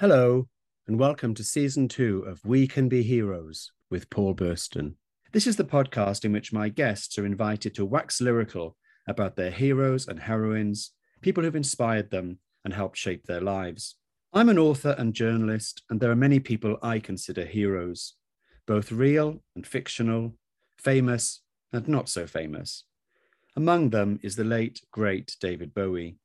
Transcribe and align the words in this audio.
Hello, 0.00 0.48
and 0.86 0.98
welcome 0.98 1.34
to 1.34 1.44
season 1.44 1.86
two 1.86 2.24
of 2.26 2.42
We 2.42 2.66
Can 2.66 2.88
Be 2.88 3.02
Heroes 3.02 3.70
with 3.90 4.08
Paul 4.08 4.34
Burston. 4.34 4.94
This 5.32 5.46
is 5.46 5.56
the 5.56 5.62
podcast 5.62 6.24
in 6.24 6.32
which 6.32 6.54
my 6.54 6.70
guests 6.70 7.18
are 7.18 7.26
invited 7.26 7.74
to 7.74 7.84
wax 7.84 8.18
lyrical 8.18 8.78
about 9.06 9.36
their 9.36 9.50
heroes 9.50 10.08
and 10.08 10.18
heroines, 10.18 10.92
people 11.20 11.44
who've 11.44 11.54
inspired 11.54 12.10
them 12.10 12.38
and 12.64 12.72
helped 12.72 12.96
shape 12.96 13.26
their 13.26 13.42
lives. 13.42 13.96
I'm 14.32 14.48
an 14.48 14.58
author 14.58 14.94
and 14.96 15.12
journalist, 15.12 15.82
and 15.90 16.00
there 16.00 16.10
are 16.10 16.16
many 16.16 16.40
people 16.40 16.78
I 16.82 16.98
consider 16.98 17.44
heroes, 17.44 18.14
both 18.66 18.90
real 18.90 19.42
and 19.54 19.66
fictional, 19.66 20.32
famous 20.78 21.42
and 21.74 21.86
not 21.86 22.08
so 22.08 22.26
famous. 22.26 22.84
Among 23.54 23.90
them 23.90 24.18
is 24.22 24.36
the 24.36 24.44
late, 24.44 24.80
great 24.92 25.36
David 25.42 25.74
Bowie. 25.74 26.16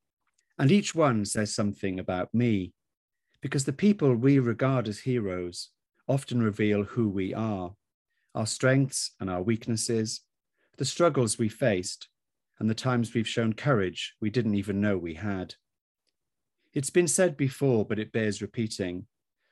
And 0.57 0.71
each 0.71 0.95
one 0.95 1.25
says 1.25 1.53
something 1.53 1.99
about 1.99 2.33
me 2.33 2.71
because 3.45 3.65
the 3.65 3.71
people 3.71 4.15
we 4.15 4.39
regard 4.39 4.87
as 4.87 5.01
heroes 5.01 5.69
often 6.07 6.41
reveal 6.41 6.81
who 6.81 7.07
we 7.07 7.31
are, 7.31 7.75
our 8.33 8.47
strengths 8.47 9.11
and 9.19 9.29
our 9.29 9.43
weaknesses, 9.43 10.21
the 10.79 10.83
struggles 10.83 11.37
we 11.37 11.47
faced, 11.47 12.07
and 12.57 12.67
the 12.67 12.73
times 12.73 13.13
we've 13.13 13.27
shown 13.27 13.53
courage 13.53 14.15
we 14.19 14.31
didn't 14.31 14.55
even 14.55 14.81
know 14.81 14.97
we 14.97 15.13
had. 15.13 15.53
It's 16.73 16.89
been 16.89 17.07
said 17.07 17.37
before, 17.37 17.85
but 17.85 17.99
it 17.99 18.11
bears 18.11 18.41
repeating 18.41 19.05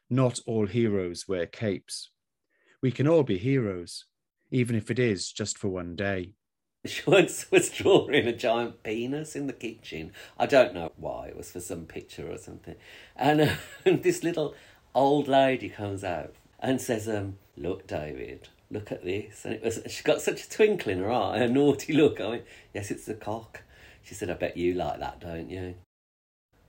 not 0.10 0.40
all 0.48 0.66
heroes 0.66 1.28
wear 1.28 1.46
capes. 1.46 2.10
We 2.82 2.90
can 2.90 3.08
all 3.08 3.22
be 3.22 3.38
heroes, 3.38 4.06
even 4.50 4.76
if 4.76 4.90
it 4.90 4.98
is 4.98 5.32
just 5.32 5.56
for 5.56 5.68
one 5.68 5.96
day. 5.96 6.34
She 6.88 7.02
once 7.08 7.50
was 7.50 7.70
drawing 7.70 8.28
a 8.28 8.36
giant 8.36 8.84
penis 8.84 9.38
in 9.38 9.48
the 9.48 9.54
kitchen. 9.54 10.12
I 10.38 10.46
don't 10.46 10.74
know 10.74 10.92
why. 10.98 11.28
It 11.28 11.38
was 11.38 11.50
for 11.50 11.62
some 11.62 11.86
picture 11.86 12.30
or 12.30 12.38
something. 12.38 12.76
And, 13.16 13.40
uh, 13.40 13.56
this 13.86 14.22
little 14.22 14.54
old 14.94 15.30
lady 15.30 15.70
comes 15.70 16.04
out 16.04 16.36
and 16.60 16.82
says, 16.82 17.08
um, 17.08 17.38
"Look, 17.56 17.88
David, 17.88 18.50
look 18.70 18.92
at 18.92 19.06
this." 19.06 19.46
And 19.46 19.54
it 19.54 19.64
was 19.64 19.80
she 19.88 20.04
got 20.04 20.22
such 20.22 20.44
a 20.44 20.50
twinkle 20.50 20.92
in 20.92 21.00
her 21.00 21.12
eye, 21.12 21.38
a 21.38 21.48
naughty 21.48 21.94
look. 22.02 22.20
I 22.20 22.28
went, 22.28 22.46
"Yes, 22.74 22.92
it's 22.92 23.06
the 23.06 23.14
cock." 23.14 23.62
She 24.02 24.14
said, 24.14 24.30
"I 24.30 24.34
bet 24.34 24.58
you 24.58 24.74
like 24.74 25.00
that, 25.00 25.22
don't 25.22 25.50
you?" 25.50 25.76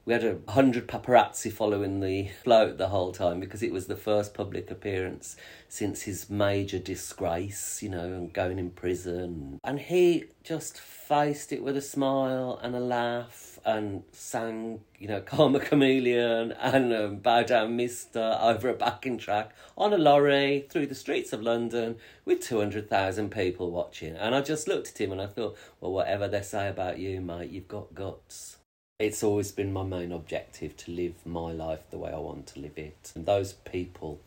We 0.06 0.12
had 0.12 0.24
a 0.24 0.38
hundred 0.52 0.86
paparazzi 0.86 1.50
following 1.50 2.00
the 2.00 2.28
float 2.42 2.76
the 2.76 2.88
whole 2.88 3.10
time 3.10 3.40
because 3.40 3.62
it 3.62 3.72
was 3.72 3.86
the 3.86 3.96
first 3.96 4.34
public 4.34 4.70
appearance 4.70 5.34
since 5.66 6.02
his 6.02 6.28
major 6.28 6.78
disgrace, 6.78 7.82
you 7.82 7.88
know, 7.88 8.12
and 8.12 8.30
going 8.30 8.58
in 8.58 8.68
prison. 8.68 9.58
And 9.64 9.80
he 9.80 10.24
just 10.42 10.78
faced 10.78 11.54
it 11.54 11.62
with 11.62 11.74
a 11.74 11.80
smile 11.80 12.60
and 12.62 12.76
a 12.76 12.80
laugh 12.80 13.58
and 13.64 14.02
sang, 14.12 14.80
you 14.98 15.08
know, 15.08 15.20
Karma 15.26 15.58
Chameleon 15.58 16.52
and 16.52 16.92
um, 16.92 17.16
Bow 17.16 17.42
Down 17.42 17.74
Mister 17.74 18.38
over 18.42 18.68
a 18.68 18.74
backing 18.74 19.16
track 19.16 19.52
on 19.78 19.94
a 19.94 19.98
lorry 19.98 20.66
through 20.68 20.88
the 20.88 20.94
streets 20.94 21.32
of 21.32 21.40
London 21.40 21.96
with 22.26 22.42
200,000 22.42 23.30
people 23.30 23.70
watching. 23.70 24.16
And 24.16 24.34
I 24.34 24.42
just 24.42 24.68
looked 24.68 24.90
at 24.90 25.00
him 25.00 25.12
and 25.12 25.22
I 25.22 25.28
thought, 25.28 25.56
well, 25.80 25.92
whatever 25.92 26.28
they 26.28 26.42
say 26.42 26.68
about 26.68 26.98
you, 26.98 27.22
mate, 27.22 27.48
you've 27.48 27.68
got 27.68 27.94
guts. 27.94 28.58
It's 29.04 29.22
always 29.22 29.52
been 29.52 29.70
my 29.70 29.82
main 29.82 30.12
objective 30.12 30.78
to 30.78 30.90
live 30.90 31.26
my 31.26 31.52
life 31.52 31.82
the 31.90 31.98
way 31.98 32.10
I 32.10 32.16
want 32.16 32.46
to 32.46 32.60
live 32.60 32.78
it. 32.78 33.12
And 33.14 33.26
those 33.26 33.52
people 33.52 34.18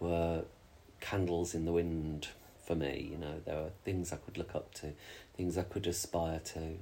were 0.00 0.42
candles 0.98 1.54
in 1.54 1.64
the 1.64 1.70
wind 1.70 2.26
for 2.66 2.74
me. 2.74 3.10
You 3.12 3.18
know, 3.18 3.40
there 3.44 3.54
were 3.54 3.70
things 3.84 4.12
I 4.12 4.16
could 4.16 4.36
look 4.36 4.52
up 4.56 4.74
to, 4.74 4.94
things 5.36 5.56
I 5.56 5.62
could 5.62 5.86
aspire 5.86 6.40
to. 6.40 6.78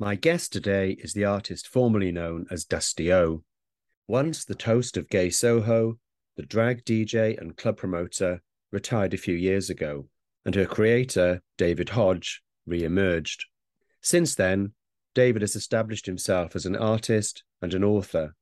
My 0.00 0.16
guest 0.16 0.52
today 0.52 0.96
is 0.98 1.12
the 1.12 1.24
artist 1.24 1.68
formerly 1.68 2.10
known 2.10 2.46
as 2.50 2.64
Dusty 2.64 3.12
O. 3.12 3.44
Once 4.08 4.44
the 4.44 4.56
toast 4.56 4.96
of 4.96 5.08
gay 5.08 5.30
Soho, 5.30 6.00
the 6.36 6.42
drag 6.42 6.84
DJ 6.84 7.40
and 7.40 7.56
club 7.56 7.76
promoter 7.76 8.42
retired 8.72 9.14
a 9.14 9.18
few 9.18 9.36
years 9.36 9.70
ago, 9.70 10.08
and 10.44 10.56
her 10.56 10.66
creator, 10.66 11.42
David 11.56 11.90
Hodge, 11.90 12.42
re 12.66 12.82
emerged. 12.82 13.44
Since 14.00 14.34
then, 14.34 14.72
David 15.14 15.42
has 15.42 15.54
established 15.54 16.06
himself 16.06 16.56
as 16.56 16.66
an 16.66 16.76
artist 16.76 17.44
and 17.60 17.74
an 17.74 17.84
author. 17.84 18.34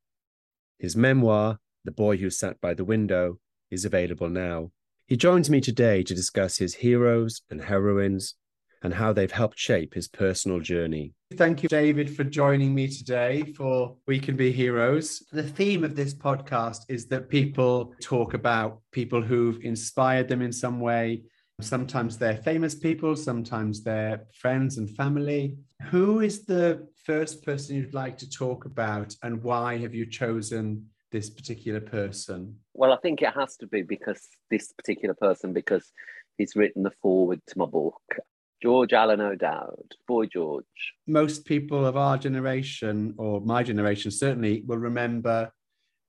His 0.78 0.96
memoir, 0.96 1.58
The 1.84 1.90
Boy 1.90 2.16
Who 2.18 2.30
Sat 2.30 2.60
by 2.60 2.74
the 2.74 2.84
Window, 2.84 3.38
is 3.70 3.84
available 3.84 4.28
now. 4.28 4.70
He 5.06 5.16
joins 5.16 5.50
me 5.50 5.60
today 5.60 6.02
to 6.04 6.14
discuss 6.14 6.58
his 6.58 6.74
heroes 6.74 7.42
and 7.50 7.60
heroines 7.60 8.34
and 8.82 8.94
how 8.94 9.12
they've 9.12 9.30
helped 9.30 9.58
shape 9.58 9.94
his 9.94 10.08
personal 10.08 10.60
journey. 10.60 11.12
Thank 11.34 11.62
you, 11.62 11.68
David, 11.68 12.14
for 12.14 12.24
joining 12.24 12.74
me 12.74 12.88
today 12.88 13.52
for 13.56 13.96
We 14.06 14.18
Can 14.18 14.36
Be 14.36 14.52
Heroes. 14.52 15.22
The 15.32 15.42
theme 15.42 15.84
of 15.84 15.94
this 15.94 16.14
podcast 16.14 16.82
is 16.88 17.06
that 17.06 17.28
people 17.28 17.92
talk 18.00 18.34
about 18.34 18.80
people 18.90 19.20
who've 19.20 19.60
inspired 19.62 20.28
them 20.28 20.40
in 20.40 20.52
some 20.52 20.80
way. 20.80 21.22
Sometimes 21.60 22.18
they're 22.18 22.36
famous 22.36 22.74
people, 22.74 23.16
sometimes 23.16 23.82
they're 23.82 24.26
friends 24.34 24.78
and 24.78 24.90
family. 24.90 25.56
Who 25.90 26.20
is 26.20 26.44
the 26.44 26.88
first 27.04 27.44
person 27.44 27.76
you'd 27.76 27.94
like 27.94 28.18
to 28.18 28.28
talk 28.30 28.64
about, 28.64 29.14
and 29.22 29.42
why 29.42 29.78
have 29.78 29.94
you 29.94 30.06
chosen 30.06 30.86
this 31.10 31.30
particular 31.30 31.80
person? 31.80 32.56
Well, 32.74 32.92
I 32.92 32.98
think 32.98 33.22
it 33.22 33.34
has 33.34 33.56
to 33.58 33.66
be 33.66 33.82
because 33.82 34.26
this 34.50 34.72
particular 34.72 35.14
person, 35.14 35.52
because 35.52 35.90
he's 36.38 36.56
written 36.56 36.82
the 36.82 36.92
forward 37.02 37.40
to 37.48 37.58
my 37.58 37.66
book. 37.66 38.00
George 38.62 38.92
Allen 38.92 39.20
O'Dowd, 39.20 39.94
Boy 40.06 40.26
George. 40.26 40.64
Most 41.06 41.46
people 41.46 41.86
of 41.86 41.96
our 41.96 42.18
generation, 42.18 43.14
or 43.16 43.40
my 43.40 43.62
generation 43.62 44.10
certainly, 44.10 44.62
will 44.66 44.78
remember 44.78 45.50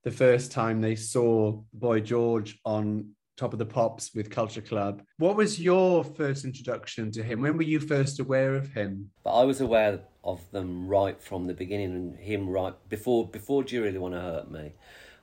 the 0.04 0.10
first 0.10 0.52
time 0.52 0.80
they 0.80 0.96
saw 0.96 1.62
Boy 1.72 2.00
George 2.00 2.58
on 2.64 3.14
Top 3.36 3.52
of 3.52 3.58
the 3.58 3.66
Pops 3.66 4.14
with 4.14 4.30
Culture 4.30 4.60
Club. 4.60 5.02
What 5.18 5.36
was 5.36 5.58
your 5.58 6.04
first 6.04 6.44
introduction 6.44 7.10
to 7.12 7.22
him? 7.22 7.40
When 7.40 7.56
were 7.56 7.62
you 7.62 7.80
first 7.80 8.20
aware 8.20 8.54
of 8.54 8.72
him? 8.72 9.10
But 9.24 9.34
I 9.34 9.44
was 9.44 9.60
aware 9.60 10.00
of 10.22 10.40
them 10.50 10.86
right 10.86 11.20
from 11.20 11.46
the 11.46 11.54
beginning, 11.54 11.94
and 11.94 12.16
him 12.16 12.48
right 12.48 12.74
before 12.88 13.26
before 13.26 13.64
Do 13.64 13.74
You 13.74 13.82
Really 13.82 13.98
Want 13.98 14.14
to 14.14 14.20
Hurt 14.20 14.50
Me, 14.50 14.72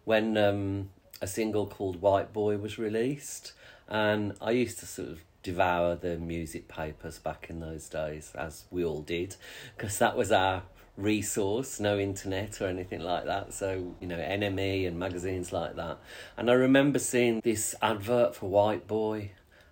when 0.06 0.38
um, 0.38 0.90
a 1.22 1.28
single 1.28 1.68
called 1.68 2.02
White 2.02 2.34
Boy 2.34 2.58
was 2.58 2.80
released, 2.80 3.54
and 3.88 4.34
I 4.42 4.52
used 4.52 4.80
to 4.80 4.86
sort 4.86 5.10
of 5.10 5.24
devour 5.44 5.96
the 5.96 6.18
music 6.18 6.68
papers 6.68 7.20
back 7.20 7.48
in 7.50 7.60
those 7.60 7.88
days, 7.90 8.32
as 8.36 8.66
we 8.72 8.84
all 8.84 9.02
did, 9.02 9.36
because 9.78 10.00
that 10.00 10.18
was 10.18 10.32
our 10.32 10.64
resource, 11.00 11.80
no 11.80 11.98
internet 11.98 12.62
or 12.62 12.68
anything 12.68 13.00
like 13.00 13.26
that. 13.26 13.54
So, 13.54 13.96
you 14.00 14.08
know, 14.08 14.18
NME 14.18 14.88
and 14.88 15.00
magazines 15.00 15.52
like 15.52 15.76
that. 15.78 16.00
And 16.38 16.50
I 16.50 16.54
remember 16.54 17.00
seeing 17.00 17.42
this 17.42 17.76
advert 17.82 18.36
for 18.36 18.50
White 18.50 18.88
Boy 18.88 19.32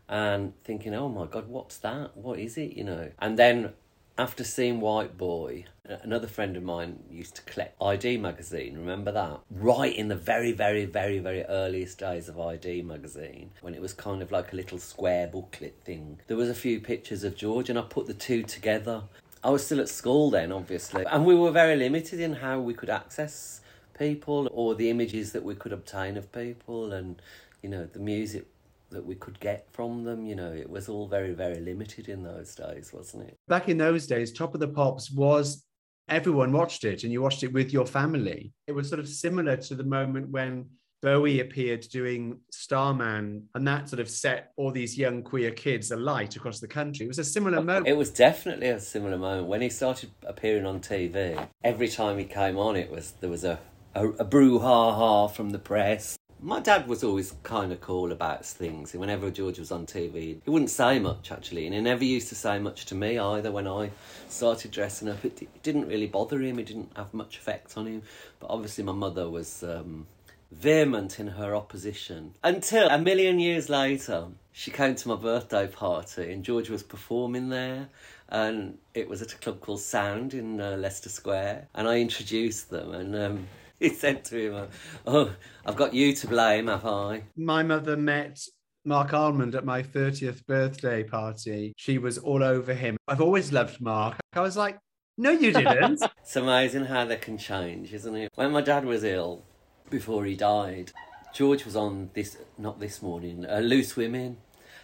and 0.10 0.54
thinking, 0.64 0.96
oh 0.96 1.10
my 1.10 1.26
God, 1.26 1.48
what's 1.48 1.78
that? 1.78 2.16
What 2.16 2.40
is 2.40 2.58
it? 2.58 2.74
You 2.74 2.86
know? 2.86 3.12
And 3.20 3.38
then 3.38 3.74
after 4.18 4.44
seeing 4.44 4.80
White 4.82 5.18
Boy, 5.18 5.66
another 5.86 6.28
friend 6.28 6.58
of 6.58 6.64
mine 6.64 7.04
used 7.10 7.36
to 7.36 7.42
collect 7.44 7.82
ID 7.82 8.18
magazine. 8.18 8.76
Remember 8.76 9.12
that? 9.12 9.40
Right 9.52 9.96
in 9.96 10.08
the 10.08 10.16
very, 10.16 10.54
very, 10.54 10.86
very, 10.86 11.20
very 11.20 11.44
earliest 11.44 12.00
days 12.00 12.28
of 12.28 12.40
ID 12.40 12.82
magazine, 12.82 13.52
when 13.62 13.76
it 13.76 13.82
was 13.82 13.94
kind 13.94 14.22
of 14.22 14.32
like 14.32 14.54
a 14.54 14.56
little 14.56 14.80
square 14.80 15.28
booklet 15.28 15.76
thing. 15.86 16.20
There 16.28 16.38
was 16.38 16.50
a 16.50 16.56
few 16.56 16.80
pictures 16.80 17.24
of 17.24 17.36
George, 17.36 17.70
and 17.70 17.78
I 17.78 17.84
put 17.84 18.08
the 18.08 18.14
two 18.14 18.44
together. 18.44 19.04
I 19.44 19.50
was 19.50 19.66
still 19.66 19.80
at 19.80 19.90
school 19.90 20.30
then, 20.30 20.52
obviously, 20.52 21.06
and 21.06 21.26
we 21.26 21.36
were 21.36 21.52
very 21.52 21.76
limited 21.76 22.20
in 22.20 22.34
how 22.34 22.60
we 22.60 22.74
could 22.74 22.90
access 22.90 23.62
people 23.98 24.50
or 24.52 24.76
the 24.76 24.90
images 24.90 25.32
that 25.32 25.44
we 25.44 25.56
could 25.56 25.74
obtain 25.74 26.18
of 26.18 26.32
people, 26.32 26.94
and 26.94 27.22
you 27.62 27.70
know 27.70 27.86
the 27.86 28.00
music 28.00 28.46
that 28.90 29.06
we 29.06 29.16
could 29.16 29.40
get 29.40 29.68
from 29.72 30.04
them. 30.04 30.26
You 30.26 30.36
know, 30.36 30.52
it 30.52 30.70
was 30.70 30.90
all 30.90 31.08
very, 31.08 31.34
very 31.34 31.60
limited 31.60 32.10
in 32.10 32.24
those 32.24 32.56
days, 32.56 32.94
wasn't 32.94 33.30
it? 33.30 33.36
Back 33.48 33.70
in 33.70 33.78
those 33.78 34.08
days, 34.08 34.32
Top 34.32 34.54
of 34.54 34.60
the 34.60 34.68
Pops 34.68 35.12
was 35.12 35.64
everyone 36.10 36.54
watched 36.54 36.86
it 36.86 37.04
and 37.04 37.12
you 37.12 37.22
watched 37.22 37.44
it 37.44 37.52
with 37.52 37.74
your 37.74 37.86
family. 37.86 38.54
It 38.66 38.72
was 38.72 38.88
sort 38.88 39.00
of 39.00 39.10
similar 39.10 39.58
to 39.58 39.76
the 39.76 39.84
moment 39.84 40.30
when 40.30 40.68
Bowie 41.02 41.40
appeared 41.40 41.82
doing 41.90 42.40
Starman, 42.52 43.50
and 43.54 43.68
that 43.68 43.90
sort 43.90 44.00
of 44.00 44.10
set 44.10 44.52
all 44.58 44.72
these 44.72 44.98
young 44.98 45.22
queer 45.22 45.52
kids 45.52 45.92
alight 45.92 46.36
across 46.36 46.60
the 46.60 46.68
country. 46.68 47.06
It 47.06 47.10
was 47.10 47.20
a 47.20 47.24
similar 47.24 47.62
moment. 47.62 47.88
It 47.88 47.98
was 47.98 48.10
definitely 48.10 48.70
a 48.70 48.80
similar 48.80 49.18
moment 49.18 49.48
when 49.48 49.62
he 49.62 49.70
started 49.70 50.10
appearing 50.26 50.66
on 50.66 50.80
TV. 50.80 51.48
Every 51.64 51.88
time 51.88 52.18
he 52.18 52.26
came 52.26 52.58
on, 52.58 52.76
it 52.76 52.90
was 52.90 53.14
there 53.20 53.30
was 53.30 53.44
a 53.44 53.60
a, 53.98 54.10
a 54.10 54.26
brouhaha 54.26 55.32
from 55.32 55.50
the 55.52 55.60
press. 55.60 56.18
My 56.40 56.60
dad 56.60 56.88
was 56.88 57.04
always 57.04 57.34
kind 57.42 57.72
of 57.72 57.82
cool 57.82 58.12
about 58.12 58.46
things. 58.46 58.94
Whenever 58.94 59.32
George 59.32 59.58
was 59.58 59.72
on 59.72 59.88
TV, 59.88 60.40
he 60.44 60.50
wouldn't 60.50 60.70
say 60.70 61.00
much 61.00 61.32
actually, 61.32 61.66
and 61.66 61.74
he 61.74 61.82
never 61.82 62.04
used 62.04 62.30
to 62.30 62.36
say 62.36 62.60
much 62.60 62.86
to 62.86 62.96
me 62.96 63.18
either. 63.18 63.52
When 63.52 63.68
I 63.68 63.90
started 64.30 64.72
dressing 64.72 65.10
up, 65.10 65.26
it, 65.26 65.42
it 65.42 65.64
didn't 65.64 65.88
really 65.88 66.06
bother 66.06 66.40
him. 66.40 66.60
It 66.60 66.68
didn't 66.68 66.92
have 66.96 67.14
much 67.14 67.38
effect 67.38 67.76
on 67.76 67.88
him. 67.88 68.04
But 68.40 68.52
obviously, 68.52 68.84
my 68.84 68.94
mother 68.94 69.30
was. 69.30 69.64
Um, 69.64 70.08
vehement 70.52 71.20
in 71.20 71.28
her 71.28 71.56
opposition 71.56 72.34
until 72.44 72.88
a 72.90 72.98
million 72.98 73.40
years 73.40 73.70
later 73.70 74.28
she 74.52 74.72
came 74.72 74.96
to 74.96 75.10
my 75.10 75.16
birthday 75.16 75.68
party 75.68 76.32
and 76.32 76.44
George 76.44 76.70
was 76.70 76.84
performing 76.84 77.50
there 77.50 77.88
and 78.30 78.78
it 78.94 79.08
was 79.08 79.22
at 79.22 79.34
a 79.34 79.38
club 79.38 79.60
called 79.60 79.82
Sound 79.82 80.34
in 80.34 80.60
uh, 80.60 80.78
Leicester 80.78 81.10
Square 81.10 81.68
and 81.76 81.88
I 81.88 82.00
introduced 82.00 82.70
them 82.70 82.94
and 82.94 83.16
um, 83.16 83.48
he 83.80 83.90
said 83.90 84.26
to 84.26 84.38
him, 84.38 84.68
"Oh, 85.06 85.32
I've 85.66 85.76
got 85.76 85.94
you 85.94 86.12
to 86.14 86.28
blame, 86.28 86.68
have 86.68 86.86
I?" 86.86 87.24
My 87.36 87.62
mother 87.62 87.96
met 87.96 88.40
Marc 88.86 89.14
Almond 89.14 89.54
at 89.54 89.66
my 89.66 89.84
30th 89.84 90.46
birthday 90.48 91.04
party. 91.04 91.74
She 91.76 91.98
was 91.98 92.18
all 92.18 92.42
over 92.42 92.74
him. 92.74 92.98
I've 93.08 93.22
always 93.22 93.52
loved 93.52 93.80
Mark. 93.82 94.16
I 94.34 94.40
was 94.40 94.58
like, 94.58 94.80
no, 95.18 95.32
you 95.32 95.52
didn't. 95.52 96.02
it's 96.22 96.36
amazing 96.36 96.86
how 96.86 97.04
they 97.06 97.18
can 97.18 97.38
change, 97.38 97.94
isn't 97.94 98.16
it? 98.16 98.32
When 98.36 98.52
my 98.52 98.62
dad 98.62 98.86
was 98.86 99.04
ill, 99.04 99.44
before 99.90 100.26
he 100.26 100.36
died, 100.36 100.92
George 101.34 101.66
was 101.66 101.76
on 101.76 102.10
this, 102.14 102.38
not 102.58 102.80
this 102.80 103.02
morning, 103.02 103.46
uh, 103.46 103.60
Loose 103.60 103.96
Women. 103.96 104.38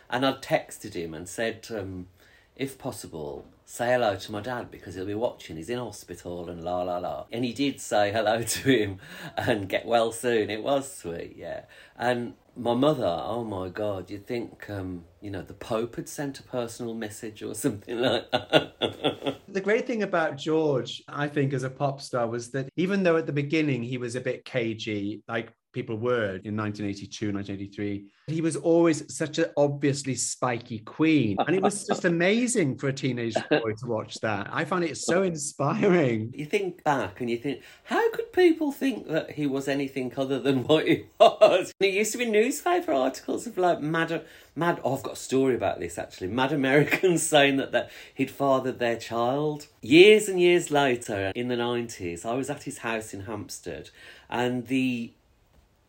And 0.10 0.26
I'd 0.26 0.42
texted 0.42 0.94
him 0.94 1.14
and 1.14 1.28
said, 1.28 1.66
um, 1.72 2.08
if 2.56 2.78
possible, 2.78 3.46
say 3.66 3.92
hello 3.94 4.16
to 4.16 4.32
my 4.32 4.42
dad 4.42 4.70
because 4.70 4.96
he'll 4.96 5.06
be 5.06 5.16
watching. 5.16 5.58
He's 5.58 5.70
in 5.70 5.80
hospital 5.80 6.50
and 6.50 6.64
la 6.64 6.84
la 6.84 7.00
la. 7.00 7.26
And 7.32 7.44
he 7.44 7.54
did 7.54 7.82
say 7.82 8.12
hello 8.14 8.44
to 8.44 8.70
him 8.70 9.00
and 9.36 9.68
get 9.70 9.86
well 9.86 10.12
soon. 10.12 10.50
It 10.50 10.62
was 10.62 10.96
sweet, 10.96 11.36
yeah. 11.38 11.62
And 11.98 12.34
my 12.56 12.74
mother, 12.74 13.06
oh 13.06 13.44
my 13.44 13.70
God, 13.70 14.10
you'd 14.10 14.28
think, 14.28 14.70
um, 14.70 15.04
you 15.22 15.32
know, 15.32 15.42
the 15.42 15.54
Pope 15.54 15.96
had 15.96 16.08
sent 16.08 16.40
a 16.40 16.44
personal 16.44 16.94
message 16.94 17.42
or 17.42 17.56
something 17.56 17.98
like 17.98 18.30
that. 18.32 19.38
the 19.48 19.62
great 19.62 19.88
thing 19.88 20.04
about 20.04 20.38
George, 20.38 21.04
I 21.08 21.28
think, 21.28 21.54
as 21.54 21.64
a 21.64 21.70
pop 21.70 22.02
star 22.02 22.28
was 22.28 22.52
that 22.52 22.70
even 22.76 23.04
though 23.04 23.18
at 23.18 23.26
the 23.26 23.34
beginning 23.34 23.84
he 23.84 23.98
was 23.98 24.16
a 24.16 24.22
bit 24.22 24.46
cagey, 24.46 25.24
like 25.28 25.52
people 25.74 25.98
were 25.98 26.40
in 26.44 26.56
1982, 26.56 27.34
1983. 27.34 28.06
He 28.28 28.42
was 28.42 28.56
always 28.56 29.14
such 29.14 29.40
an 29.40 29.48
obviously 29.58 30.16
spiky 30.16 30.80
queen. 30.80 31.36
And 31.46 31.56
it 31.56 31.62
was 31.62 31.86
just 31.88 32.06
amazing 32.06 32.78
for 32.78 32.88
a 32.88 32.94
teenage 32.94 33.36
boy 33.50 33.74
to 33.80 33.86
watch 33.86 34.20
that. 34.22 34.48
I 34.52 34.64
found 34.64 34.86
it 34.86 34.96
so 34.98 35.24
inspiring. 35.24 36.32
You 36.34 36.46
think 36.46 36.84
back 36.84 37.20
and 37.20 37.30
you 37.30 37.38
think, 37.38 37.64
how 37.84 38.12
could 38.12 38.32
people 38.32 38.72
think 38.72 39.08
that 39.08 39.32
he 39.32 39.48
was 39.48 39.68
anything 39.68 40.14
other 40.16 40.40
than 40.40 40.64
what 40.68 40.88
he 40.88 41.08
was? 41.20 41.74
And 41.80 41.90
it 41.90 41.94
used 41.94 42.12
to 42.14 42.20
be 42.20 42.26
newspaper 42.26 42.94
articles 42.94 43.48
of 43.48 43.58
like 43.58 43.82
mad, 43.82 44.24
mad, 44.56 44.80
oh, 44.84 44.96
I've 44.96 45.04
got 45.04 45.14
a 45.14 45.18
story 45.18 45.56
about 45.56 45.80
this 45.80 45.98
actually. 45.98 46.28
Mad 46.28 46.54
Americans 46.54 47.24
saying 47.28 47.58
that, 47.58 47.72
that 47.72 47.90
he'd 48.14 48.32
fathered 48.32 48.80
their 48.80 48.98
child. 48.98 49.68
Years 49.82 50.30
and 50.30 50.40
years 50.40 50.70
later, 50.72 51.32
in 51.36 51.48
the 51.48 51.56
90s, 51.56 52.26
I 52.26 52.36
was 52.36 52.50
at 52.50 52.64
his 52.64 52.80
house 52.80 53.14
in 53.14 53.22
Hampstead 53.22 53.90
and 54.30 54.68
the 54.68 55.14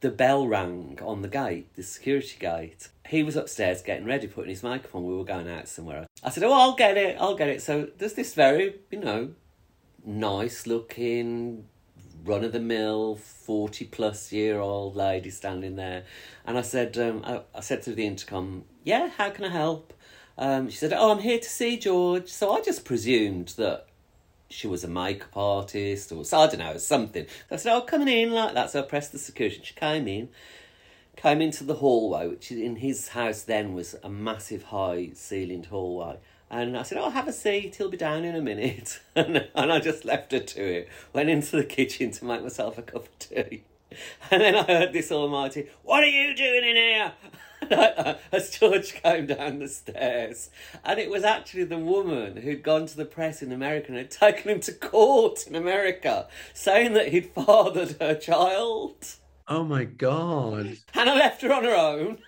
the 0.04 0.10
bell 0.10 0.46
rang 0.46 0.98
on 1.02 1.22
the 1.22 1.28
gate, 1.28 1.74
the 1.76 1.82
security 1.82 2.36
gate. 2.38 2.88
He 3.08 3.22
was 3.22 3.36
upstairs 3.36 3.80
getting 3.80 4.04
ready, 4.04 4.26
putting 4.26 4.50
his 4.50 4.62
on. 4.62 4.82
We 4.92 5.16
were 5.16 5.24
going 5.24 5.48
out 5.48 5.66
somewhere. 5.66 6.06
I 6.22 6.28
said, 6.28 6.42
Oh, 6.42 6.52
I'll 6.52 6.74
get 6.74 6.98
it, 6.98 7.16
I'll 7.18 7.34
get 7.34 7.48
it. 7.48 7.62
So 7.62 7.88
there's 7.96 8.12
this 8.12 8.34
very, 8.34 8.74
you 8.90 9.00
know, 9.00 9.30
nice 10.04 10.66
looking, 10.66 11.64
run 12.22 12.44
of 12.44 12.52
the 12.52 12.60
mill, 12.60 13.16
40 13.16 13.86
plus 13.86 14.30
year 14.30 14.60
old 14.60 14.94
lady 14.94 15.30
standing 15.30 15.76
there. 15.76 16.04
And 16.44 16.58
I 16.58 16.62
said, 16.62 16.98
um, 16.98 17.22
I, 17.24 17.40
I 17.54 17.60
said 17.60 17.80
to 17.84 17.94
the 17.94 18.06
intercom, 18.06 18.64
Yeah, 18.82 19.08
how 19.08 19.30
can 19.30 19.46
I 19.46 19.50
help? 19.50 19.94
Um, 20.36 20.68
she 20.68 20.76
said, 20.76 20.92
Oh, 20.92 21.12
I'm 21.12 21.20
here 21.20 21.38
to 21.38 21.48
see 21.48 21.78
George. 21.78 22.28
So 22.28 22.52
I 22.52 22.60
just 22.60 22.84
presumed 22.84 23.54
that 23.56 23.86
she 24.48 24.66
was 24.66 24.84
a 24.84 24.88
makeup 24.88 25.36
artist 25.36 26.12
or 26.12 26.24
so 26.24 26.40
I 26.40 26.46
don't 26.46 26.58
know, 26.58 26.76
something. 26.76 27.26
So 27.48 27.54
I 27.54 27.56
said, 27.56 27.74
Oh, 27.74 27.80
coming 27.82 28.08
in 28.08 28.32
like 28.32 28.54
that. 28.54 28.70
So 28.70 28.80
I 28.80 28.82
pressed 28.82 29.12
the 29.12 29.18
security. 29.18 29.60
She 29.62 29.74
came 29.74 30.06
in, 30.08 30.28
came 31.16 31.40
into 31.40 31.64
the 31.64 31.74
hallway, 31.74 32.28
which 32.28 32.50
in 32.50 32.76
his 32.76 33.08
house 33.08 33.42
then 33.42 33.74
was 33.74 33.96
a 34.02 34.08
massive 34.08 34.64
high 34.64 35.10
ceilinged 35.14 35.66
hallway. 35.66 36.18
And 36.50 36.76
I 36.76 36.82
said, 36.82 36.98
Oh, 36.98 37.10
have 37.10 37.28
a 37.28 37.32
seat, 37.32 37.76
he'll 37.76 37.90
be 37.90 37.96
down 37.96 38.24
in 38.24 38.36
a 38.36 38.42
minute. 38.42 39.00
and, 39.16 39.48
and 39.54 39.72
I 39.72 39.80
just 39.80 40.04
left 40.04 40.32
her 40.32 40.40
to 40.40 40.62
it. 40.62 40.88
Went 41.12 41.30
into 41.30 41.56
the 41.56 41.64
kitchen 41.64 42.10
to 42.12 42.24
make 42.24 42.42
myself 42.42 42.78
a 42.78 42.82
cup 42.82 43.06
of 43.06 43.18
tea. 43.18 43.64
And 44.30 44.42
then 44.42 44.56
I 44.56 44.64
heard 44.64 44.92
this 44.92 45.12
almighty, 45.12 45.68
What 45.84 46.02
are 46.02 46.08
you 46.08 46.34
doing 46.34 46.64
in 46.64 46.76
here? 46.76 47.12
as 48.32 48.50
George 48.50 48.94
came 48.94 49.26
down 49.26 49.58
the 49.58 49.68
stairs. 49.68 50.50
And 50.84 50.98
it 50.98 51.10
was 51.10 51.24
actually 51.24 51.64
the 51.64 51.78
woman 51.78 52.36
who'd 52.38 52.62
gone 52.62 52.86
to 52.86 52.96
the 52.96 53.04
press 53.04 53.42
in 53.42 53.52
America 53.52 53.88
and 53.88 53.96
had 53.96 54.10
taken 54.10 54.50
him 54.50 54.60
to 54.60 54.72
court 54.72 55.46
in 55.46 55.54
America, 55.54 56.28
saying 56.52 56.94
that 56.94 57.08
he'd 57.08 57.30
fathered 57.34 57.96
her 58.00 58.14
child. 58.14 59.16
Oh 59.46 59.64
my 59.64 59.84
God. 59.84 60.76
And 60.94 61.10
I 61.10 61.14
left 61.14 61.42
her 61.42 61.52
on 61.52 61.64
her 61.64 61.76
own. 61.76 62.18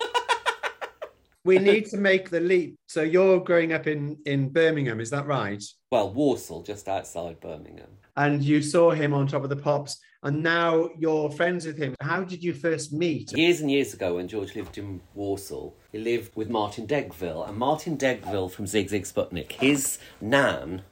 we 1.45 1.59
need 1.61 1.87
to 1.87 1.97
make 1.97 2.31
the 2.31 2.41
leap. 2.41 2.77
So 2.89 3.03
you're 3.03 3.41
growing 3.41 3.73
up 3.73 3.87
in, 3.87 4.19
in 4.27 4.51
Birmingham, 4.51 5.01
is 5.01 5.11
that 5.11 5.27
right? 5.27 5.63
Well, 5.91 6.13
Walsall, 6.13 6.63
just 6.63 6.89
outside 6.89 7.41
Birmingham. 7.41 7.89
And 8.17 8.43
you 8.43 8.63
saw 8.63 8.91
him 8.91 9.13
on 9.13 9.27
top 9.27 9.43
of 9.43 9.51
the 9.51 9.57
pops 9.57 9.99
and 10.27 10.43
now 10.43 10.91
you're 10.99 11.31
friends 11.31 11.67
with 11.67 11.79
him. 11.79 11.95
How 12.01 12.25
did 12.25 12.43
you 12.43 12.53
first 12.53 12.93
meet? 12.93 13.33
Years 13.33 13.61
and 13.61 13.71
years 13.71 13.95
ago, 13.95 14.17
when 14.17 14.27
George 14.27 14.57
lived 14.57 14.77
in 14.77 15.01
Walsall, 15.15 15.77
he 15.93 15.99
lived 15.99 16.35
with 16.35 16.51
Martin 16.51 16.85
Degville, 16.87 17.49
and 17.49 17.57
Martin 17.57 17.97
Degville 17.97 18.51
from 18.51 18.65
Sigue 18.65 18.91
Sigue 18.91 19.07
Sputnik, 19.07 19.53
his 19.53 19.99
nan 20.21 20.83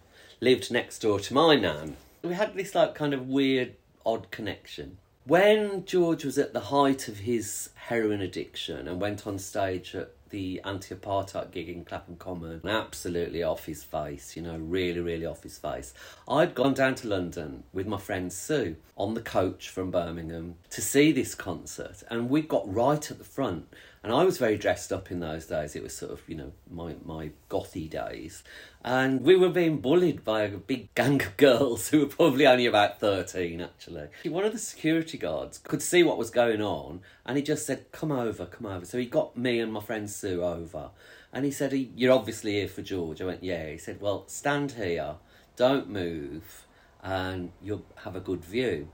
lived 0.41 0.71
next 0.71 1.00
door 1.00 1.19
to 1.19 1.35
my 1.35 1.56
nan. 1.56 1.97
We 2.23 2.35
had 2.35 2.55
this 2.55 2.76
like 2.76 2.94
kind 2.94 3.12
of 3.12 3.27
weird, 3.27 3.75
odd 4.06 4.31
connection. 4.31 4.99
When 5.27 5.85
George 5.85 6.25
was 6.25 6.38
at 6.38 6.53
the 6.53 6.61
height 6.61 7.09
of 7.09 7.19
his 7.20 7.70
heroin 7.75 8.20
addiction 8.20 8.87
and 8.87 9.00
went 9.00 9.27
on 9.27 9.38
stage 9.38 9.97
at 9.97 10.12
the 10.34 10.60
anti 10.64 10.92
apartheid 10.92 11.52
gig 11.52 11.69
in 11.69 11.84
Clapham 11.84 12.16
Common, 12.16 12.60
absolutely 12.66 13.44
off 13.44 13.66
his 13.66 13.84
face, 13.84 14.34
you 14.34 14.42
know, 14.42 14.56
really, 14.58 14.98
really 14.98 15.25
off 15.25 15.44
his 15.44 15.58
face. 15.58 15.94
I'd 16.26 16.56
gone 16.56 16.75
down 16.75 16.96
to 16.96 17.08
London 17.08 17.62
with 17.72 17.86
my 17.86 17.98
friend 17.98 18.32
Sue 18.32 18.75
on 18.96 19.14
the 19.14 19.20
coach 19.20 19.69
from 19.69 19.92
Birmingham 19.92 20.56
to 20.70 20.81
see 20.81 21.12
this 21.12 21.36
concert, 21.36 22.02
and 22.10 22.28
we 22.28 22.42
got 22.42 22.64
right 22.66 23.08
at 23.12 23.19
the 23.19 23.25
front. 23.25 23.72
And 24.05 24.12
I 24.12 24.23
was 24.23 24.37
very 24.37 24.59
dressed 24.59 24.93
up 24.93 25.11
in 25.11 25.21
those 25.21 25.47
days. 25.47 25.75
It 25.75 25.83
was 25.83 25.97
sort 25.97 26.12
of, 26.12 26.21
you 26.29 26.37
know, 26.37 26.53
my, 26.71 26.95
my 27.06 27.31
gothy 27.49 27.89
days. 27.89 28.45
And 28.85 29.23
we 29.23 29.35
were 29.35 29.49
being 29.49 29.79
bullied 29.79 30.23
by 30.23 30.43
a 30.43 30.59
big 30.59 30.95
gang 30.95 31.23
of 31.23 31.39
girls 31.39 31.89
who 31.89 32.01
were 32.01 32.06
probably 32.06 32.47
only 32.47 32.67
about 32.67 33.01
13, 33.01 33.62
actually. 33.62 34.09
One 34.27 34.45
of 34.45 34.53
the 34.53 34.59
security 34.59 35.17
guards 35.17 35.56
could 35.56 35.81
see 35.81 36.03
what 36.03 36.19
was 36.19 36.29
going 36.29 36.61
on 36.61 37.01
and 37.25 37.39
he 37.39 37.43
just 37.43 37.65
said, 37.65 37.91
Come 37.93 38.12
over, 38.12 38.45
come 38.45 38.67
over. 38.67 38.85
So 38.85 38.99
he 38.99 39.06
got 39.06 39.39
me 39.39 39.59
and 39.59 39.73
my 39.73 39.81
friend 39.81 40.11
Sue 40.11 40.45
over. 40.45 40.91
And 41.33 41.47
he 41.47 41.51
said, 41.51 41.73
You're 41.73 42.12
obviously 42.12 42.53
here 42.53 42.69
for 42.69 42.83
George. 42.83 43.23
I 43.23 43.25
went, 43.25 43.43
Yeah. 43.43 43.71
He 43.71 43.79
said, 43.79 44.03
Well, 44.03 44.25
stand 44.27 44.73
here, 44.73 45.15
don't 45.56 45.89
move, 45.89 46.67
and 47.03 47.53
you'll 47.62 47.87
have 48.03 48.17
a 48.17 48.21
good 48.21 48.45
view. 48.45 48.91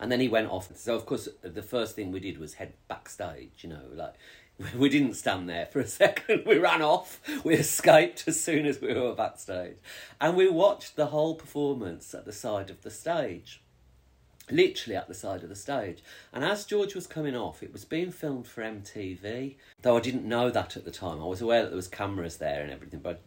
And 0.00 0.12
then 0.12 0.20
he 0.20 0.28
went 0.28 0.50
off. 0.50 0.68
So, 0.76 0.94
of 0.94 1.06
course, 1.06 1.28
the 1.42 1.62
first 1.62 1.96
thing 1.96 2.12
we 2.12 2.20
did 2.20 2.38
was 2.38 2.54
head 2.54 2.74
backstage, 2.88 3.50
you 3.58 3.70
know, 3.70 3.82
like 3.92 4.14
we 4.76 4.88
didn't 4.88 5.14
stand 5.14 5.48
there 5.48 5.66
for 5.66 5.80
a 5.80 5.86
second. 5.86 6.44
We 6.46 6.58
ran 6.58 6.82
off. 6.82 7.20
We 7.44 7.54
escaped 7.54 8.26
as 8.26 8.40
soon 8.40 8.66
as 8.66 8.80
we 8.80 8.94
were 8.94 9.14
backstage. 9.14 9.76
And 10.20 10.36
we 10.36 10.48
watched 10.48 10.96
the 10.96 11.06
whole 11.06 11.34
performance 11.34 12.14
at 12.14 12.24
the 12.24 12.32
side 12.32 12.70
of 12.70 12.82
the 12.82 12.90
stage. 12.90 13.60
Literally 14.50 14.96
at 14.96 15.08
the 15.08 15.14
side 15.14 15.42
of 15.42 15.50
the 15.50 15.54
stage. 15.54 16.02
And 16.32 16.44
as 16.44 16.64
George 16.64 16.94
was 16.94 17.06
coming 17.06 17.36
off, 17.36 17.62
it 17.62 17.72
was 17.72 17.84
being 17.84 18.10
filmed 18.10 18.46
for 18.46 18.62
MTV. 18.62 19.56
Though 19.82 19.96
I 19.96 20.00
didn't 20.00 20.24
know 20.24 20.50
that 20.50 20.76
at 20.76 20.84
the 20.84 20.90
time. 20.90 21.20
I 21.20 21.26
was 21.26 21.42
aware 21.42 21.62
that 21.62 21.68
there 21.68 21.76
was 21.76 21.88
cameras 21.88 22.38
there 22.38 22.62
and 22.62 22.72
everything, 22.72 23.00
but 23.00 23.20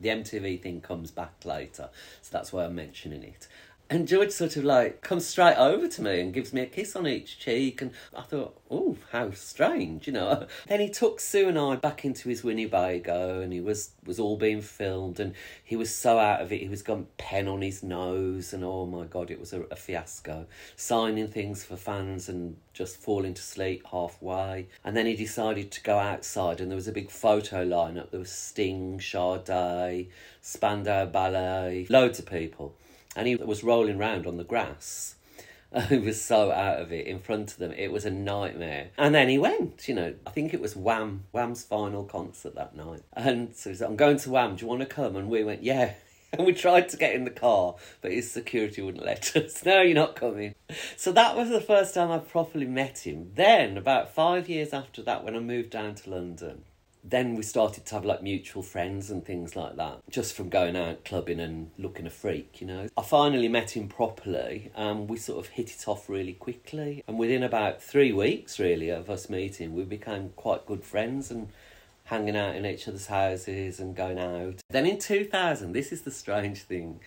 the 0.00 0.08
MTV 0.08 0.60
thing 0.60 0.80
comes 0.80 1.10
back 1.10 1.44
later. 1.44 1.90
So 2.22 2.28
that's 2.32 2.52
why 2.52 2.64
I'm 2.64 2.74
mentioning 2.74 3.22
it. 3.22 3.48
And 3.90 4.08
George 4.08 4.30
sort 4.30 4.56
of 4.56 4.64
like 4.64 5.02
comes 5.02 5.26
straight 5.26 5.56
over 5.56 5.86
to 5.86 6.02
me 6.02 6.18
and 6.18 6.32
gives 6.32 6.54
me 6.54 6.62
a 6.62 6.66
kiss 6.66 6.96
on 6.96 7.06
each 7.06 7.38
cheek. 7.38 7.82
And 7.82 7.90
I 8.16 8.22
thought, 8.22 8.58
oh, 8.70 8.96
how 9.10 9.32
strange, 9.32 10.06
you 10.06 10.14
know. 10.14 10.46
Then 10.66 10.80
he 10.80 10.88
took 10.88 11.20
Sue 11.20 11.48
and 11.48 11.58
I 11.58 11.76
back 11.76 12.02
into 12.02 12.30
his 12.30 12.42
Winnebago 12.42 13.42
and 13.42 13.52
he 13.52 13.60
was, 13.60 13.90
was 14.06 14.18
all 14.18 14.38
being 14.38 14.62
filmed 14.62 15.20
and 15.20 15.34
he 15.62 15.76
was 15.76 15.94
so 15.94 16.18
out 16.18 16.40
of 16.40 16.50
it. 16.52 16.62
He 16.62 16.68
was 16.68 16.80
got 16.80 17.18
pen 17.18 17.46
on 17.48 17.60
his 17.60 17.82
nose 17.82 18.54
and 18.54 18.64
oh 18.64 18.86
my 18.86 19.04
God, 19.04 19.30
it 19.30 19.38
was 19.38 19.52
a, 19.52 19.60
a 19.64 19.76
fiasco. 19.76 20.46
Signing 20.74 21.28
things 21.28 21.62
for 21.62 21.76
fans 21.76 22.30
and 22.30 22.56
just 22.72 22.96
falling 22.96 23.34
to 23.34 23.42
sleep 23.42 23.86
halfway. 23.90 24.68
And 24.82 24.96
then 24.96 25.04
he 25.04 25.14
decided 25.14 25.70
to 25.70 25.82
go 25.82 25.98
outside 25.98 26.62
and 26.62 26.70
there 26.70 26.76
was 26.76 26.88
a 26.88 26.92
big 26.92 27.10
photo 27.10 27.62
lineup. 27.62 28.10
There 28.10 28.20
was 28.20 28.32
Sting, 28.32 29.00
Sade, 29.00 30.08
Spandau 30.40 31.04
Ballet, 31.04 31.86
loads 31.90 32.18
of 32.18 32.24
people 32.24 32.74
and 33.16 33.26
he 33.26 33.36
was 33.36 33.64
rolling 33.64 33.98
around 33.98 34.26
on 34.26 34.36
the 34.36 34.44
grass. 34.44 35.16
he 35.88 35.98
was 35.98 36.20
so 36.20 36.50
out 36.50 36.80
of 36.80 36.92
it 36.92 37.06
in 37.06 37.18
front 37.18 37.52
of 37.52 37.58
them. 37.58 37.72
It 37.72 37.92
was 37.92 38.04
a 38.04 38.10
nightmare. 38.10 38.90
And 38.98 39.14
then 39.14 39.28
he 39.28 39.38
went, 39.38 39.88
you 39.88 39.94
know, 39.94 40.14
I 40.26 40.30
think 40.30 40.52
it 40.52 40.60
was 40.60 40.76
Wham, 40.76 41.24
Wham's 41.32 41.64
final 41.64 42.04
concert 42.04 42.54
that 42.56 42.76
night. 42.76 43.02
And 43.14 43.54
so 43.54 43.70
he 43.70 43.76
said, 43.76 43.88
I'm 43.88 43.96
going 43.96 44.18
to 44.18 44.30
Wham, 44.30 44.56
do 44.56 44.62
you 44.62 44.68
want 44.68 44.80
to 44.80 44.86
come? 44.86 45.16
And 45.16 45.30
we 45.30 45.44
went, 45.44 45.62
yeah. 45.62 45.94
And 46.34 46.46
we 46.46 46.54
tried 46.54 46.88
to 46.88 46.96
get 46.96 47.14
in 47.14 47.24
the 47.24 47.30
car, 47.30 47.74
but 48.00 48.10
his 48.10 48.30
security 48.30 48.80
wouldn't 48.80 49.04
let 49.04 49.36
us. 49.36 49.62
No, 49.66 49.82
you're 49.82 49.94
not 49.94 50.16
coming. 50.16 50.54
So 50.96 51.12
that 51.12 51.36
was 51.36 51.50
the 51.50 51.60
first 51.60 51.92
time 51.92 52.10
I 52.10 52.20
properly 52.20 52.64
met 52.64 53.06
him. 53.06 53.32
Then, 53.34 53.76
about 53.76 54.14
five 54.14 54.48
years 54.48 54.72
after 54.72 55.02
that, 55.02 55.24
when 55.24 55.36
I 55.36 55.40
moved 55.40 55.68
down 55.68 55.94
to 55.96 56.08
London, 56.08 56.62
then 57.04 57.34
we 57.34 57.42
started 57.42 57.84
to 57.84 57.94
have 57.94 58.04
like 58.04 58.22
mutual 58.22 58.62
friends 58.62 59.10
and 59.10 59.24
things 59.24 59.56
like 59.56 59.76
that 59.76 59.98
just 60.08 60.34
from 60.34 60.48
going 60.48 60.76
out 60.76 61.04
clubbing 61.04 61.40
and 61.40 61.70
looking 61.76 62.06
a 62.06 62.10
freak 62.10 62.60
you 62.60 62.66
know? 62.66 62.86
I 62.96 63.02
finally 63.02 63.48
met 63.48 63.76
him 63.76 63.88
properly 63.88 64.70
and 64.74 65.08
we 65.08 65.16
sort 65.16 65.44
of 65.44 65.52
hit 65.52 65.70
it 65.70 65.88
off 65.88 66.08
really 66.08 66.34
quickly. 66.34 67.02
And 67.08 67.18
within 67.18 67.42
about 67.42 67.82
three 67.82 68.12
weeks 68.12 68.58
really 68.58 68.90
of 68.90 69.10
us 69.10 69.28
meeting 69.28 69.74
we 69.74 69.84
became 69.84 70.30
quite 70.36 70.66
good 70.66 70.84
friends 70.84 71.30
and 71.30 71.48
hanging 72.04 72.36
out 72.36 72.56
in 72.56 72.66
each 72.66 72.86
other's 72.88 73.06
houses 73.06 73.80
and 73.80 73.96
going 73.96 74.18
out. 74.18 74.60
Then 74.70 74.86
in 74.86 74.98
2000 74.98 75.72
this 75.72 75.92
is 75.92 76.02
the 76.02 76.10
strange 76.10 76.62
thing 76.62 77.00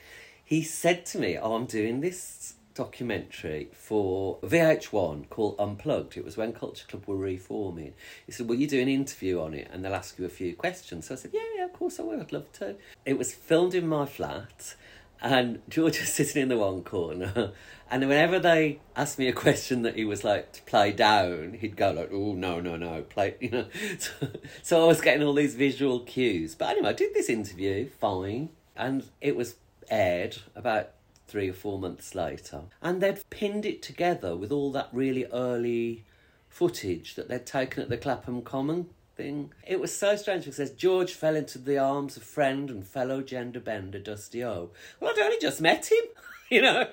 he 0.45 0.61
said 0.61 1.05
to 1.07 1.17
me 1.17 1.37
oh 1.37 1.55
i'm 1.55 1.65
doing 1.65 1.99
this 1.99 2.53
documentary 2.75 3.69
for 3.73 4.37
VH1 4.41 5.29
called 5.29 5.55
Unplugged. 5.57 6.17
It 6.17 6.25
was 6.25 6.37
when 6.37 6.53
Culture 6.53 6.85
Club 6.87 7.05
were 7.07 7.17
reforming. 7.17 7.93
He 8.25 8.31
said, 8.31 8.47
Will 8.47 8.55
you 8.55 8.67
do 8.67 8.81
an 8.81 8.89
interview 8.89 9.41
on 9.41 9.53
it 9.53 9.69
and 9.71 9.83
they'll 9.83 9.95
ask 9.95 10.19
you 10.19 10.25
a 10.25 10.29
few 10.29 10.55
questions? 10.55 11.07
So 11.07 11.15
I 11.15 11.17
said, 11.17 11.31
Yeah, 11.33 11.41
yeah, 11.55 11.65
of 11.65 11.73
course 11.73 11.99
I 11.99 12.03
will. 12.03 12.19
I'd 12.19 12.31
love 12.31 12.51
to. 12.53 12.75
It 13.05 13.17
was 13.17 13.33
filmed 13.33 13.73
in 13.73 13.87
my 13.87 14.05
flat 14.05 14.75
and 15.21 15.61
George 15.69 15.99
was 15.99 16.09
sitting 16.13 16.43
in 16.43 16.49
the 16.49 16.57
one 16.57 16.83
corner. 16.83 17.51
And 17.89 18.07
whenever 18.07 18.39
they 18.39 18.79
asked 18.95 19.19
me 19.19 19.27
a 19.27 19.33
question 19.33 19.83
that 19.83 19.95
he 19.95 20.05
was 20.05 20.23
like 20.23 20.51
to 20.53 20.61
play 20.63 20.91
down, 20.91 21.53
he'd 21.53 21.77
go 21.77 21.91
like, 21.91 22.09
"Oh 22.11 22.33
no, 22.33 22.59
no, 22.59 22.75
no, 22.75 23.03
play," 23.03 23.35
you 23.39 23.51
know. 23.51 23.65
So, 23.99 24.27
so 24.63 24.83
I 24.83 24.87
was 24.87 25.01
getting 25.01 25.21
all 25.21 25.33
these 25.33 25.53
visual 25.53 25.99
cues. 25.99 26.55
But 26.55 26.71
anyway, 26.71 26.89
I 26.89 26.93
did 26.93 27.13
this 27.13 27.29
interview 27.29 27.89
fine, 27.89 28.49
and 28.75 29.05
it 29.21 29.35
was 29.35 29.55
aired 29.89 30.37
about 30.55 30.89
three 31.27 31.49
or 31.49 31.53
four 31.53 31.79
months 31.79 32.15
later. 32.15 32.63
And 32.81 33.01
they'd 33.01 33.27
pinned 33.29 33.65
it 33.65 33.81
together 33.81 34.35
with 34.35 34.51
all 34.51 34.71
that 34.73 34.89
really 34.91 35.25
early 35.25 36.05
footage 36.49 37.15
that 37.15 37.27
they'd 37.27 37.45
taken 37.45 37.83
at 37.83 37.89
the 37.89 37.97
Clapham 37.97 38.41
Common 38.41 38.87
thing. 39.15 39.51
It 39.65 39.79
was 39.79 39.95
so 39.95 40.15
strange 40.15 40.45
because 40.45 40.71
George 40.71 41.13
fell 41.13 41.35
into 41.35 41.57
the 41.57 41.77
arms 41.77 42.17
of 42.17 42.23
friend 42.23 42.69
and 42.69 42.85
fellow 42.85 43.21
gender 43.21 43.59
bender 43.59 43.99
Dusty 43.99 44.43
O. 44.43 44.69
Well, 44.99 45.11
I'd 45.11 45.19
only 45.19 45.39
just 45.39 45.61
met 45.61 45.91
him. 45.91 46.03
You 46.47 46.61
know, 46.61 46.85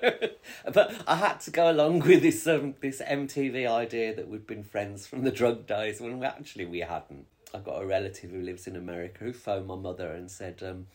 but 0.73 0.91
I 1.07 1.15
had 1.15 1.39
to 1.41 1.51
go 1.51 1.69
along 1.69 1.99
with 1.99 2.23
this 2.23 2.47
um, 2.47 2.73
this 2.81 2.99
MTV 2.99 3.69
idea 3.69 4.15
that 4.15 4.27
we'd 4.27 4.47
been 4.47 4.63
friends 4.63 5.05
from 5.05 5.21
the 5.21 5.29
drug 5.29 5.67
days 5.67 6.01
when 6.01 6.17
we, 6.17 6.25
actually 6.25 6.65
we 6.65 6.79
hadn't. 6.79 7.27
I've 7.53 7.63
got 7.63 7.83
a 7.83 7.85
relative 7.85 8.31
who 8.31 8.41
lives 8.41 8.65
in 8.65 8.75
America 8.75 9.25
who 9.25 9.31
phoned 9.33 9.67
my 9.67 9.75
mother 9.75 10.07
and 10.07 10.29
said, 10.31 10.63
um, 10.63 10.87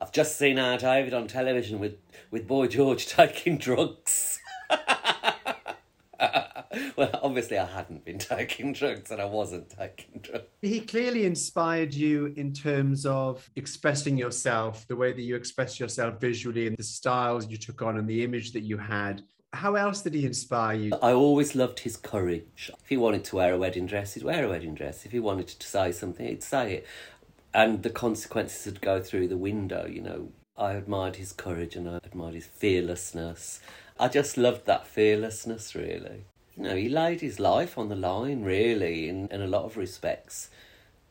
I've 0.00 0.12
just 0.12 0.38
seen 0.38 0.60
our 0.60 0.78
David 0.78 1.12
on 1.12 1.26
television 1.26 1.80
with, 1.80 1.96
with 2.30 2.46
Boy 2.46 2.68
George 2.68 3.06
taking 3.08 3.58
drugs. 3.58 4.38
well, 6.96 7.10
obviously, 7.22 7.58
I 7.58 7.66
hadn't 7.66 8.04
been 8.04 8.18
taking 8.20 8.72
drugs 8.72 9.10
and 9.10 9.20
I 9.20 9.24
wasn't 9.24 9.70
taking 9.70 10.20
drugs. 10.20 10.46
He 10.62 10.80
clearly 10.80 11.24
inspired 11.24 11.92
you 11.92 12.32
in 12.36 12.52
terms 12.52 13.06
of 13.06 13.50
expressing 13.56 14.16
yourself, 14.16 14.86
the 14.86 14.96
way 14.96 15.12
that 15.12 15.22
you 15.22 15.34
express 15.34 15.80
yourself 15.80 16.20
visually, 16.20 16.68
and 16.68 16.76
the 16.76 16.84
styles 16.84 17.48
you 17.48 17.56
took 17.56 17.82
on, 17.82 17.98
and 17.98 18.08
the 18.08 18.22
image 18.22 18.52
that 18.52 18.62
you 18.62 18.78
had. 18.78 19.22
How 19.54 19.76
else 19.76 20.02
did 20.02 20.14
he 20.14 20.26
inspire 20.26 20.76
you? 20.76 20.92
I 21.02 21.12
always 21.12 21.54
loved 21.54 21.80
his 21.80 21.96
courage. 21.96 22.70
If 22.82 22.88
he 22.88 22.96
wanted 22.96 23.24
to 23.24 23.36
wear 23.36 23.54
a 23.54 23.58
wedding 23.58 23.86
dress, 23.86 24.14
he'd 24.14 24.22
wear 24.22 24.44
a 24.44 24.48
wedding 24.48 24.74
dress. 24.74 25.06
If 25.06 25.12
he 25.12 25.20
wanted 25.20 25.48
to 25.48 25.66
say 25.66 25.92
something, 25.92 26.26
he'd 26.26 26.42
say 26.42 26.74
it 26.74 26.86
and 27.54 27.84
the 27.84 27.90
consequences 27.90 28.66
would 28.66 28.80
go 28.80 29.00
through 29.00 29.28
the 29.28 29.36
window. 29.36 29.86
You 29.86 30.02
know, 30.02 30.28
I 30.58 30.72
admired 30.72 31.16
his 31.16 31.32
courage 31.32 31.76
and 31.76 31.88
I 31.88 32.00
admired 32.04 32.34
his 32.34 32.46
fearlessness. 32.46 33.60
I 33.98 34.08
just 34.08 34.36
loved 34.36 34.66
that 34.66 34.88
fearlessness, 34.88 35.74
really. 35.74 36.24
You 36.56 36.64
know, 36.64 36.76
he 36.76 36.88
laid 36.88 37.20
his 37.20 37.38
life 37.38 37.78
on 37.78 37.88
the 37.88 37.96
line, 37.96 38.42
really, 38.42 39.08
in, 39.08 39.28
in 39.28 39.40
a 39.40 39.46
lot 39.46 39.64
of 39.64 39.76
respects, 39.76 40.50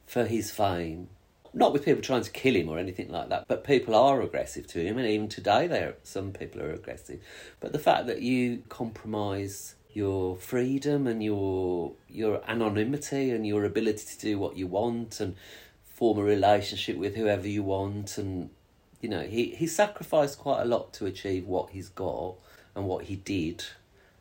for 0.05 0.25
his 0.25 0.51
fame. 0.51 1.07
Not 1.53 1.71
with 1.71 1.85
people 1.85 2.01
trying 2.01 2.23
to 2.23 2.31
kill 2.31 2.55
him 2.55 2.69
or 2.69 2.79
anything 2.79 3.09
like 3.09 3.29
that, 3.29 3.47
but 3.47 3.63
people 3.63 3.93
are 3.93 4.21
aggressive 4.21 4.65
to 4.67 4.83
him, 4.83 4.97
and 4.97 5.07
even 5.07 5.29
today, 5.29 5.67
there 5.67 5.95
some 6.03 6.31
people 6.31 6.61
are 6.61 6.71
aggressive. 6.71 7.19
But 7.59 7.73
the 7.73 7.79
fact 7.79 8.07
that 8.07 8.21
you 8.21 8.63
compromise 8.69 9.75
your 9.93 10.35
freedom 10.35 11.07
and 11.07 11.23
your 11.23 11.93
your 12.09 12.41
anonymity 12.49 13.29
and 13.29 13.45
your 13.45 13.63
ability 13.63 14.03
to 14.03 14.19
do 14.19 14.39
what 14.39 14.57
you 14.57 14.67
want 14.67 15.19
and 15.19 15.35
form 15.85 16.17
a 16.17 16.23
relationship 16.23 16.97
with 16.97 17.15
whoever 17.15 17.47
you 17.47 17.63
want 17.63 18.17
and 18.17 18.49
you 19.01 19.07
know 19.07 19.21
he 19.21 19.53
he 19.55 19.67
sacrificed 19.67 20.39
quite 20.39 20.61
a 20.61 20.65
lot 20.65 20.91
to 20.93 21.05
achieve 21.05 21.45
what 21.45 21.69
he's 21.69 21.89
got 21.89 22.33
and 22.75 22.85
what 22.85 23.05
he 23.05 23.15
did 23.15 23.63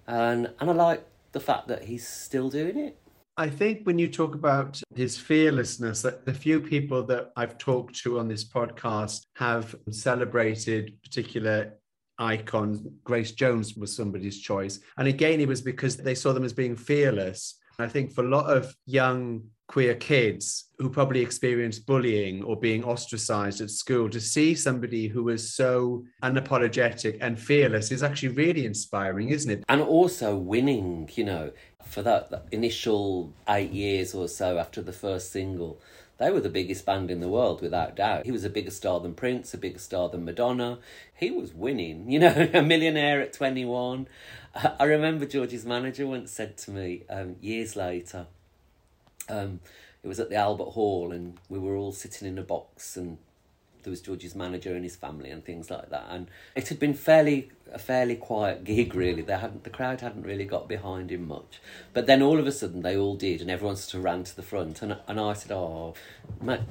and 0.06 0.50
and 0.60 0.70
I 0.70 0.72
like 0.74 1.04
the 1.32 1.40
fact 1.40 1.68
that 1.68 1.84
he's 1.84 2.06
still 2.06 2.50
doing 2.50 2.76
it 2.76 2.96
I 3.36 3.48
think 3.48 3.86
when 3.86 3.98
you 3.98 4.08
talk 4.08 4.34
about 4.34 4.80
his 4.94 5.16
fearlessness, 5.16 6.02
that 6.02 6.26
the 6.26 6.34
few 6.34 6.60
people 6.60 7.02
that 7.04 7.32
I've 7.34 7.56
talked 7.56 7.96
to 8.02 8.18
on 8.18 8.28
this 8.28 8.44
podcast 8.44 9.24
have 9.36 9.74
celebrated 9.90 11.00
particular 11.02 11.78
icons. 12.18 12.82
Grace 13.04 13.32
Jones 13.32 13.74
was 13.74 13.96
somebody's 13.96 14.38
choice. 14.38 14.80
And 14.98 15.08
again, 15.08 15.40
it 15.40 15.48
was 15.48 15.62
because 15.62 15.96
they 15.96 16.14
saw 16.14 16.34
them 16.34 16.44
as 16.44 16.52
being 16.52 16.76
fearless. 16.76 17.58
I 17.78 17.88
think 17.88 18.12
for 18.12 18.22
a 18.22 18.28
lot 18.28 18.54
of 18.54 18.76
young 18.84 19.44
queer 19.72 19.94
kids 19.94 20.66
who 20.78 20.90
probably 20.90 21.22
experienced 21.22 21.86
bullying 21.86 22.42
or 22.42 22.54
being 22.54 22.84
ostracized 22.84 23.62
at 23.62 23.70
school 23.70 24.10
to 24.10 24.20
see 24.20 24.54
somebody 24.54 25.08
who 25.08 25.24
was 25.24 25.54
so 25.54 26.04
unapologetic 26.22 27.16
and 27.22 27.40
fearless 27.40 27.90
is 27.90 28.02
actually 28.02 28.28
really 28.28 28.66
inspiring 28.66 29.30
isn't 29.30 29.50
it 29.50 29.64
and 29.70 29.80
also 29.80 30.36
winning 30.36 31.08
you 31.14 31.24
know 31.24 31.50
for 31.86 32.02
that, 32.02 32.30
that 32.30 32.46
initial 32.50 33.32
eight 33.48 33.72
years 33.72 34.14
or 34.14 34.28
so 34.28 34.58
after 34.58 34.82
the 34.82 34.92
first 34.92 35.30
single 35.30 35.78
they 36.22 36.30
were 36.30 36.40
the 36.40 36.48
biggest 36.48 36.86
band 36.86 37.10
in 37.10 37.18
the 37.18 37.28
world 37.28 37.60
without 37.60 37.96
doubt. 37.96 38.24
He 38.24 38.30
was 38.30 38.44
a 38.44 38.50
bigger 38.50 38.70
star 38.70 39.00
than 39.00 39.14
Prince, 39.14 39.54
a 39.54 39.58
bigger 39.58 39.80
star 39.80 40.08
than 40.08 40.24
Madonna. 40.24 40.78
He 41.14 41.32
was 41.32 41.52
winning, 41.52 42.08
you 42.10 42.20
know, 42.20 42.48
a 42.54 42.62
millionaire 42.62 43.20
at 43.20 43.32
21. 43.32 44.06
I 44.54 44.84
remember 44.84 45.26
George's 45.26 45.64
manager 45.64 46.06
once 46.06 46.30
said 46.30 46.56
to 46.58 46.70
me 46.70 47.02
um, 47.10 47.36
years 47.40 47.74
later, 47.74 48.26
um, 49.28 49.60
it 50.04 50.08
was 50.08 50.20
at 50.20 50.30
the 50.30 50.36
Albert 50.36 50.70
Hall, 50.70 51.10
and 51.10 51.38
we 51.48 51.58
were 51.58 51.74
all 51.74 51.92
sitting 51.92 52.28
in 52.28 52.38
a 52.38 52.42
box, 52.42 52.96
and 52.96 53.18
there 53.82 53.90
was 53.90 54.00
George's 54.00 54.34
manager 54.34 54.74
and 54.74 54.84
his 54.84 54.96
family 54.96 55.30
and 55.30 55.44
things 55.44 55.70
like 55.70 55.90
that. 55.90 56.06
And 56.10 56.28
it 56.54 56.68
had 56.68 56.78
been 56.78 56.94
fairly 56.94 57.50
a 57.72 57.78
fairly 57.78 58.16
quiet 58.16 58.64
gig, 58.64 58.94
really. 58.94 59.22
They 59.22 59.36
hadn't 59.36 59.64
the 59.64 59.70
crowd 59.70 60.00
hadn't 60.00 60.24
really 60.24 60.44
got 60.44 60.68
behind 60.68 61.10
him 61.10 61.26
much, 61.26 61.60
but 61.92 62.06
then 62.06 62.22
all 62.22 62.38
of 62.38 62.46
a 62.46 62.52
sudden 62.52 62.82
they 62.82 62.96
all 62.96 63.16
did, 63.16 63.40
and 63.40 63.50
everyone 63.50 63.76
sort 63.76 63.94
of 63.94 64.04
ran 64.04 64.24
to 64.24 64.36
the 64.36 64.42
front. 64.42 64.82
And 64.82 64.96
and 65.06 65.18
I 65.20 65.32
said, 65.32 65.52
"Oh, 65.52 65.94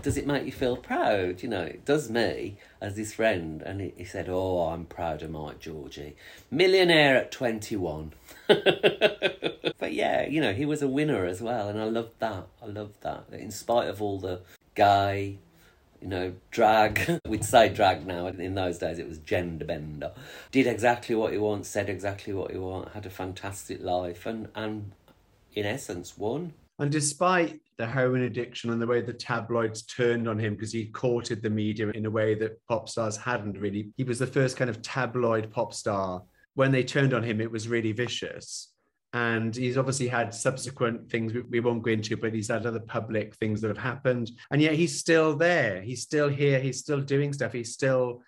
does 0.01 0.17
it 0.17 0.27
make 0.27 0.45
you 0.45 0.51
feel 0.51 0.77
proud? 0.77 1.43
You 1.43 1.49
know, 1.49 1.63
it 1.63 1.85
does 1.85 2.09
me 2.09 2.57
as 2.79 2.97
his 2.97 3.13
friend." 3.13 3.61
And 3.61 3.81
he, 3.81 3.93
he 3.97 4.05
said, 4.05 4.27
"Oh, 4.29 4.69
I'm 4.69 4.85
proud 4.85 5.23
of 5.23 5.31
Mike 5.31 5.59
Georgie, 5.59 6.15
millionaire 6.49 7.17
at 7.17 7.31
twenty 7.31 7.75
one." 7.75 8.13
but 8.47 9.93
yeah, 9.93 10.27
you 10.27 10.41
know, 10.41 10.53
he 10.53 10.65
was 10.65 10.81
a 10.81 10.87
winner 10.87 11.25
as 11.25 11.41
well, 11.41 11.67
and 11.69 11.79
I 11.79 11.85
loved 11.85 12.19
that. 12.19 12.47
I 12.61 12.67
loved 12.67 13.01
that. 13.01 13.25
In 13.31 13.51
spite 13.51 13.87
of 13.87 14.01
all 14.01 14.19
the 14.19 14.41
gay, 14.75 15.39
you 16.01 16.07
know, 16.07 16.33
drag. 16.49 17.19
We'd 17.27 17.45
say 17.45 17.69
drag 17.69 18.05
now. 18.05 18.27
In 18.27 18.55
those 18.55 18.77
days, 18.77 18.99
it 18.99 19.07
was 19.07 19.19
gender 19.19 19.65
bender. 19.65 20.11
Did 20.51 20.67
exactly 20.67 21.15
what 21.15 21.31
he 21.31 21.37
wants, 21.37 21.69
said 21.69 21.89
exactly 21.89 22.33
what 22.33 22.51
he 22.51 22.57
wants, 22.57 22.93
had 22.93 23.05
a 23.05 23.09
fantastic 23.09 23.81
life, 23.81 24.25
and 24.25 24.47
and 24.55 24.91
in 25.53 25.65
essence, 25.65 26.17
won. 26.17 26.53
And 26.79 26.91
despite 26.91 27.61
the 27.77 27.85
heroin 27.85 28.23
addiction 28.23 28.71
and 28.71 28.81
the 28.81 28.87
way 28.87 29.01
the 29.01 29.13
tabloids 29.13 29.83
turned 29.83 30.27
on 30.27 30.39
him 30.39 30.55
because 30.55 30.71
he 30.71 30.85
courted 30.85 31.41
the 31.41 31.49
media 31.49 31.89
in 31.89 32.05
a 32.05 32.09
way 32.09 32.33
that 32.35 32.59
pop 32.67 32.89
stars 32.89 33.17
hadn't 33.17 33.57
really, 33.59 33.91
he 33.97 34.03
was 34.03 34.19
the 34.19 34.27
first 34.27 34.57
kind 34.57 34.69
of 34.69 34.81
tabloid 34.81 35.51
pop 35.51 35.73
star 35.73 36.23
when 36.53 36.71
they 36.71 36.83
turned 36.83 37.13
on 37.13 37.23
him, 37.23 37.39
it 37.39 37.51
was 37.51 37.67
really 37.67 37.91
vicious. 37.91 38.70
And 39.13 39.55
he's 39.55 39.77
obviously 39.77 40.07
had 40.07 40.33
subsequent 40.33 41.09
things 41.09 41.33
we 41.49 41.59
won't 41.59 41.83
go 41.83 41.91
into, 41.91 42.15
but 42.15 42.33
he's 42.33 42.47
had 42.47 42.65
other 42.65 42.79
public 42.79 43.35
things 43.35 43.59
that 43.61 43.67
have 43.67 43.77
happened. 43.77 44.31
And 44.51 44.61
yet 44.61 44.73
he's 44.73 44.97
still 44.97 45.35
there. 45.35 45.81
He's 45.81 46.01
still 46.01 46.29
here. 46.29 46.59
He's 46.59 46.79
still 46.79 47.01
doing 47.01 47.33
stuff. 47.33 47.51
He's 47.51 47.73
still 47.73 48.21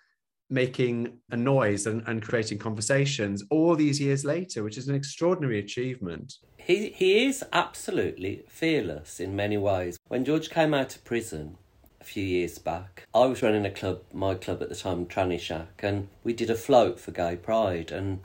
making 0.50 1.18
a 1.30 1.36
noise 1.36 1.86
and, 1.86 2.02
and 2.06 2.22
creating 2.22 2.58
conversations 2.58 3.42
all 3.50 3.74
these 3.74 3.98
years 4.00 4.24
later, 4.24 4.62
which 4.62 4.76
is 4.76 4.88
an 4.88 4.94
extraordinary 4.94 5.58
achievement. 5.58 6.34
He, 6.58 6.90
he 6.90 7.24
is 7.24 7.42
absolutely 7.52 8.44
fearless 8.48 9.20
in 9.20 9.34
many 9.34 9.56
ways. 9.56 9.96
When 10.08 10.24
George 10.24 10.50
came 10.50 10.74
out 10.74 10.94
of 10.96 11.04
prison, 11.04 11.56
a 12.04 12.06
few 12.06 12.24
years 12.24 12.58
back. 12.58 13.06
I 13.14 13.24
was 13.24 13.42
running 13.42 13.64
a 13.64 13.70
club, 13.70 14.02
my 14.12 14.34
club 14.34 14.62
at 14.62 14.68
the 14.68 14.74
time, 14.74 15.06
Tranny 15.06 15.40
Shack, 15.40 15.80
and 15.82 16.08
we 16.22 16.34
did 16.34 16.50
a 16.50 16.54
float 16.54 17.00
for 17.00 17.12
Gay 17.12 17.36
Pride, 17.36 17.90
and 17.90 18.20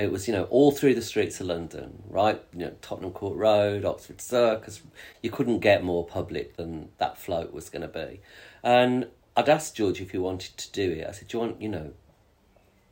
it 0.00 0.10
was 0.10 0.26
you 0.26 0.34
know 0.34 0.44
all 0.44 0.72
through 0.72 0.94
the 0.94 1.02
streets 1.02 1.40
of 1.40 1.46
London, 1.46 2.02
right? 2.08 2.42
You 2.52 2.66
know 2.66 2.76
Tottenham 2.82 3.12
Court 3.12 3.36
Road, 3.36 3.84
Oxford 3.84 4.20
Circus. 4.20 4.82
You 5.22 5.30
couldn't 5.30 5.60
get 5.60 5.84
more 5.84 6.04
public 6.04 6.56
than 6.56 6.90
that 6.98 7.18
float 7.18 7.52
was 7.52 7.70
going 7.70 7.82
to 7.82 7.88
be, 7.88 8.20
and 8.62 9.08
I'd 9.36 9.48
asked 9.48 9.76
George 9.76 10.00
if 10.00 10.10
he 10.10 10.18
wanted 10.18 10.56
to 10.56 10.72
do 10.72 10.92
it. 10.92 11.06
I 11.06 11.12
said, 11.12 11.28
"Do 11.28 11.38
you 11.38 11.44
want 11.44 11.62
you 11.62 11.68
know, 11.68 11.92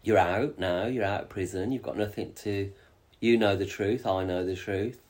you're 0.03 0.19
out 0.19 0.59
now, 0.59 0.87
you're 0.87 1.05
out 1.05 1.23
of 1.23 1.29
prison, 1.29 1.73
you've 1.73 1.83
got 1.83 1.97
nothing 1.97 2.33
to, 2.35 2.73
you 3.21 3.37
know 3.37 3.57
the 3.57 3.67
truth, 3.67 4.07
I 4.07 4.25
know 4.25 4.45
the 4.45 4.57
truth." 4.57 5.01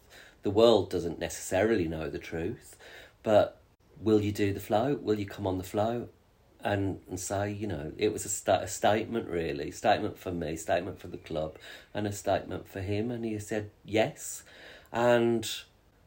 The 0.42 0.50
world 0.50 0.88
doesn't 0.90 1.18
necessarily 1.18 1.88
know 1.88 2.08
the 2.08 2.18
truth, 2.18 2.76
but 3.22 3.60
will 4.00 4.20
you 4.20 4.32
do 4.32 4.52
the 4.52 4.60
float? 4.60 5.02
Will 5.02 5.18
you 5.18 5.26
come 5.26 5.46
on 5.46 5.58
the 5.58 5.64
float? 5.64 6.12
And, 6.62 7.00
and 7.08 7.20
say, 7.20 7.52
you 7.52 7.68
know, 7.68 7.92
it 7.96 8.12
was 8.12 8.24
a, 8.24 8.28
sta- 8.28 8.62
a 8.62 8.68
statement 8.68 9.28
really, 9.28 9.70
statement 9.70 10.18
for 10.18 10.32
me, 10.32 10.56
statement 10.56 10.98
for 10.98 11.06
the 11.06 11.16
club, 11.16 11.56
and 11.94 12.06
a 12.06 12.12
statement 12.12 12.68
for 12.68 12.80
him. 12.80 13.12
And 13.12 13.24
he 13.24 13.38
said 13.38 13.70
yes. 13.84 14.42
And 14.92 15.48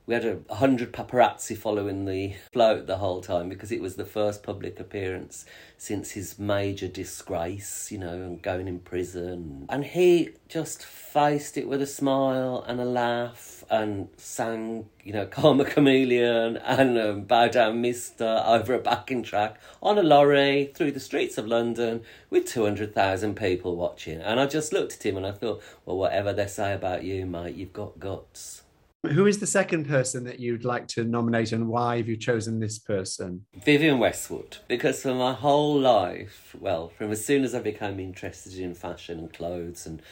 we 0.05 0.15
had 0.15 0.25
a 0.25 0.55
hundred 0.55 0.91
paparazzi 0.91 1.55
following 1.55 2.05
the 2.05 2.34
float 2.51 2.88
the 2.88 2.98
whole 2.98 3.22
time 3.22 3.50
because 3.50 3.72
it 3.72 3.81
was 3.81 3.96
the 3.96 4.05
first 4.05 4.41
public 4.41 4.79
appearance 4.79 5.46
since 5.77 6.12
his 6.12 6.39
major 6.39 6.88
disgrace, 6.88 7.91
you 7.91 7.98
know, 7.98 8.13
and 8.13 8.41
going 8.41 8.67
in 8.67 8.79
prison. 8.79 9.65
And 9.70 9.86
he 9.86 10.29
just 10.50 10.84
faced 10.84 11.58
it 11.58 11.67
with 11.67 11.81
a 11.81 11.88
smile 11.88 12.63
and 12.67 12.79
a 12.79 12.86
laugh 12.86 13.63
and 13.70 14.10
sang, 14.17 14.89
you 15.03 15.13
know, 15.13 15.25
Karma 15.27 15.65
Chameleon 15.65 16.58
and 16.58 16.98
um, 16.98 17.22
Bow 17.24 17.48
Down 17.48 17.81
Mister 17.81 18.43
over 18.46 18.74
a 18.74 18.79
backing 18.79 19.24
track 19.24 19.60
on 19.84 19.98
a 19.98 20.03
lorry 20.03 20.72
through 20.75 20.91
the 20.91 21.00
streets 21.00 21.38
of 21.38 21.48
London 21.48 22.01
with 22.29 22.46
200,000 22.48 23.36
people 23.36 23.75
watching. 23.75 24.20
And 24.20 24.39
I 24.39 24.48
just 24.48 24.74
looked 24.74 24.93
at 24.93 25.05
him 25.05 25.17
and 25.17 25.27
I 25.27 25.31
thought, 25.31 25.62
well, 25.86 25.98
whatever 25.98 26.34
they 26.34 26.48
say 26.48 26.74
about 26.74 27.03
you, 27.03 27.25
mate, 27.25 27.55
you've 27.55 27.74
got 27.74 28.00
guts. 28.00 28.61
Who 29.10 29.25
is 29.25 29.39
the 29.39 29.48
second 29.48 29.88
person 29.88 30.24
that 30.25 30.39
you'd 30.39 30.63
like 30.63 30.88
to 30.89 31.03
nominate 31.03 31.53
and 31.53 31.67
why 31.67 31.98
have 31.98 32.08
you 32.08 32.15
chosen 32.15 32.60
this 32.60 32.77
person? 32.77 33.46
Vivienne 33.65 33.98
Westwood. 33.98 34.58
Because 34.67 35.01
for 35.01 35.15
my 35.15 35.34
whole 35.34 35.79
life, 35.79 36.55
well, 36.60 36.89
from 36.89 37.10
as 37.12 37.25
soon 37.25 37.43
as 37.43 37.55
I 37.55 37.62
became 37.62 38.00
interested 38.00 38.53
in 38.60 38.75
fashion 38.75 39.17
and 39.17 39.34
clothes 39.34 39.88
and 39.88 40.03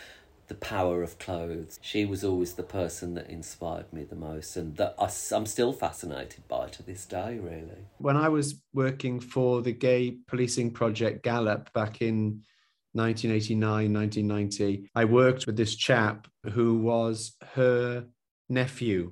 the 0.48 0.56
power 0.56 1.04
of 1.04 1.20
clothes, 1.20 1.80
she 1.84 2.04
was 2.04 2.24
always 2.24 2.54
the 2.54 2.64
person 2.64 3.14
that 3.14 3.30
inspired 3.30 3.94
me 3.94 4.06
the 4.06 4.16
most 4.16 4.58
and 4.58 4.76
that 4.78 4.96
I, 4.98 5.04
I'm 5.36 5.46
still 5.46 5.72
fascinated 5.72 6.48
by 6.48 6.70
to 6.70 6.82
this 6.82 7.06
day, 7.06 7.38
really. 7.38 7.86
When 8.00 8.18
I 8.18 8.30
was 8.30 8.60
working 8.74 9.20
for 9.20 9.62
the 9.62 9.72
gay 9.72 10.18
policing 10.28 10.72
project 10.72 11.24
GALOP 11.24 11.72
back 11.74 12.02
in 12.02 12.42
1989, 12.94 13.94
1990, 13.94 14.90
I 14.96 15.06
worked 15.06 15.46
with 15.46 15.58
this 15.58 15.76
chap 15.76 16.28
who 16.52 16.80
was 16.80 17.38
her 17.54 18.08
nephew. 18.50 19.12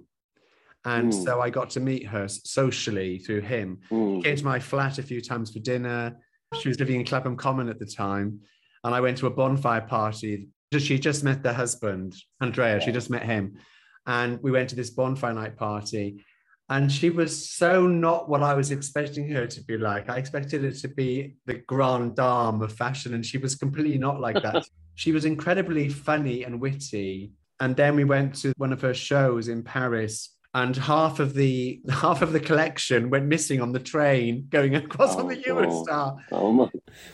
And 0.86 1.12
mm. 1.12 1.24
so 1.24 1.41
I 1.41 1.50
got 1.50 1.70
to 1.72 1.79
meet 1.79 2.08
her 2.08 2.27
socially 2.27 3.20
through 3.20 3.41
him. 3.41 3.79
Mm. 3.91 4.24
Came 4.24 4.36
to 4.36 4.46
my 4.46 4.60
flat 4.60 5.00
a 5.00 5.03
few 5.03 5.22
times 5.22 5.51
for 5.51 5.60
dinner. 5.60 6.17
She 6.60 6.70
was 6.70 6.79
living 6.79 7.00
in 7.00 7.06
Clapham 7.06 7.36
Common 7.36 7.70
at 7.70 7.79
the 7.79 7.86
time. 7.86 8.39
And 8.84 8.96
I 8.96 9.01
went 9.01 9.17
to 9.17 9.27
a 9.27 9.32
bonfire 9.32 9.82
party. 9.82 10.50
She 10.77 11.00
just 11.00 11.24
met 11.24 11.44
the 11.44 11.53
husband, 11.53 12.15
Andrea. 12.41 12.79
She 12.79 12.91
just 12.91 13.10
met 13.10 13.24
him. 13.24 13.58
And 14.06 14.41
we 14.41 14.51
went 14.51 14.70
to 14.70 14.75
this 14.75 14.89
bonfire 14.89 15.34
night 15.34 15.58
party. 15.58 16.24
And 16.70 16.91
she 16.91 17.10
was 17.10 17.50
so 17.50 17.88
not 17.88 18.27
what 18.29 18.44
I 18.44 18.53
was 18.53 18.72
expecting 18.72 19.29
her 19.29 19.48
to 19.48 19.63
be 19.63 19.77
like. 19.77 20.10
I 20.10 20.17
expected 20.17 20.63
her 20.63 20.72
to 20.72 20.88
be 20.89 21.36
the 21.46 21.56
grande 21.56 22.15
dame 22.15 22.62
of 22.62 22.74
fashion, 22.74 23.13
and 23.13 23.25
she 23.25 23.38
was 23.38 23.56
completely 23.56 23.98
not 23.98 24.20
like 24.20 24.41
that. 24.44 24.65
she 24.96 25.13
was 25.13 25.24
incredibly 25.24 25.88
funny 25.88 26.44
and 26.44 26.60
witty 26.60 27.32
and 27.59 27.75
then 27.75 27.95
we 27.95 28.03
went 28.03 28.35
to 28.35 28.53
one 28.57 28.73
of 28.73 28.81
her 28.81 28.93
shows 28.93 29.47
in 29.47 29.63
Paris 29.63 30.37
and 30.53 30.75
half 30.75 31.19
of 31.19 31.35
the 31.35 31.79
half 31.89 32.21
of 32.21 32.33
the 32.33 32.39
collection 32.39 33.09
went 33.09 33.25
missing 33.25 33.61
on 33.61 33.71
the 33.71 33.79
train 33.79 34.47
going 34.49 34.75
across 34.75 35.15
oh, 35.15 35.19
on 35.19 35.27
the 35.27 35.35
Eurostar. 35.35 36.17
Oh, 36.31 36.51
my! 36.51 36.69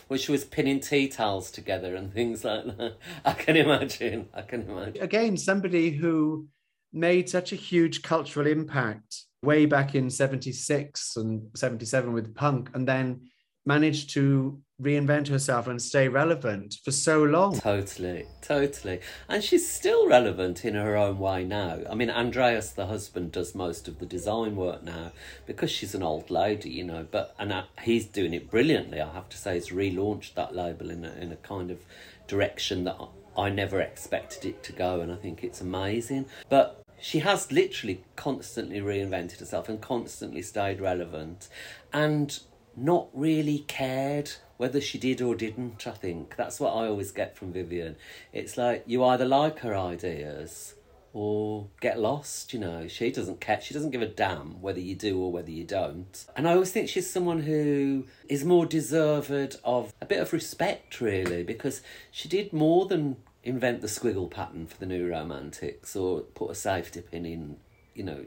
Well, 0.08 0.18
she 0.18 0.32
was 0.32 0.44
pinning 0.44 0.80
tea 0.80 1.08
towels 1.08 1.50
together 1.50 1.94
and 1.94 2.12
things 2.12 2.42
like 2.44 2.64
that. 2.64 2.96
I 3.24 3.32
can 3.32 3.56
imagine. 3.56 4.28
I 4.32 4.42
can 4.42 4.62
imagine. 4.62 5.02
Again, 5.02 5.36
somebody 5.36 5.90
who 5.90 6.46
made 6.92 7.28
such 7.28 7.52
a 7.52 7.56
huge 7.56 8.02
cultural 8.02 8.46
impact 8.46 9.24
way 9.42 9.66
back 9.66 9.94
in 9.94 10.08
76 10.08 11.16
and 11.16 11.42
77 11.54 12.14
with 12.14 12.34
punk 12.34 12.70
and 12.72 12.88
then 12.88 13.28
managed 13.66 14.10
to 14.14 14.58
reinvent 14.82 15.28
herself 15.28 15.68
and 15.68 15.80
stay 15.80 16.08
relevant 16.08 16.78
for 16.84 16.90
so 16.90 17.22
long. 17.22 17.58
Totally, 17.60 18.26
totally. 18.42 19.00
And 19.28 19.42
she's 19.42 19.68
still 19.70 20.08
relevant 20.08 20.64
in 20.64 20.74
her 20.74 20.96
own 20.96 21.18
way 21.18 21.44
now. 21.44 21.80
I 21.88 21.94
mean, 21.94 22.10
Andreas, 22.10 22.70
the 22.70 22.86
husband, 22.86 23.32
does 23.32 23.54
most 23.54 23.86
of 23.86 24.00
the 24.00 24.06
design 24.06 24.56
work 24.56 24.82
now 24.82 25.12
because 25.46 25.70
she's 25.70 25.94
an 25.94 26.02
old 26.02 26.28
lady, 26.28 26.70
you 26.70 26.84
know, 26.84 27.06
but 27.10 27.34
and 27.38 27.52
uh, 27.52 27.64
he's 27.82 28.06
doing 28.06 28.34
it 28.34 28.50
brilliantly, 28.50 29.00
I 29.00 29.12
have 29.12 29.28
to 29.30 29.36
say. 29.36 29.54
He's 29.54 29.70
relaunched 29.70 30.34
that 30.34 30.54
label 30.54 30.90
in 30.90 31.04
a, 31.04 31.12
in 31.12 31.30
a 31.30 31.36
kind 31.36 31.70
of 31.70 31.78
direction 32.26 32.84
that 32.84 32.96
I 33.38 33.50
never 33.50 33.80
expected 33.80 34.44
it 34.44 34.62
to 34.64 34.72
go, 34.72 35.00
and 35.00 35.12
I 35.12 35.16
think 35.16 35.44
it's 35.44 35.60
amazing. 35.60 36.26
But 36.48 36.82
she 37.00 37.20
has 37.20 37.52
literally 37.52 38.02
constantly 38.16 38.80
reinvented 38.80 39.38
herself 39.38 39.68
and 39.68 39.80
constantly 39.80 40.42
stayed 40.42 40.80
relevant. 40.80 41.48
And 41.92 42.40
not 42.76 43.08
really 43.12 43.60
cared 43.60 44.32
whether 44.56 44.80
she 44.80 44.98
did 44.98 45.20
or 45.20 45.34
didn't, 45.34 45.86
I 45.86 45.92
think. 45.92 46.36
That's 46.36 46.60
what 46.60 46.72
I 46.72 46.86
always 46.86 47.12
get 47.12 47.36
from 47.36 47.52
Vivienne. 47.52 47.96
It's 48.32 48.56
like 48.56 48.84
you 48.86 49.04
either 49.04 49.24
like 49.24 49.60
her 49.60 49.76
ideas 49.76 50.74
or 51.14 51.68
get 51.80 51.98
lost, 51.98 52.52
you 52.52 52.58
know. 52.58 52.88
She 52.88 53.10
doesn't 53.10 53.40
care. 53.40 53.60
She 53.60 53.72
doesn't 53.72 53.90
give 53.90 54.02
a 54.02 54.06
damn 54.06 54.60
whether 54.60 54.80
you 54.80 54.96
do 54.96 55.20
or 55.20 55.30
whether 55.30 55.50
you 55.50 55.64
don't. 55.64 56.26
And 56.36 56.48
I 56.48 56.54
always 56.54 56.72
think 56.72 56.88
she's 56.88 57.08
someone 57.08 57.42
who 57.42 58.06
is 58.28 58.44
more 58.44 58.66
deserved 58.66 59.56
of 59.64 59.94
a 60.00 60.06
bit 60.06 60.20
of 60.20 60.32
respect, 60.32 61.00
really, 61.00 61.44
because 61.44 61.82
she 62.10 62.28
did 62.28 62.52
more 62.52 62.86
than 62.86 63.16
invent 63.44 63.80
the 63.80 63.86
squiggle 63.86 64.30
pattern 64.30 64.66
for 64.66 64.76
the 64.78 64.86
new 64.86 65.08
romantics 65.08 65.94
or 65.94 66.20
put 66.20 66.50
a 66.50 66.54
safety 66.54 67.00
pin 67.00 67.24
in, 67.24 67.58
you 67.94 68.02
know, 68.02 68.24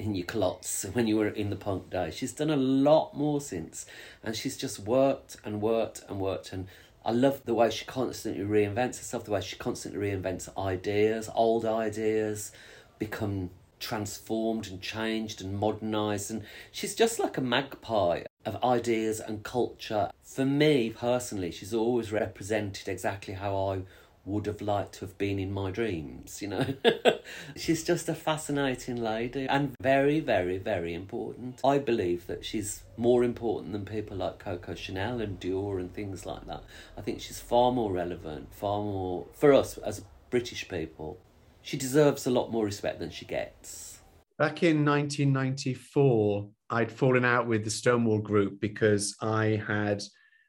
in 0.00 0.14
your 0.14 0.26
culottes 0.26 0.86
when 0.92 1.06
you 1.06 1.16
were 1.16 1.28
in 1.28 1.50
the 1.50 1.56
punk 1.56 1.90
days. 1.90 2.14
She's 2.14 2.32
done 2.32 2.50
a 2.50 2.56
lot 2.56 3.16
more 3.16 3.40
since, 3.40 3.86
and 4.24 4.34
she's 4.34 4.56
just 4.56 4.80
worked 4.80 5.36
and 5.44 5.60
worked 5.60 6.02
and 6.08 6.18
worked. 6.18 6.52
And 6.52 6.66
I 7.04 7.12
love 7.12 7.42
the 7.44 7.54
way 7.54 7.70
she 7.70 7.84
constantly 7.84 8.44
reinvents 8.44 8.98
herself, 8.98 9.24
the 9.24 9.30
way 9.30 9.40
she 9.40 9.56
constantly 9.56 10.00
reinvents 10.00 10.48
ideas, 10.56 11.28
old 11.34 11.64
ideas 11.64 12.50
become 12.98 13.50
transformed 13.78 14.68
and 14.68 14.80
changed 14.80 15.40
and 15.42 15.58
modernized. 15.58 16.30
And 16.30 16.42
she's 16.72 16.94
just 16.94 17.18
like 17.18 17.36
a 17.36 17.42
magpie 17.42 18.24
of 18.44 18.62
ideas 18.64 19.20
and 19.20 19.42
culture. 19.42 20.10
For 20.22 20.44
me 20.44 20.90
personally, 20.90 21.50
she's 21.50 21.74
always 21.74 22.12
represented 22.12 22.88
exactly 22.88 23.34
how 23.34 23.54
I 23.56 23.82
would 24.24 24.46
have 24.46 24.60
liked 24.60 24.94
to 24.94 25.00
have 25.00 25.16
been 25.16 25.38
in 25.38 25.50
my 25.50 25.70
dreams, 25.70 26.42
you 26.42 26.48
know. 26.48 26.66
she's 27.56 27.82
just 27.82 28.08
a 28.08 28.14
fascinating 28.14 28.96
lady 28.96 29.46
and 29.46 29.74
very, 29.80 30.20
very, 30.20 30.58
very 30.58 30.94
important. 30.94 31.60
I 31.64 31.78
believe 31.78 32.26
that 32.26 32.44
she's 32.44 32.84
more 32.96 33.24
important 33.24 33.72
than 33.72 33.84
people 33.84 34.18
like 34.18 34.38
Coco 34.38 34.74
Chanel 34.74 35.20
and 35.20 35.40
Dior 35.40 35.80
and 35.80 35.92
things 35.92 36.26
like 36.26 36.46
that. 36.46 36.62
I 36.98 37.00
think 37.00 37.20
she's 37.20 37.40
far 37.40 37.72
more 37.72 37.92
relevant, 37.92 38.54
far 38.54 38.82
more, 38.82 39.26
for 39.32 39.52
us 39.52 39.78
as 39.78 40.04
British 40.30 40.68
people, 40.68 41.18
she 41.62 41.76
deserves 41.76 42.26
a 42.26 42.30
lot 42.30 42.50
more 42.50 42.64
respect 42.64 42.98
than 42.98 43.10
she 43.10 43.26
gets. 43.26 43.98
Back 44.38 44.62
in 44.62 44.84
1994, 44.84 46.48
I'd 46.70 46.90
fallen 46.90 47.24
out 47.24 47.46
with 47.46 47.64
the 47.64 47.70
Stonewall 47.70 48.20
group 48.20 48.60
because 48.60 49.14
I 49.20 49.62
had 49.66 50.02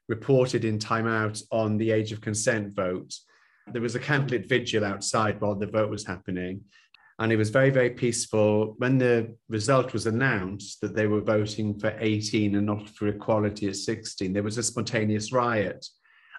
reported 0.08 0.64
in 0.64 0.78
Time 0.78 1.06
Out 1.06 1.40
on 1.50 1.76
the 1.76 1.90
age 1.90 2.12
of 2.12 2.20
consent 2.20 2.74
vote 2.74 3.12
there 3.68 3.82
was 3.82 3.94
a 3.94 4.00
candlelit 4.00 4.48
vigil 4.48 4.84
outside 4.84 5.40
while 5.40 5.54
the 5.54 5.66
vote 5.66 5.90
was 5.90 6.06
happening. 6.06 6.62
And 7.18 7.30
it 7.30 7.36
was 7.36 7.50
very, 7.50 7.70
very 7.70 7.90
peaceful. 7.90 8.74
When 8.78 8.98
the 8.98 9.36
result 9.48 9.92
was 9.92 10.06
announced 10.06 10.80
that 10.80 10.94
they 10.94 11.06
were 11.06 11.20
voting 11.20 11.78
for 11.78 11.94
18 11.98 12.56
and 12.56 12.66
not 12.66 12.88
for 12.88 13.08
equality 13.08 13.68
at 13.68 13.76
16, 13.76 14.32
there 14.32 14.42
was 14.42 14.58
a 14.58 14.62
spontaneous 14.62 15.32
riot. 15.32 15.86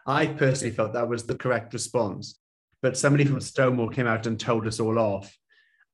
I 0.05 0.25
personally 0.25 0.75
felt 0.75 0.93
that 0.93 1.07
was 1.07 1.25
the 1.25 1.35
correct 1.35 1.73
response. 1.73 2.39
But 2.81 2.97
somebody 2.97 3.23
from 3.23 3.39
Stonewall 3.39 3.89
came 3.89 4.07
out 4.07 4.27
and 4.27 4.37
told 4.37 4.67
us 4.67 4.79
all 4.79 4.99
off. 4.99 5.37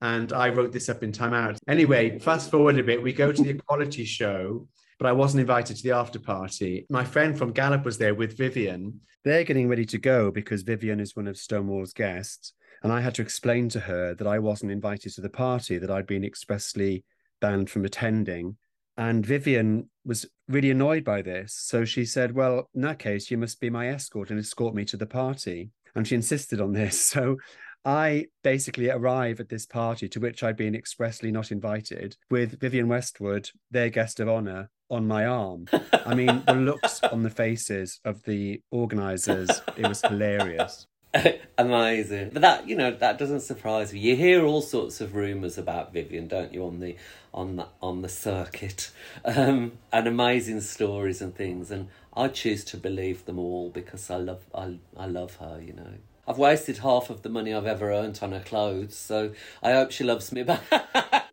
And 0.01 0.33
I 0.33 0.49
wrote 0.49 0.71
this 0.71 0.89
up 0.89 1.03
in 1.03 1.11
Time 1.11 1.33
Out. 1.33 1.59
Anyway, 1.67 2.17
fast 2.17 2.49
forward 2.49 2.79
a 2.79 2.83
bit, 2.83 3.03
we 3.03 3.13
go 3.13 3.31
to 3.31 3.43
the 3.43 3.49
equality 3.49 4.05
show 4.05 4.67
but 4.99 5.07
I 5.07 5.13
wasn't 5.13 5.41
invited 5.41 5.77
to 5.77 5.83
the 5.83 5.95
after 5.95 6.19
party. 6.19 6.85
My 6.89 7.05
friend 7.05 7.37
from 7.37 7.53
GALOP 7.53 7.85
was 7.85 7.97
there 7.97 8.13
with 8.13 8.37
Vivienne. 8.37 8.99
They're 9.23 9.45
getting 9.45 9.69
ready 9.69 9.85
to 9.85 9.97
go 9.97 10.29
because 10.29 10.61
Vivienne 10.63 10.99
is 10.99 11.15
one 11.15 11.27
of 11.27 11.37
Stonewall's 11.37 11.93
guests. 11.93 12.53
And 12.83 12.91
I 12.91 13.01
had 13.01 13.15
to 13.15 13.21
explain 13.21 13.69
to 13.69 13.79
her 13.79 14.13
that 14.13 14.27
I 14.27 14.39
wasn't 14.39 14.73
invited 14.73 15.13
to 15.13 15.21
the 15.21 15.29
party, 15.29 15.77
that 15.77 15.89
I'd 15.89 16.05
been 16.05 16.23
expressly 16.23 17.05
banned 17.39 17.69
from 17.69 17.85
attending. 17.85 18.57
And 18.97 19.25
Vivienne 19.25 19.89
was 20.05 20.25
really 20.49 20.71
annoyed 20.71 21.05
by 21.05 21.21
this. 21.21 21.53
So 21.53 21.85
she 21.85 22.03
said, 22.03 22.35
Well, 22.35 22.69
in 22.75 22.81
that 22.81 22.99
case, 22.99 23.31
you 23.31 23.37
must 23.37 23.61
be 23.61 23.69
my 23.69 23.87
escort 23.87 24.29
and 24.29 24.39
escort 24.39 24.75
me 24.75 24.83
to 24.85 24.97
the 24.97 25.05
party. 25.05 25.71
And 25.95 26.05
she 26.05 26.15
insisted 26.15 26.59
on 26.61 26.73
this. 26.73 27.13
So 27.13 27.37
I 27.85 28.25
basically 28.43 28.89
arrive 28.89 29.39
at 29.39 29.47
this 29.47 29.65
party 29.65 30.09
to 30.09 30.19
which 30.19 30.43
I'd 30.43 30.57
been 30.57 30.75
expressly 30.75 31.31
not 31.31 31.51
invited 31.51 32.17
with 32.29 32.59
Vivienne 32.59 32.89
Westwood, 32.89 33.49
their 33.71 33.89
guest 33.89 34.19
of 34.19 34.27
honor, 34.27 34.69
on 34.89 35.07
my 35.07 35.25
arm. 35.25 35.67
I 36.05 36.15
mean, 36.15 36.43
the 36.45 36.53
looks 36.53 37.01
on 37.11 37.23
the 37.23 37.29
faces 37.29 37.99
of 38.03 38.23
the 38.23 38.61
organizers, 38.71 39.61
it 39.77 39.87
was 39.87 40.01
hilarious. 40.01 40.87
Amazing. 41.57 42.29
But 42.33 42.41
that, 42.41 42.67
you 42.67 42.75
know, 42.75 42.91
that 42.91 43.17
doesn't 43.17 43.41
surprise 43.41 43.93
me. 43.93 43.99
You 43.99 44.15
hear 44.15 44.45
all 44.45 44.61
sorts 44.61 45.01
of 45.01 45.15
rumours 45.15 45.57
about 45.57 45.91
Vivienne, 45.91 46.27
don't 46.27 46.53
you, 46.53 46.65
on 46.65 46.79
the 46.79 46.95
on 47.33 47.55
the 47.55 47.67
on 47.81 48.01
the 48.01 48.09
circuit. 48.09 48.91
Um, 49.25 49.73
and 49.91 50.07
amazing 50.07 50.61
stories 50.61 51.21
and 51.21 51.35
things 51.35 51.71
and 51.71 51.89
I 52.13 52.27
choose 52.29 52.63
to 52.65 52.77
believe 52.77 53.25
them 53.25 53.37
all 53.37 53.69
because 53.69 54.09
I 54.09 54.15
love 54.17 54.45
I 54.53 54.77
I 54.97 55.07
love 55.07 55.35
her, 55.37 55.61
you 55.61 55.73
know. 55.73 55.93
I've 56.29 56.37
wasted 56.37 56.77
half 56.77 57.09
of 57.09 57.23
the 57.23 57.29
money 57.29 57.55
I've 57.55 57.65
ever 57.65 57.91
earned 57.91 58.19
on 58.21 58.33
her 58.33 58.39
clothes, 58.39 58.95
so 58.95 59.31
I 59.63 59.71
hope 59.71 59.89
she 59.89 60.03
loves 60.03 60.31
me 60.31 60.43
back. 60.43 60.61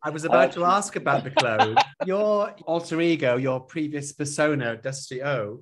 I 0.03 0.09
was 0.11 0.25
about 0.25 0.53
to 0.53 0.65
ask 0.65 0.97
about 0.97 1.23
the 1.23 1.33
clothes. 1.33 1.77
Your 2.07 2.55
alter 2.65 2.99
ego, 3.03 3.37
your 3.37 3.61
previous 3.61 4.13
persona, 4.13 4.75
Dusty 4.77 5.23
O, 5.23 5.61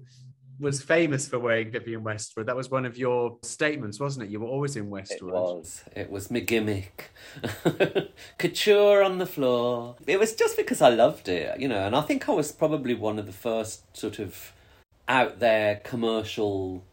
was 0.60 0.80
famous 0.80 1.26
for 1.26 1.40
wearing 1.40 1.72
Vivienne 1.72 2.04
Westwood. 2.04 2.46
That 2.46 2.54
was 2.54 2.70
one 2.70 2.86
of 2.86 2.96
your 2.96 3.36
statements, 3.42 3.98
wasn't 3.98 4.26
it? 4.26 4.30
You 4.30 4.38
were 4.38 4.46
always 4.46 4.76
in 4.76 4.88
Westwood. 4.88 5.34
It 5.34 5.34
was. 5.34 5.84
It 5.96 6.10
was 6.10 6.30
my 6.30 6.38
gimmick. 6.38 7.10
Couture 8.38 9.02
on 9.02 9.18
the 9.18 9.26
floor. 9.26 9.96
It 10.06 10.20
was 10.20 10.36
just 10.36 10.56
because 10.56 10.80
I 10.80 10.90
loved 10.90 11.28
it, 11.28 11.58
you 11.58 11.66
know, 11.66 11.84
and 11.84 11.96
I 11.96 12.02
think 12.02 12.28
I 12.28 12.32
was 12.32 12.52
probably 12.52 12.94
one 12.94 13.18
of 13.18 13.26
the 13.26 13.32
first 13.32 13.96
sort 13.96 14.20
of 14.20 14.52
out 15.08 15.40
there 15.40 15.80
commercial 15.82 16.84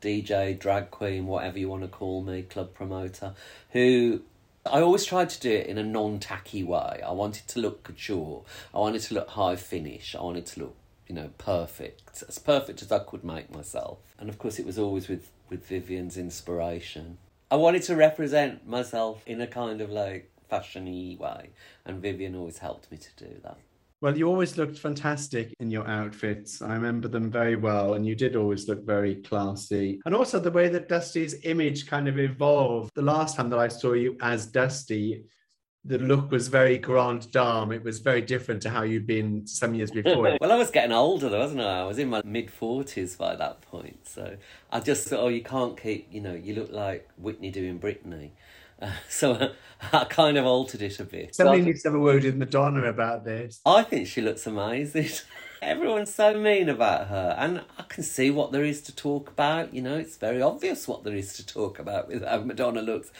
DJ, 0.00 0.58
drag 0.58 0.90
queen, 0.90 1.26
whatever 1.26 1.58
you 1.58 1.68
want 1.68 1.82
to 1.82 1.88
call 1.88 2.22
me, 2.22 2.42
club 2.42 2.74
promoter, 2.74 3.34
who 3.70 4.22
I 4.70 4.80
always 4.80 5.04
tried 5.04 5.30
to 5.30 5.40
do 5.40 5.50
it 5.50 5.66
in 5.66 5.78
a 5.78 5.82
non 5.82 6.18
tacky 6.18 6.62
way. 6.64 7.00
I 7.04 7.12
wanted 7.12 7.46
to 7.48 7.60
look 7.60 7.84
couture. 7.84 8.42
I 8.74 8.78
wanted 8.78 9.02
to 9.02 9.14
look 9.14 9.28
high 9.30 9.56
finish. 9.56 10.14
I 10.14 10.22
wanted 10.22 10.46
to 10.46 10.60
look, 10.60 10.76
you 11.06 11.14
know, 11.14 11.30
perfect. 11.38 12.22
As 12.28 12.38
perfect 12.38 12.82
as 12.82 12.90
I 12.90 12.98
could 12.98 13.24
make 13.24 13.54
myself. 13.54 13.98
And 14.18 14.28
of 14.28 14.38
course, 14.38 14.58
it 14.58 14.66
was 14.66 14.78
always 14.78 15.08
with, 15.08 15.30
with 15.48 15.66
Vivienne's 15.66 16.16
inspiration. 16.16 17.18
I 17.50 17.56
wanted 17.56 17.82
to 17.84 17.94
represent 17.94 18.66
myself 18.66 19.22
in 19.26 19.40
a 19.40 19.46
kind 19.46 19.80
of 19.80 19.90
like 19.90 20.30
fashiony 20.50 21.18
way. 21.18 21.50
And 21.84 22.02
Vivienne 22.02 22.34
always 22.34 22.58
helped 22.58 22.90
me 22.90 22.98
to 22.98 23.24
do 23.24 23.40
that. 23.44 23.58
Well, 24.02 24.16
you 24.16 24.28
always 24.28 24.58
looked 24.58 24.78
fantastic 24.78 25.54
in 25.58 25.70
your 25.70 25.88
outfits. 25.88 26.60
I 26.60 26.74
remember 26.74 27.08
them 27.08 27.30
very 27.30 27.56
well, 27.56 27.94
and 27.94 28.06
you 28.06 28.14
did 28.14 28.36
always 28.36 28.68
look 28.68 28.84
very 28.84 29.16
classy. 29.16 30.00
And 30.04 30.14
also 30.14 30.38
the 30.38 30.50
way 30.50 30.68
that 30.68 30.88
Dusty's 30.88 31.34
image 31.44 31.86
kind 31.86 32.06
of 32.06 32.18
evolved. 32.18 32.90
The 32.94 33.02
last 33.02 33.36
time 33.36 33.48
that 33.50 33.58
I 33.58 33.68
saw 33.68 33.94
you 33.94 34.16
as 34.20 34.46
Dusty, 34.46 35.24
the 35.86 35.98
look 35.98 36.30
was 36.30 36.48
very 36.48 36.76
grand 36.76 37.30
dame. 37.30 37.72
It 37.72 37.82
was 37.82 38.00
very 38.00 38.20
different 38.20 38.60
to 38.62 38.70
how 38.70 38.82
you'd 38.82 39.06
been 39.06 39.46
some 39.46 39.74
years 39.74 39.90
before. 39.90 40.36
well, 40.40 40.52
I 40.52 40.56
was 40.56 40.70
getting 40.70 40.92
older, 40.92 41.30
though, 41.30 41.38
wasn't 41.38 41.62
I? 41.62 41.80
I 41.80 41.84
was 41.84 41.98
in 41.98 42.10
my 42.10 42.20
mid 42.22 42.50
40s 42.50 43.16
by 43.16 43.34
that 43.36 43.62
point. 43.62 44.06
So 44.06 44.36
I 44.70 44.80
just 44.80 45.08
thought, 45.08 45.20
oh, 45.20 45.28
you 45.28 45.42
can't 45.42 45.80
keep, 45.80 46.08
you 46.10 46.20
know, 46.20 46.34
you 46.34 46.54
look 46.54 46.70
like 46.70 47.08
Whitney 47.16 47.50
doing 47.50 47.78
Britney. 47.78 48.32
Uh, 48.80 48.90
so 49.08 49.52
I 49.92 50.04
kind 50.04 50.36
of 50.36 50.46
altered 50.46 50.82
it 50.82 51.00
a 51.00 51.04
bit. 51.04 51.34
Somebody 51.34 51.62
needs 51.62 51.82
to 51.82 51.88
have 51.88 51.94
a 51.94 52.00
word 52.00 52.24
with 52.24 52.36
Madonna 52.36 52.84
about 52.84 53.24
this. 53.24 53.60
I 53.64 53.82
think 53.82 54.06
she 54.06 54.20
looks 54.20 54.46
amazing. 54.46 55.08
Everyone's 55.62 56.14
so 56.14 56.38
mean 56.38 56.68
about 56.68 57.08
her, 57.08 57.34
and 57.38 57.62
I 57.78 57.82
can 57.84 58.02
see 58.02 58.30
what 58.30 58.52
there 58.52 58.64
is 58.64 58.82
to 58.82 58.94
talk 58.94 59.30
about. 59.30 59.72
You 59.72 59.82
know, 59.82 59.96
it's 59.96 60.16
very 60.16 60.42
obvious 60.42 60.86
what 60.86 61.02
there 61.02 61.14
is 61.14 61.32
to 61.34 61.46
talk 61.46 61.78
about 61.78 62.08
with 62.08 62.24
how 62.24 62.40
Madonna 62.40 62.82
looks. 62.82 63.10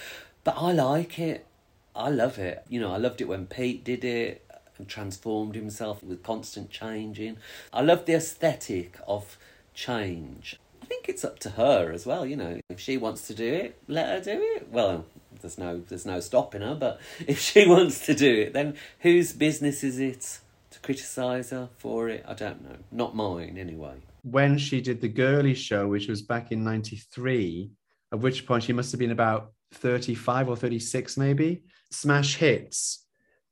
But 0.45 0.57
I 0.59 0.73
like 0.73 1.19
it. 1.19 1.47
I 1.95 2.11
love 2.11 2.39
it. 2.39 2.63
You 2.69 2.79
know, 2.79 2.93
I 2.93 2.99
loved 2.99 3.23
it 3.23 3.29
when 3.29 3.47
Pete 3.47 3.83
did 3.83 4.05
it 4.05 4.47
and 4.79 4.87
transformed 4.87 5.55
himself 5.55 6.03
with 6.05 6.23
constant 6.23 6.71
changing. 6.71 7.39
I 7.73 7.81
love 7.81 8.05
the 8.05 8.15
aesthetic 8.15 8.99
of 9.07 9.39
change. 9.73 10.59
I 10.83 10.87
think 10.87 11.09
it's 11.09 11.25
up 11.25 11.39
to 11.41 11.51
her 11.51 11.91
as 11.91 12.07
well, 12.07 12.27
you 12.27 12.37
know. 12.37 12.61
If 12.69 12.79
she 12.79 12.97
wants 12.97 13.27
to 13.29 13.35
do 13.35 13.53
it, 13.53 13.81
let 13.89 14.07
her 14.07 14.21
do 14.21 14.41
it. 14.57 14.69
Well, 14.71 15.07
there's 15.47 15.59
no 15.59 15.81
there's 15.89 16.07
no 16.07 16.19
stopping 16.19 16.63
her. 16.63 16.75
But 16.75 17.01
if 17.27 17.41
she 17.41 17.67
wants 17.69 18.05
to 18.07 18.15
do 18.15 18.33
it, 18.43 18.53
then 18.53 18.75
whose 19.01 19.33
business 19.33 19.85
is 19.85 19.99
it 19.99 20.41
to 20.71 20.81
criticise 20.81 21.51
her 21.51 21.69
for 21.79 22.09
it? 22.09 22.25
I 22.27 22.35
don't 22.35 22.63
know. 22.63 22.77
Not 22.91 23.15
mine, 23.15 23.57
anyway. 23.59 23.95
When 24.23 24.59
she 24.59 24.81
did 24.81 25.01
the 25.01 25.09
Girlie 25.09 25.55
Show, 25.55 25.87
which 25.87 26.09
was 26.09 26.23
back 26.23 26.51
in 26.51 26.65
'93, 26.65 27.71
at 28.13 28.19
which 28.19 28.47
point 28.47 28.65
she 28.65 28.73
must 28.73 28.91
have 28.91 28.99
been 28.99 29.13
about 29.13 29.53
35 29.75 30.49
or 30.49 30.57
36, 30.57 31.17
maybe. 31.17 31.63
Smash 31.91 32.37
Hits 32.37 33.05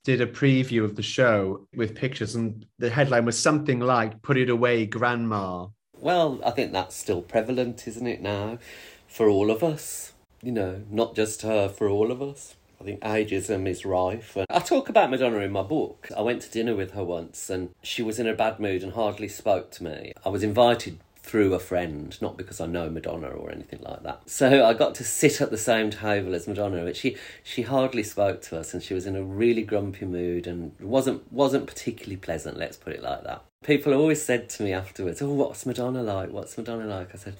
did 0.04 0.20
a 0.20 0.26
preview 0.26 0.84
of 0.84 0.96
the 0.96 1.02
show 1.02 1.66
with 1.76 1.94
pictures, 1.94 2.34
and 2.34 2.66
the 2.78 2.90
headline 2.90 3.24
was 3.24 3.38
something 3.38 3.78
like 3.78 4.20
"Put 4.22 4.36
it 4.36 4.50
away, 4.50 4.86
Grandma." 4.86 5.68
Well, 5.96 6.40
I 6.44 6.50
think 6.50 6.72
that's 6.72 6.96
still 6.96 7.22
prevalent, 7.22 7.86
isn't 7.86 8.06
it 8.06 8.20
now, 8.20 8.58
for 9.06 9.28
all 9.28 9.50
of 9.50 9.62
us? 9.62 10.13
You 10.44 10.52
know, 10.52 10.82
not 10.90 11.14
just 11.14 11.42
her, 11.42 11.68
for 11.68 11.88
all 11.88 12.10
of 12.10 12.22
us. 12.22 12.54
I 12.80 12.84
think 12.84 13.00
ageism 13.00 13.66
is 13.66 13.86
rife. 13.86 14.36
And 14.36 14.46
I 14.50 14.58
talk 14.58 14.88
about 14.88 15.10
Madonna 15.10 15.38
in 15.38 15.52
my 15.52 15.62
book. 15.62 16.08
I 16.14 16.20
went 16.20 16.42
to 16.42 16.50
dinner 16.50 16.74
with 16.74 16.92
her 16.92 17.04
once 17.04 17.48
and 17.48 17.70
she 17.82 18.02
was 18.02 18.18
in 18.18 18.28
a 18.28 18.34
bad 18.34 18.60
mood 18.60 18.82
and 18.82 18.92
hardly 18.92 19.28
spoke 19.28 19.70
to 19.72 19.84
me. 19.84 20.12
I 20.24 20.28
was 20.28 20.42
invited 20.42 20.98
through 21.24 21.54
a 21.54 21.58
friend, 21.58 22.16
not 22.20 22.36
because 22.36 22.60
I 22.60 22.66
know 22.66 22.90
Madonna 22.90 23.28
or 23.28 23.50
anything 23.50 23.80
like 23.80 24.02
that. 24.02 24.28
So 24.28 24.66
I 24.66 24.74
got 24.74 24.94
to 24.96 25.04
sit 25.04 25.40
at 25.40 25.50
the 25.50 25.56
same 25.56 25.90
table 25.90 26.34
as 26.34 26.46
Madonna, 26.46 26.84
but 26.84 26.96
she 26.96 27.16
she 27.42 27.62
hardly 27.62 28.02
spoke 28.02 28.42
to 28.42 28.58
us 28.58 28.74
and 28.74 28.82
she 28.82 28.92
was 28.92 29.06
in 29.06 29.16
a 29.16 29.22
really 29.22 29.62
grumpy 29.62 30.04
mood 30.04 30.46
and 30.46 30.72
wasn't 30.78 31.32
wasn't 31.32 31.66
particularly 31.66 32.18
pleasant, 32.18 32.58
let's 32.58 32.76
put 32.76 32.92
it 32.92 33.02
like 33.02 33.24
that. 33.24 33.42
People 33.64 33.94
always 33.94 34.22
said 34.22 34.50
to 34.50 34.62
me 34.62 34.74
afterwards, 34.74 35.22
"Oh, 35.22 35.32
what's 35.32 35.64
Madonna 35.64 36.02
like? 36.02 36.30
What's 36.30 36.58
Madonna 36.58 36.84
like?" 36.84 37.14
I 37.14 37.16
said, 37.16 37.36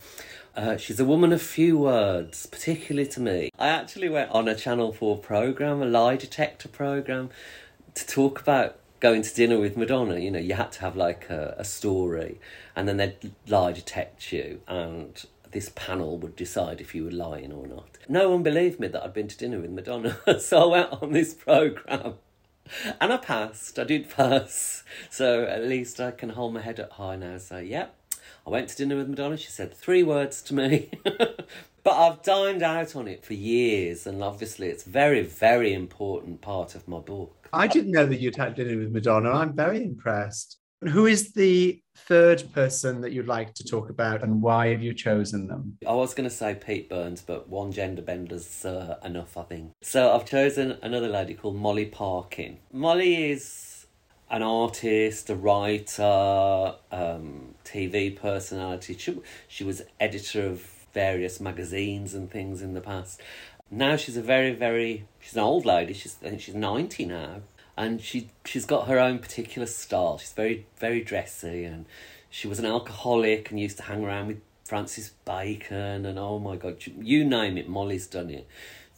uh, 0.56 0.76
she's 0.76 1.00
a 1.00 1.04
woman 1.04 1.32
of 1.32 1.42
few 1.42 1.78
words, 1.78 2.46
particularly 2.46 3.08
to 3.08 3.20
me. 3.20 3.50
I 3.58 3.68
actually 3.68 4.08
went 4.08 4.30
on 4.30 4.48
a 4.48 4.54
Channel 4.54 4.92
4 4.92 5.18
programme, 5.18 5.82
a 5.82 5.86
lie 5.86 6.16
detector 6.16 6.68
programme, 6.68 7.30
to 7.94 8.06
talk 8.06 8.40
about 8.40 8.78
going 9.00 9.22
to 9.22 9.34
dinner 9.34 9.58
with 9.58 9.76
Madonna. 9.76 10.18
You 10.18 10.30
know, 10.30 10.38
you 10.38 10.54
had 10.54 10.72
to 10.72 10.80
have 10.80 10.96
like 10.96 11.28
a, 11.28 11.54
a 11.58 11.64
story, 11.64 12.40
and 12.76 12.88
then 12.88 12.98
they'd 12.98 13.32
lie 13.48 13.72
detect 13.72 14.32
you, 14.32 14.60
and 14.68 15.24
this 15.50 15.70
panel 15.74 16.18
would 16.18 16.36
decide 16.36 16.80
if 16.80 16.94
you 16.94 17.04
were 17.04 17.10
lying 17.10 17.52
or 17.52 17.66
not. 17.66 17.98
No 18.08 18.30
one 18.30 18.42
believed 18.42 18.80
me 18.80 18.88
that 18.88 19.02
I'd 19.02 19.14
been 19.14 19.28
to 19.28 19.36
dinner 19.36 19.60
with 19.60 19.70
Madonna, 19.70 20.18
so 20.40 20.62
I 20.62 20.78
went 20.78 21.02
on 21.02 21.12
this 21.12 21.34
programme. 21.34 22.14
And 22.98 23.12
I 23.12 23.18
passed. 23.18 23.78
I 23.78 23.84
did 23.84 24.08
pass. 24.08 24.84
So 25.10 25.44
at 25.44 25.64
least 25.64 26.00
I 26.00 26.10
can 26.12 26.30
hold 26.30 26.54
my 26.54 26.62
head 26.62 26.80
up 26.80 26.92
high 26.92 27.16
now. 27.16 27.36
So, 27.36 27.58
yep, 27.58 27.94
I 28.46 28.50
went 28.50 28.68
to 28.68 28.76
dinner 28.76 28.96
with 28.96 29.08
Madonna. 29.08 29.36
She 29.36 29.50
said 29.50 29.72
three 29.72 30.02
words 30.02 30.42
to 30.42 30.54
me. 30.54 30.90
but 31.04 31.92
I've 31.92 32.22
dined 32.22 32.62
out 32.62 32.94
on 32.94 33.08
it 33.08 33.24
for 33.24 33.34
years, 33.34 34.06
and 34.06 34.22
obviously, 34.22 34.68
it's 34.68 34.84
very, 34.84 35.22
very 35.22 35.72
important 35.72 36.40
part 36.40 36.74
of 36.74 36.86
my 36.86 36.98
book. 36.98 37.48
I 37.52 37.66
didn't 37.66 37.92
know 37.92 38.06
that 38.06 38.20
you'd 38.20 38.36
had 38.36 38.54
dinner 38.54 38.78
with 38.78 38.92
Madonna. 38.92 39.30
I'm 39.30 39.54
very 39.54 39.82
impressed. 39.82 40.58
Who 40.80 41.06
is 41.06 41.32
the 41.32 41.80
third 41.96 42.52
person 42.52 43.00
that 43.00 43.12
you'd 43.12 43.28
like 43.28 43.54
to 43.54 43.64
talk 43.64 43.88
about, 43.88 44.22
and 44.22 44.42
why 44.42 44.68
have 44.68 44.82
you 44.82 44.92
chosen 44.92 45.46
them? 45.46 45.78
I 45.86 45.94
was 45.94 46.12
going 46.12 46.28
to 46.28 46.34
say 46.34 46.54
Pete 46.54 46.90
Burns, 46.90 47.22
but 47.22 47.48
one 47.48 47.72
gender 47.72 48.02
bender's 48.02 48.66
uh, 48.66 48.98
enough, 49.02 49.38
I 49.38 49.44
think. 49.44 49.72
So 49.82 50.12
I've 50.12 50.26
chosen 50.26 50.76
another 50.82 51.08
lady 51.08 51.32
called 51.32 51.56
Molly 51.56 51.86
Parkin. 51.86 52.58
Molly 52.72 53.30
is 53.30 53.73
an 54.34 54.42
artist, 54.42 55.30
a 55.30 55.34
writer, 55.36 56.74
um, 56.90 57.54
TV 57.64 58.16
personality. 58.16 58.96
She, 58.98 59.20
she 59.46 59.62
was 59.62 59.82
editor 60.00 60.44
of 60.44 60.60
various 60.92 61.38
magazines 61.38 62.14
and 62.14 62.28
things 62.28 62.60
in 62.60 62.74
the 62.74 62.80
past. 62.80 63.20
Now 63.70 63.94
she's 63.94 64.16
a 64.16 64.22
very, 64.22 64.52
very 64.52 65.06
she's 65.20 65.34
an 65.34 65.40
old 65.40 65.64
lady. 65.64 65.92
She's 65.92 66.16
I 66.20 66.30
think 66.30 66.40
she's 66.40 66.54
ninety 66.56 67.04
now, 67.04 67.42
and 67.76 68.00
she 68.00 68.30
she's 68.44 68.66
got 68.66 68.88
her 68.88 68.98
own 68.98 69.20
particular 69.20 69.66
style. 69.66 70.18
She's 70.18 70.32
very 70.32 70.66
very 70.78 71.00
dressy, 71.00 71.64
and 71.64 71.86
she 72.28 72.48
was 72.48 72.58
an 72.58 72.66
alcoholic 72.66 73.52
and 73.52 73.60
used 73.60 73.76
to 73.76 73.84
hang 73.84 74.04
around 74.04 74.26
with 74.26 74.40
Francis 74.64 75.10
Bacon 75.24 76.04
and 76.06 76.18
oh 76.18 76.40
my 76.40 76.56
god, 76.56 76.82
you 76.84 77.24
name 77.24 77.56
it, 77.56 77.68
Molly's 77.68 78.08
done 78.08 78.30
it 78.30 78.48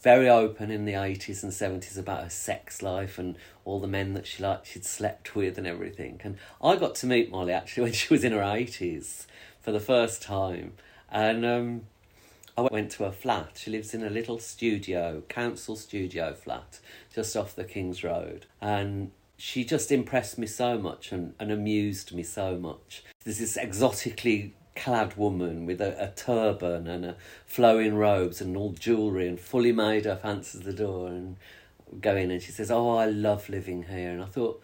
very 0.07 0.29
open 0.29 0.71
in 0.71 0.85
the 0.85 0.93
80s 0.93 1.43
and 1.43 1.51
70s 1.51 1.97
about 1.97 2.23
her 2.23 2.29
sex 2.29 2.81
life 2.81 3.19
and 3.19 3.35
all 3.65 3.81
the 3.81 3.89
men 3.89 4.13
that 4.13 4.25
she 4.25 4.41
liked 4.41 4.67
she'd 4.67 4.85
slept 4.85 5.35
with 5.35 5.57
and 5.57 5.67
everything. 5.67 6.21
And 6.23 6.37
i 6.63 6.77
got 6.77 6.95
to 6.95 7.05
meet 7.05 7.29
molly 7.29 7.51
actually 7.51 7.83
when 7.87 7.91
she 7.91 8.13
was 8.13 8.23
in 8.23 8.31
her 8.31 8.39
80s 8.39 9.25
for 9.59 9.73
the 9.73 9.81
first 9.81 10.21
time. 10.21 10.75
And 11.11 11.45
um, 11.45 11.81
i 12.57 12.61
went 12.61 12.91
to 12.91 13.03
her 13.03 13.11
flat. 13.11 13.57
She 13.61 13.69
lives 13.69 13.93
in 13.93 14.01
a 14.01 14.09
little 14.09 14.39
studio 14.39 15.23
council 15.27 15.75
studio 15.75 16.33
flat 16.33 16.79
just 17.13 17.35
off 17.35 17.53
the 17.53 17.65
king's 17.65 18.01
road. 18.01 18.45
And 18.61 19.11
she 19.35 19.65
just 19.65 19.91
impressed 19.91 20.37
me 20.37 20.47
so 20.47 20.77
much 20.77 21.11
and, 21.11 21.33
and 21.37 21.51
amused 21.51 22.15
me 22.15 22.23
so 22.23 22.55
much. 22.57 23.03
There's 23.25 23.39
this 23.39 23.57
exotically 23.57 24.53
clad 24.77 25.17
woman 25.17 25.65
with 25.65 25.81
a, 25.81 26.01
a 26.03 26.09
turban 26.09 26.87
and 26.87 27.05
a 27.05 27.15
flowing 27.45 27.95
robes 27.95 28.39
and 28.39 28.55
all 28.55 28.71
jewellery 28.71 29.27
and 29.27 29.39
fully 29.39 29.71
made 29.71 30.05
up 30.05 30.23
answers 30.23 30.61
the 30.61 30.73
door 30.73 31.07
and 31.07 31.37
go 31.99 32.15
in 32.15 32.31
and 32.31 32.41
she 32.41 32.51
says, 32.51 32.71
Oh, 32.71 32.95
I 32.95 33.05
love 33.05 33.49
living 33.49 33.83
here. 33.83 34.11
And 34.11 34.21
I 34.21 34.27
thought, 34.27 34.61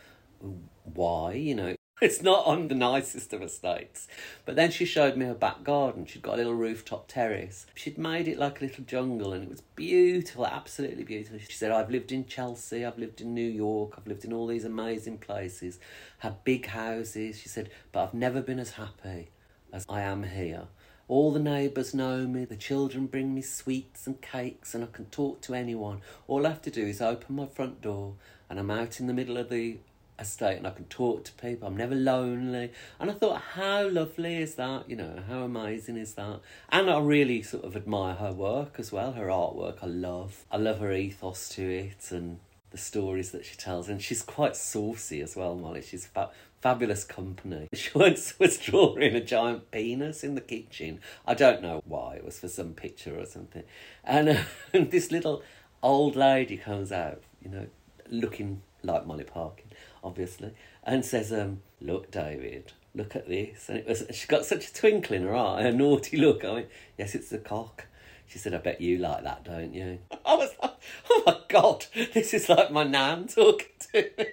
Why? 0.83 1.33
You 1.33 1.55
know, 1.55 1.75
It's 2.01 2.21
not 2.21 2.45
on 2.45 2.67
the 2.67 2.75
nicest 2.75 3.31
of 3.31 3.41
estates. 3.41 4.09
But 4.45 4.57
then 4.57 4.71
she 4.71 4.83
showed 4.83 5.15
me 5.15 5.25
her 5.25 5.33
back 5.33 5.63
garden. 5.63 6.05
She'd 6.05 6.21
got 6.21 6.33
a 6.33 6.37
little 6.37 6.53
rooftop 6.53 7.07
terrace. 7.07 7.65
She'd 7.75 7.97
made 7.97 8.27
it 8.27 8.37
like 8.37 8.59
a 8.59 8.65
little 8.65 8.83
jungle 8.83 9.31
and 9.31 9.43
it 9.43 9.49
was 9.49 9.61
beautiful, 9.61 10.45
absolutely 10.45 11.05
beautiful. 11.05 11.39
She 11.39 11.53
said, 11.53 11.71
I've 11.71 11.89
lived 11.89 12.11
in 12.11 12.25
Chelsea, 12.25 12.83
I've 12.83 12.97
lived 12.97 13.21
in 13.21 13.33
New 13.33 13.47
York, 13.47 13.93
I've 13.97 14.07
lived 14.07 14.25
in 14.25 14.33
all 14.33 14.47
these 14.47 14.65
amazing 14.65 15.19
places, 15.19 15.79
had 16.17 16.43
big 16.43 16.65
houses. 16.65 17.39
She 17.39 17.47
said, 17.47 17.69
but 17.91 18.03
I've 18.03 18.13
never 18.13 18.41
been 18.41 18.59
as 18.59 18.71
happy 18.71 19.29
as 19.73 19.85
I 19.89 20.01
am 20.01 20.23
here. 20.23 20.67
All 21.09 21.33
the 21.33 21.39
neighbours 21.39 21.93
know 21.93 22.25
me, 22.25 22.45
the 22.45 22.55
children 22.55 23.07
bring 23.07 23.35
me 23.35 23.41
sweets 23.41 24.07
and 24.07 24.21
cakes, 24.21 24.73
and 24.73 24.83
I 24.83 24.87
can 24.87 25.05
talk 25.07 25.41
to 25.41 25.53
anyone. 25.53 25.99
All 26.27 26.45
I 26.45 26.49
have 26.49 26.61
to 26.61 26.71
do 26.71 26.85
is 26.85 27.01
open 27.01 27.35
my 27.35 27.47
front 27.47 27.81
door, 27.81 28.13
and 28.49 28.57
I'm 28.57 28.71
out 28.71 29.01
in 29.01 29.07
the 29.07 29.13
middle 29.13 29.37
of 29.37 29.49
the 29.49 29.79
estate 30.19 30.57
and 30.57 30.67
I 30.67 30.71
can 30.71 30.85
talk 30.85 31.25
to 31.25 31.31
people. 31.33 31.67
I'm 31.67 31.77
never 31.77 31.95
lonely. 31.95 32.71
And 32.99 33.09
I 33.09 33.13
thought, 33.13 33.41
how 33.53 33.87
lovely 33.87 34.37
is 34.37 34.55
that? 34.55 34.89
You 34.89 34.95
know, 34.95 35.23
how 35.27 35.41
amazing 35.41 35.97
is 35.97 36.13
that? 36.13 36.39
And 36.69 36.89
I 36.89 36.99
really 36.99 37.41
sort 37.41 37.63
of 37.63 37.75
admire 37.75 38.15
her 38.15 38.31
work 38.31 38.75
as 38.77 38.91
well, 38.91 39.13
her 39.13 39.27
artwork. 39.27 39.77
I 39.81 39.87
love. 39.87 40.45
I 40.51 40.57
love 40.57 40.79
her 40.79 40.93
ethos 40.93 41.49
to 41.49 41.63
it 41.63 42.11
and 42.11 42.39
the 42.71 42.77
stories 42.77 43.31
that 43.31 43.45
she 43.45 43.55
tells. 43.55 43.89
And 43.89 44.01
she's 44.01 44.21
quite 44.21 44.55
saucy 44.55 45.21
as 45.21 45.35
well, 45.35 45.55
Molly. 45.55 45.81
She's 45.81 46.07
fa- 46.07 46.31
fabulous 46.63 47.03
company. 47.03 47.67
She 47.73 47.89
once 47.93 48.39
was 48.39 48.57
drawing 48.57 49.15
a 49.15 49.19
giant 49.19 49.69
penis 49.69 50.23
in 50.23 50.35
the 50.35 50.41
kitchen. 50.41 51.01
I 51.27 51.33
don't 51.33 51.61
know 51.61 51.81
why. 51.85 52.15
It 52.15 52.23
was 52.23 52.39
for 52.39 52.47
some 52.47 52.73
picture 52.73 53.19
or 53.19 53.25
something. 53.25 53.63
And, 54.05 54.29
uh, 54.29 54.43
and 54.73 54.89
this 54.89 55.11
little 55.11 55.43
old 55.81 56.15
lady 56.15 56.55
comes 56.55 56.93
out, 56.93 57.21
you 57.41 57.49
know, 57.49 57.67
looking 58.09 58.61
like 58.81 59.05
Molly 59.05 59.25
Parkin, 59.25 59.67
obviously, 60.05 60.53
and 60.85 61.03
says, 61.03 61.33
um, 61.33 61.61
"Look, 61.81 62.09
David, 62.11 62.71
look 62.95 63.13
at 63.15 63.27
this." 63.27 63.67
And 63.67 63.79
it 63.79 63.87
was 63.87 64.05
she 64.11 64.27
got 64.27 64.45
such 64.45 64.69
a 64.69 64.73
twinkle 64.73 65.17
in 65.17 65.23
her 65.23 65.35
eye, 65.35 65.63
a 65.63 65.71
naughty 65.71 66.15
look. 66.15 66.45
I 66.45 66.51
went, 66.53 66.69
"Yes, 66.97 67.13
it's 67.13 67.29
the 67.29 67.39
cock." 67.39 67.87
She 68.25 68.39
said, 68.39 68.53
"I 68.53 68.59
bet 68.59 68.79
you 68.79 68.97
like 68.99 69.23
that, 69.23 69.43
don't 69.43 69.73
you?" 69.73 69.99
I 70.25 70.35
was 70.35 70.51
like, 70.61 70.75
"Oh 71.09 71.23
my 71.25 71.37
god, 71.49 71.85
this 72.13 72.33
is 72.33 72.47
like 72.47 72.71
my 72.71 72.83
nan 72.83 73.27
talking 73.27 73.67
to 73.91 74.09
me." 74.17 74.25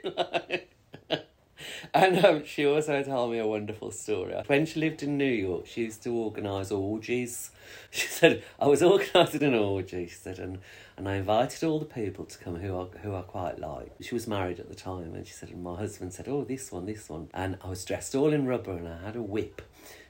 And 1.95 2.25
um, 2.25 2.45
she 2.45 2.65
also 2.67 3.03
told 3.03 3.33
me 3.33 3.39
a 3.39 3.47
wonderful 3.47 3.91
story. 3.91 4.35
When 4.47 4.65
she 4.65 4.79
lived 4.79 5.03
in 5.03 5.19
New 5.19 5.25
York, 5.25 5.67
she 5.67 5.83
used 5.83 6.05
to 6.05 6.15
organise 6.15 6.71
orgies. 6.71 7.51
She 7.93 8.07
said, 8.07 8.45
I 8.61 8.67
was 8.67 8.83
organising 8.83 9.43
an 9.43 9.55
orgy, 9.55 10.07
she 10.07 10.15
said, 10.15 10.39
and, 10.39 10.59
and 10.97 11.09
I 11.09 11.17
invited 11.17 11.65
all 11.65 11.79
the 11.81 11.85
people 11.85 12.25
to 12.25 12.39
come 12.39 12.57
who 12.57 12.81
I, 12.81 12.99
who 12.99 13.15
I 13.15 13.23
quite 13.23 13.59
like. 13.59 13.93
She 14.01 14.15
was 14.15 14.29
married 14.29 14.61
at 14.61 14.69
the 14.69 14.75
time, 14.75 15.15
and 15.15 15.27
she 15.27 15.33
said, 15.33 15.51
and 15.51 15.63
my 15.63 15.77
husband 15.77 16.13
said, 16.13 16.29
oh, 16.29 16.45
this 16.45 16.71
one, 16.71 16.87
this 16.87 17.09
one. 17.09 17.29
And 17.35 17.59
I 17.63 17.69
was 17.69 17.85
dressed 17.85 18.15
all 18.15 18.33
in 18.33 18.47
rubber, 18.47 18.73
and 18.73 18.89
I 18.89 19.05
had 19.05 19.17
a 19.17 19.23
whip. 19.23 19.63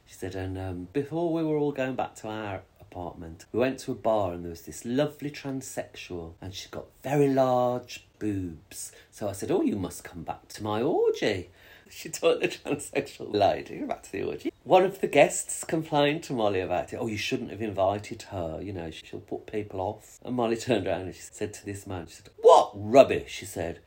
She 0.07 0.14
said, 0.14 0.35
and 0.35 0.59
um, 0.59 0.88
before 0.93 1.33
we 1.33 1.43
were 1.43 1.57
all 1.57 1.73
going 1.73 1.97
back 1.97 2.14
to 2.16 2.29
our 2.29 2.62
apartment, 2.81 3.45
we 3.53 3.61
went 3.61 3.79
to 3.81 3.93
a 3.93 3.95
bar, 3.95 4.33
and 4.33 4.45
there 4.45 4.51
was 4.51 4.62
this 4.62 4.85
lovely 4.85 5.31
transsexual, 5.31 6.35
and 6.40 6.55
she 6.55 6.69
got 6.71 6.87
very 7.03 7.29
large 7.29 8.07
boobs. 8.19 8.93
So 9.11 9.29
I 9.29 9.33
said, 9.33 9.51
oh, 9.51 9.62
you 9.62 9.77
must 9.77 10.05
come 10.05 10.23
back 10.23 10.49
to 10.49 10.62
my 10.62 10.83
orgy. 10.83 11.51
She 11.90 12.09
told 12.09 12.40
the 12.40 12.48
transsexual 12.48 13.35
lady, 13.35 13.81
We're 13.81 13.87
back 13.87 14.05
to 14.05 14.12
the 14.12 14.22
orgy. 14.22 14.53
One 14.62 14.85
of 14.85 15.00
the 15.00 15.09
guests 15.09 15.64
complained 15.64 16.22
to 16.24 16.33
Molly 16.33 16.61
about 16.61 16.92
it. 16.92 16.96
Oh, 16.96 17.09
you 17.09 17.16
shouldn't 17.16 17.50
have 17.50 17.61
invited 17.61 18.22
her. 18.22 18.61
You 18.62 18.72
know, 18.72 18.90
she'll 18.90 19.20
put 19.20 19.46
people 19.46 19.81
off. 19.81 20.20
And 20.24 20.37
Molly 20.37 20.57
turned 20.57 20.87
around 20.87 21.03
and 21.03 21.14
she 21.14 21.22
said 21.22 21.53
to 21.55 21.66
this 21.66 21.87
man, 21.87 22.07
she 22.07 22.14
said, 22.14 22.31
What 22.38 22.70
rubbish? 22.74 23.33
She 23.33 23.44
said, 23.44 23.81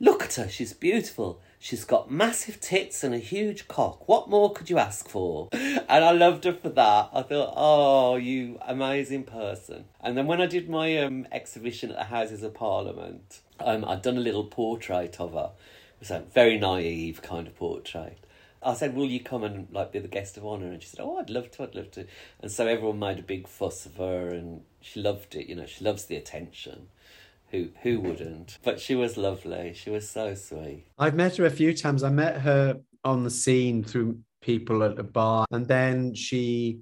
Look 0.00 0.22
at 0.22 0.34
her. 0.34 0.48
She's 0.48 0.72
beautiful. 0.72 1.40
She's 1.58 1.84
got 1.84 2.08
massive 2.10 2.60
tits 2.60 3.02
and 3.02 3.12
a 3.12 3.18
huge 3.18 3.66
cock. 3.66 4.08
What 4.08 4.30
more 4.30 4.52
could 4.52 4.70
you 4.70 4.78
ask 4.78 5.08
for? 5.08 5.48
And 5.90 6.04
I 6.04 6.10
loved 6.10 6.44
her 6.44 6.52
for 6.52 6.68
that. 6.68 7.08
I 7.14 7.22
thought, 7.22 7.54
oh, 7.56 8.16
you 8.16 8.58
amazing 8.60 9.24
person. 9.24 9.86
And 10.02 10.18
then 10.18 10.26
when 10.26 10.38
I 10.38 10.44
did 10.44 10.68
my 10.68 10.98
um, 10.98 11.26
exhibition 11.32 11.90
at 11.90 11.96
the 11.96 12.04
Houses 12.04 12.42
of 12.42 12.52
Parliament, 12.52 13.40
um, 13.58 13.86
I'd 13.86 14.02
done 14.02 14.18
a 14.18 14.20
little 14.20 14.44
portrait 14.44 15.18
of 15.18 15.32
her. 15.32 15.52
Was 16.00 16.10
a 16.10 16.20
very 16.32 16.58
naive 16.58 17.22
kind 17.22 17.46
of 17.46 17.56
portrait. 17.56 18.18
I 18.62 18.74
said, 18.74 18.94
"Will 18.94 19.06
you 19.06 19.20
come 19.20 19.44
and 19.44 19.68
like 19.70 19.92
be 19.92 19.98
the 19.98 20.08
guest 20.08 20.36
of 20.36 20.44
honor?" 20.46 20.70
And 20.72 20.82
she 20.82 20.88
said, 20.88 21.00
"Oh, 21.00 21.18
I'd 21.18 21.30
love 21.30 21.50
to. 21.52 21.62
I'd 21.62 21.74
love 21.74 21.90
to." 21.92 22.06
And 22.40 22.50
so 22.50 22.66
everyone 22.66 22.98
made 22.98 23.18
a 23.18 23.22
big 23.22 23.46
fuss 23.46 23.86
of 23.86 23.96
her, 23.96 24.28
and 24.28 24.62
she 24.80 25.00
loved 25.00 25.34
it. 25.34 25.48
You 25.48 25.56
know, 25.56 25.66
she 25.66 25.84
loves 25.84 26.04
the 26.04 26.16
attention. 26.16 26.88
Who 27.50 27.70
who 27.82 28.00
wouldn't? 28.00 28.58
But 28.62 28.80
she 28.80 28.94
was 28.94 29.16
lovely. 29.16 29.72
She 29.74 29.90
was 29.90 30.08
so 30.08 30.34
sweet. 30.34 30.86
I've 30.98 31.14
met 31.14 31.36
her 31.36 31.46
a 31.46 31.50
few 31.50 31.74
times. 31.74 32.02
I 32.02 32.10
met 32.10 32.40
her 32.42 32.80
on 33.04 33.24
the 33.24 33.30
scene 33.30 33.82
through 33.82 34.18
people 34.40 34.82
at 34.82 34.98
a 34.98 35.04
bar, 35.04 35.46
and 35.50 35.66
then 35.66 36.14
she 36.14 36.80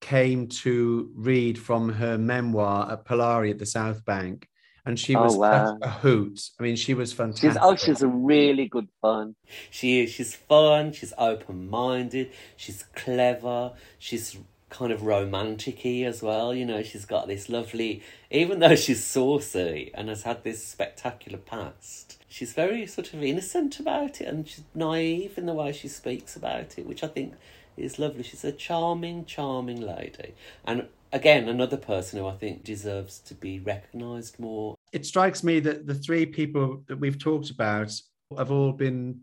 came 0.00 0.46
to 0.46 1.10
read 1.14 1.58
from 1.58 1.88
her 1.88 2.18
memoir 2.18 2.92
at 2.92 3.04
Polari 3.04 3.50
at 3.50 3.58
the 3.58 3.66
South 3.66 4.04
Bank 4.04 4.48
and 4.86 4.98
she 5.00 5.14
Oh, 5.14 5.22
was 5.22 5.36
wow. 5.36 5.78
a 5.82 5.90
hoot. 5.90 6.40
I 6.60 6.64
mean, 6.64 6.76
she 6.76 6.94
was 6.94 7.12
fantastic. 7.12 7.52
She's 7.52 7.58
oh, 7.60 7.76
she's 7.76 8.02
a 8.02 8.08
really 8.08 8.68
good 8.68 8.88
fun. 9.02 9.36
She 9.70 10.02
is. 10.02 10.10
She's 10.12 10.34
fun. 10.36 10.92
She's 10.92 11.12
open 11.18 11.68
minded. 11.70 12.32
She's 12.56 12.84
clever. 12.94 13.74
She's 13.98 14.38
kind 14.70 14.92
of 14.92 15.02
romantic-y 15.02 16.02
as 16.04 16.22
well. 16.22 16.54
You 16.54 16.66
know, 16.66 16.82
she's 16.82 17.04
got 17.06 17.28
this 17.28 17.48
lovely. 17.50 18.02
Even 18.30 18.60
though 18.60 18.76
she's 18.76 19.04
saucy 19.04 19.90
and 19.94 20.08
has 20.08 20.24
had 20.24 20.44
this 20.44 20.66
spectacular 20.66 21.38
past, 21.38 22.18
she's 22.28 22.52
very 22.54 22.86
sort 22.86 23.14
of 23.14 23.22
innocent 23.22 23.80
about 23.80 24.20
it, 24.20 24.28
and 24.28 24.48
she's 24.48 24.64
naive 24.74 25.38
in 25.38 25.46
the 25.46 25.54
way 25.54 25.72
she 25.72 25.88
speaks 25.88 26.36
about 26.36 26.78
it, 26.78 26.86
which 26.86 27.04
I 27.04 27.08
think 27.08 27.34
is 27.76 27.98
lovely. 27.98 28.22
She's 28.24 28.44
a 28.44 28.52
charming, 28.52 29.24
charming 29.26 29.80
lady, 29.82 30.34
and. 30.64 30.88
Again, 31.12 31.48
another 31.48 31.76
person 31.78 32.18
who 32.18 32.26
I 32.26 32.34
think 32.34 32.64
deserves 32.64 33.20
to 33.20 33.34
be 33.34 33.60
recognised 33.60 34.38
more. 34.40 34.75
It 34.96 35.04
strikes 35.04 35.44
me 35.44 35.60
that 35.60 35.86
the 35.86 35.94
three 35.94 36.24
people 36.24 36.82
that 36.88 36.98
we've 36.98 37.18
talked 37.18 37.50
about 37.50 37.92
have 38.38 38.50
all 38.50 38.72
been 38.72 39.20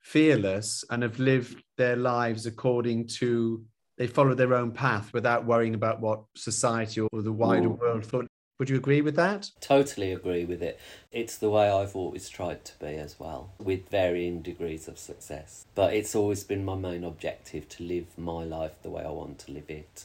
fearless 0.00 0.84
and 0.90 1.02
have 1.02 1.18
lived 1.18 1.62
their 1.78 1.96
lives 1.96 2.44
according 2.44 3.06
to 3.06 3.64
they 3.96 4.06
follow 4.06 4.34
their 4.34 4.54
own 4.54 4.70
path 4.70 5.12
without 5.12 5.44
worrying 5.44 5.74
about 5.74 6.00
what 6.00 6.20
society 6.36 7.00
or 7.00 7.22
the 7.22 7.32
wider 7.32 7.70
Mm. 7.70 7.78
world 7.80 8.04
thought. 8.06 8.26
Would 8.58 8.70
you 8.70 8.76
agree 8.76 9.00
with 9.00 9.16
that? 9.16 9.50
Totally 9.60 10.12
agree 10.12 10.44
with 10.44 10.62
it. 10.62 10.78
It's 11.10 11.36
the 11.38 11.50
way 11.50 11.68
I've 11.70 11.96
always 11.96 12.28
tried 12.28 12.64
to 12.66 12.78
be 12.78 12.94
as 13.06 13.18
well, 13.18 13.50
with 13.58 13.88
varying 13.88 14.42
degrees 14.42 14.88
of 14.88 14.98
success. 14.98 15.64
But 15.74 15.94
it's 15.94 16.14
always 16.14 16.44
been 16.44 16.64
my 16.64 16.74
main 16.76 17.02
objective 17.02 17.68
to 17.70 17.82
live 17.82 18.06
my 18.18 18.44
life 18.44 18.74
the 18.82 18.90
way 18.90 19.04
I 19.04 19.10
want 19.10 19.38
to 19.44 19.52
live 19.52 19.70
it, 19.70 20.04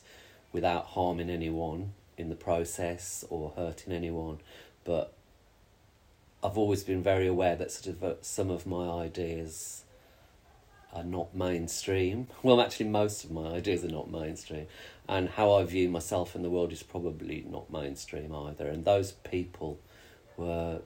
without 0.54 0.86
harming 0.98 1.30
anyone 1.30 1.94
in 2.18 2.30
the 2.30 2.36
process 2.50 3.26
or 3.30 3.54
hurting 3.56 3.92
anyone. 3.94 4.38
But 4.84 5.14
I've 6.44 6.58
always 6.58 6.84
been 6.84 7.02
very 7.02 7.28
aware 7.28 7.56
that 7.56 7.72
sort 7.72 7.96
of 7.96 8.04
uh, 8.04 8.14
some 8.22 8.50
of 8.50 8.66
my 8.66 8.90
ideas 8.90 9.84
are 10.94 11.04
not 11.04 11.36
mainstream. 11.36 12.28
Well, 12.44 12.62
actually, 12.62 12.90
most 12.90 13.24
of 13.24 13.32
my 13.32 13.48
ideas 13.48 13.84
are 13.84 13.90
not 13.90 14.12
mainstream. 14.12 14.68
And 15.08 15.30
how 15.30 15.54
I 15.54 15.64
view 15.64 15.90
myself 15.90 16.36
in 16.36 16.44
the 16.44 16.50
world 16.50 16.72
is 16.72 16.84
probably 16.84 17.46
not 17.50 17.72
mainstream 17.72 18.34
either. 18.36 18.68
And 18.68 18.86
those 18.86 19.14
people 19.14 19.80
were 20.38 20.82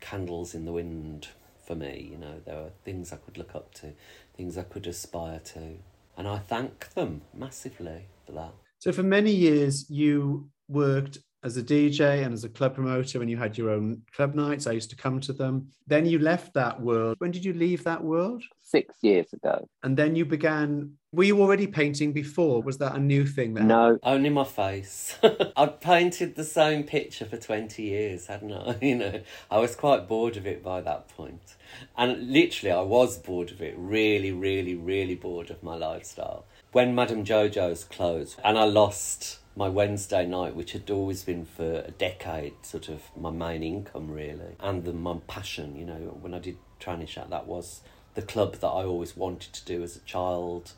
candles 0.00 0.54
in 0.54 0.64
the 0.64 0.72
wind 0.72 1.28
for 1.64 1.74
me. 1.74 2.08
You 2.12 2.18
know, 2.18 2.40
there 2.44 2.56
were 2.56 2.70
things 2.84 3.12
I 3.12 3.16
could 3.16 3.38
look 3.38 3.54
up 3.54 3.74
to, 3.74 3.92
things 4.36 4.58
I 4.58 4.62
could 4.62 4.86
aspire 4.86 5.40
to. 5.40 5.78
And 6.16 6.26
I 6.26 6.38
thank 6.38 6.94
them 6.94 7.22
massively 7.34 8.06
for 8.24 8.32
that. 8.32 8.52
So, 8.78 8.92
for 8.92 9.02
many 9.02 9.32
years, 9.32 9.88
you 9.90 10.50
worked 10.68 11.18
as 11.42 11.56
a 11.56 11.62
DJ 11.62 12.24
and 12.24 12.32
as 12.32 12.44
a 12.44 12.48
club 12.48 12.74
promoter, 12.74 13.20
and 13.20 13.30
you 13.30 13.36
had 13.36 13.56
your 13.56 13.70
own 13.70 14.02
club 14.12 14.34
nights. 14.34 14.66
I 14.66 14.72
used 14.72 14.90
to 14.90 14.96
come 14.96 15.20
to 15.20 15.32
them. 15.32 15.68
Then 15.86 16.06
you 16.06 16.18
left 16.18 16.54
that 16.54 16.80
world. 16.80 17.16
When 17.18 17.30
did 17.30 17.44
you 17.44 17.52
leave 17.52 17.84
that 17.84 18.02
world? 18.02 18.42
Six 18.62 18.96
years 19.02 19.32
ago. 19.32 19.68
And 19.82 19.96
then 19.96 20.16
you 20.16 20.24
began. 20.24 20.94
Were 21.12 21.24
you 21.24 21.40
already 21.40 21.66
painting 21.66 22.12
before? 22.12 22.62
Was 22.62 22.78
that 22.78 22.94
a 22.94 23.00
new 23.00 23.26
thing? 23.26 23.54
That 23.54 23.64
No, 23.64 23.98
Only 24.02 24.28
my 24.28 24.44
face. 24.44 25.16
I'd 25.56 25.80
painted 25.80 26.34
the 26.34 26.44
same 26.44 26.82
picture 26.82 27.24
for 27.24 27.38
20 27.38 27.82
years, 27.82 28.26
hadn't 28.26 28.52
I? 28.52 28.76
You 28.82 28.96
know, 28.96 29.20
I 29.50 29.58
was 29.58 29.74
quite 29.74 30.06
bored 30.06 30.36
of 30.36 30.46
it 30.46 30.62
by 30.62 30.80
that 30.82 31.08
point. 31.08 31.56
And 31.96 32.30
literally, 32.30 32.72
I 32.72 32.82
was 32.82 33.18
bored 33.18 33.50
of 33.50 33.62
it. 33.62 33.74
Really, 33.78 34.32
really, 34.32 34.74
really 34.74 35.14
bored 35.14 35.50
of 35.50 35.62
my 35.62 35.74
lifestyle. 35.74 36.44
When 36.72 36.94
Madame 36.94 37.24
Jojo's 37.24 37.84
closed 37.84 38.38
and 38.44 38.58
I 38.58 38.64
lost 38.64 39.38
my 39.56 39.68
Wednesday 39.68 40.26
night, 40.26 40.54
which 40.54 40.72
had 40.72 40.90
always 40.90 41.24
been 41.24 41.44
for 41.44 41.80
a 41.80 41.90
decade, 41.90 42.54
sort 42.62 42.88
of 42.88 43.02
my 43.16 43.30
main 43.30 43.62
income, 43.62 44.10
really, 44.10 44.54
and 44.60 44.84
the, 44.84 44.92
my 44.92 45.16
passion, 45.26 45.76
you 45.76 45.84
know, 45.84 46.18
when 46.20 46.34
I 46.34 46.38
did 46.38 46.58
Tranny 46.80 47.08
Shack, 47.08 47.30
that 47.30 47.46
was 47.46 47.80
the 48.14 48.22
club 48.22 48.56
that 48.56 48.68
I 48.68 48.84
always 48.84 49.16
wanted 49.16 49.52
to 49.54 49.64
do 49.64 49.82
as 49.82 49.96
a 49.96 50.00
child 50.00 50.72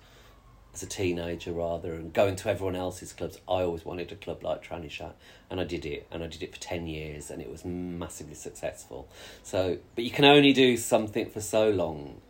as 0.74 0.82
a 0.82 0.86
teenager 0.86 1.50
rather 1.50 1.94
and 1.94 2.12
going 2.12 2.36
to 2.36 2.48
everyone 2.50 2.76
else's 2.76 3.14
clubs 3.14 3.38
i 3.48 3.62
always 3.62 3.86
wanted 3.86 4.12
a 4.12 4.14
club 4.14 4.44
like 4.44 4.62
tranny 4.62 4.90
shack 4.90 5.14
and 5.50 5.58
i 5.58 5.64
did 5.64 5.86
it 5.86 6.06
and 6.12 6.22
i 6.22 6.26
did 6.26 6.42
it 6.42 6.52
for 6.52 6.60
10 6.60 6.86
years 6.86 7.30
and 7.30 7.40
it 7.40 7.50
was 7.50 7.64
massively 7.64 8.34
successful 8.34 9.08
so 9.42 9.78
but 9.94 10.04
you 10.04 10.10
can 10.10 10.26
only 10.26 10.52
do 10.52 10.76
something 10.76 11.28
for 11.30 11.40
so 11.40 11.70
long 11.70 12.20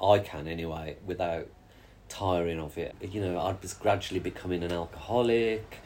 I 0.00 0.18
can 0.18 0.46
anyway, 0.46 0.96
without 1.04 1.48
tiring 2.08 2.60
of 2.60 2.76
it. 2.78 2.94
You 3.00 3.20
know, 3.20 3.38
I 3.38 3.56
was 3.60 3.74
gradually 3.74 4.20
becoming 4.20 4.62
an 4.62 4.72
alcoholic. 4.72 5.80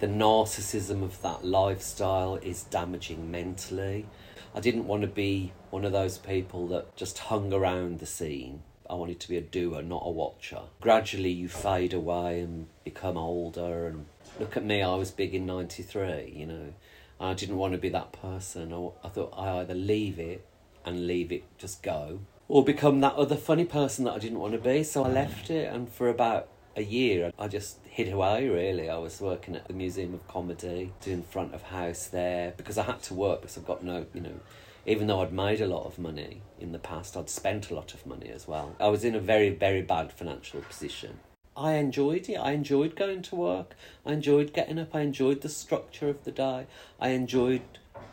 The 0.00 0.06
narcissism 0.06 1.02
of 1.02 1.20
that 1.22 1.44
lifestyle 1.44 2.36
is 2.36 2.62
damaging 2.62 3.32
mentally. 3.32 4.06
I 4.54 4.60
didn't 4.60 4.86
want 4.86 5.02
to 5.02 5.08
be 5.08 5.52
one 5.70 5.84
of 5.84 5.90
those 5.90 6.18
people 6.18 6.68
that 6.68 6.94
just 6.94 7.18
hung 7.18 7.52
around 7.52 7.98
the 7.98 8.06
scene. 8.06 8.62
I 8.88 8.94
wanted 8.94 9.18
to 9.20 9.28
be 9.28 9.36
a 9.36 9.40
doer, 9.40 9.82
not 9.82 10.04
a 10.06 10.10
watcher. 10.10 10.60
Gradually, 10.80 11.30
you 11.30 11.48
fade 11.48 11.92
away 11.92 12.40
and 12.40 12.68
become 12.84 13.18
older. 13.18 13.88
And 13.88 14.06
look 14.38 14.56
at 14.56 14.64
me, 14.64 14.82
I 14.82 14.94
was 14.94 15.10
big 15.10 15.34
in 15.34 15.46
'93, 15.46 16.32
you 16.34 16.46
know. 16.46 16.74
I 17.20 17.34
didn't 17.34 17.56
want 17.56 17.72
to 17.72 17.78
be 17.78 17.88
that 17.88 18.12
person. 18.12 18.72
I, 18.72 18.90
I 19.04 19.08
thought 19.10 19.34
I 19.36 19.58
either 19.58 19.74
leave 19.74 20.20
it 20.20 20.46
and 20.86 21.08
leave 21.08 21.32
it 21.32 21.42
just 21.58 21.82
go, 21.82 22.20
or 22.46 22.64
become 22.64 23.00
that 23.00 23.14
other 23.14 23.36
funny 23.36 23.64
person 23.64 24.04
that 24.04 24.12
I 24.12 24.18
didn't 24.18 24.38
want 24.38 24.52
to 24.52 24.60
be. 24.60 24.84
So 24.84 25.04
I 25.04 25.08
left 25.08 25.50
it, 25.50 25.72
and 25.72 25.88
for 25.88 26.08
about 26.08 26.48
a 26.78 26.82
year, 26.82 27.32
I 27.38 27.48
just 27.48 27.78
hid 27.84 28.12
away. 28.12 28.48
Really, 28.48 28.88
I 28.88 28.98
was 28.98 29.20
working 29.20 29.56
at 29.56 29.66
the 29.66 29.74
Museum 29.74 30.14
of 30.14 30.26
Comedy, 30.28 30.92
doing 31.00 31.22
front 31.22 31.54
of 31.54 31.62
house 31.62 32.06
there 32.06 32.54
because 32.56 32.78
I 32.78 32.84
had 32.84 33.02
to 33.04 33.14
work 33.14 33.42
because 33.42 33.58
I've 33.58 33.66
got 33.66 33.82
no, 33.82 34.06
you 34.14 34.20
know. 34.20 34.40
Even 34.86 35.06
though 35.06 35.20
I'd 35.20 35.32
made 35.32 35.60
a 35.60 35.66
lot 35.66 35.84
of 35.84 35.98
money 35.98 36.40
in 36.58 36.72
the 36.72 36.78
past, 36.78 37.16
I'd 37.16 37.28
spent 37.28 37.70
a 37.70 37.74
lot 37.74 37.92
of 37.92 38.06
money 38.06 38.30
as 38.30 38.48
well. 38.48 38.74
I 38.80 38.88
was 38.88 39.04
in 39.04 39.14
a 39.14 39.20
very, 39.20 39.50
very 39.50 39.82
bad 39.82 40.12
financial 40.12 40.62
position. 40.62 41.18
I 41.54 41.72
enjoyed 41.74 42.28
it. 42.28 42.36
I 42.36 42.52
enjoyed 42.52 42.96
going 42.96 43.20
to 43.22 43.36
work. 43.36 43.74
I 44.06 44.12
enjoyed 44.12 44.54
getting 44.54 44.78
up. 44.78 44.94
I 44.94 45.00
enjoyed 45.00 45.42
the 45.42 45.48
structure 45.48 46.08
of 46.08 46.24
the 46.24 46.30
day. 46.30 46.66
I 47.00 47.08
enjoyed 47.08 47.62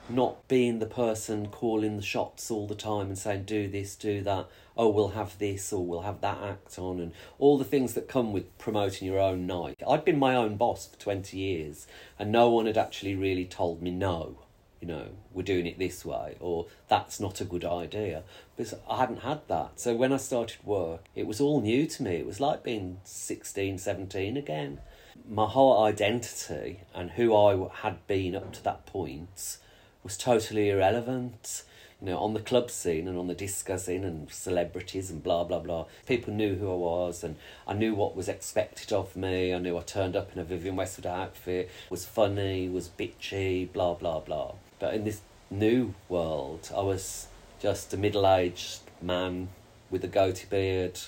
not 0.10 0.47
being 0.47 0.80
the 0.80 0.86
person 0.86 1.47
calling 1.47 1.95
the 1.95 2.04
shots 2.04 2.51
all 2.51 2.67
the 2.67 2.75
time 2.75 3.08
and 3.08 3.17
saying, 3.17 3.43
do 3.43 3.67
this, 3.67 3.95
do 3.95 4.21
that. 4.23 4.47
Oh, 4.77 4.89
we'll 4.89 5.09
have 5.09 5.38
this 5.38 5.71
or 5.71 5.85
we'll 5.85 6.01
have 6.01 6.21
that 6.21 6.38
act 6.41 6.77
on, 6.77 6.99
and 6.99 7.11
all 7.39 7.57
the 7.57 7.63
things 7.63 7.93
that 7.93 8.07
come 8.07 8.33
with 8.33 8.57
promoting 8.57 9.07
your 9.07 9.19
own 9.19 9.47
night. 9.47 9.81
I'd 9.88 10.05
been 10.05 10.19
my 10.19 10.35
own 10.35 10.57
boss 10.57 10.88
for 10.88 10.99
20 10.99 11.38
years, 11.38 11.88
and 12.19 12.31
no 12.31 12.49
one 12.49 12.65
had 12.65 12.77
actually 12.77 13.15
really 13.15 13.45
told 13.45 13.81
me 13.81 13.91
no 13.91 14.39
you 14.85 14.93
know, 14.93 15.07
we're 15.33 15.41
doing 15.41 15.65
it 15.65 15.79
this 15.79 16.05
way, 16.05 16.35
or 16.39 16.67
that's 16.88 17.19
not 17.19 17.41
a 17.41 17.45
good 17.45 17.65
idea. 17.65 18.21
Because 18.55 18.75
I 18.88 18.99
hadn't 18.99 19.21
had 19.21 19.47
that. 19.47 19.79
So 19.79 19.95
when 19.95 20.13
I 20.13 20.17
started 20.17 20.63
work, 20.63 21.05
it 21.15 21.25
was 21.25 21.41
all 21.41 21.59
new 21.59 21.88
to 21.88 22.03
me. 22.03 22.17
It 22.17 22.25
was 22.25 22.39
like 22.39 22.61
being 22.61 22.99
16, 23.03 23.79
17 23.79 24.38
again. 24.38 24.81
My 25.27 25.47
whole 25.47 25.83
identity 25.83 26.81
and 26.93 27.11
who 27.11 27.35
I 27.35 27.67
had 27.81 28.05
been 28.05 28.35
up 28.35 28.53
to 28.53 28.63
that 28.63 28.85
point 28.85 29.57
was 30.03 30.17
totally 30.17 30.69
irrelevant. 30.69 31.63
You 32.01 32.08
know, 32.08 32.19
on 32.19 32.34
the 32.34 32.41
club 32.41 32.69
scene 32.69 33.08
and 33.08 33.17
on 33.17 33.27
the 33.27 33.34
disco 33.34 33.77
scene 33.77 34.03
and 34.03 34.29
celebrities 34.31 35.10
and 35.10 35.23
blah 35.23 35.43
blah 35.43 35.60
blah. 35.60 35.86
People 36.05 36.34
knew 36.34 36.55
who 36.55 36.71
I 36.71 36.75
was 36.75 37.23
and 37.23 37.38
I 37.67 37.73
knew 37.73 37.95
what 37.95 38.15
was 38.15 38.27
expected 38.27 38.91
of 38.91 39.15
me. 39.15 39.53
I 39.53 39.60
knew 39.60 39.77
I 39.77 39.81
turned 39.81 40.15
up 40.15 40.31
in 40.34 40.39
a 40.39 40.43
Vivienne 40.43 40.75
Westwood 40.75 41.05
outfit, 41.05 41.69
was 41.89 42.05
funny, 42.05 42.69
was 42.69 42.89
bitchy, 42.89 43.71
blah 43.71 43.93
blah 43.93 44.19
blah. 44.19 44.53
But 44.79 44.93
in 44.93 45.03
this 45.05 45.21
new 45.49 45.93
world, 46.10 46.69
I 46.75 46.81
was 46.81 47.27
just 47.60 47.93
a 47.93 47.97
middle 47.97 48.27
aged 48.27 48.81
man 49.01 49.49
with 49.89 50.03
a 50.03 50.08
goatee 50.08 50.47
beard 50.49 50.99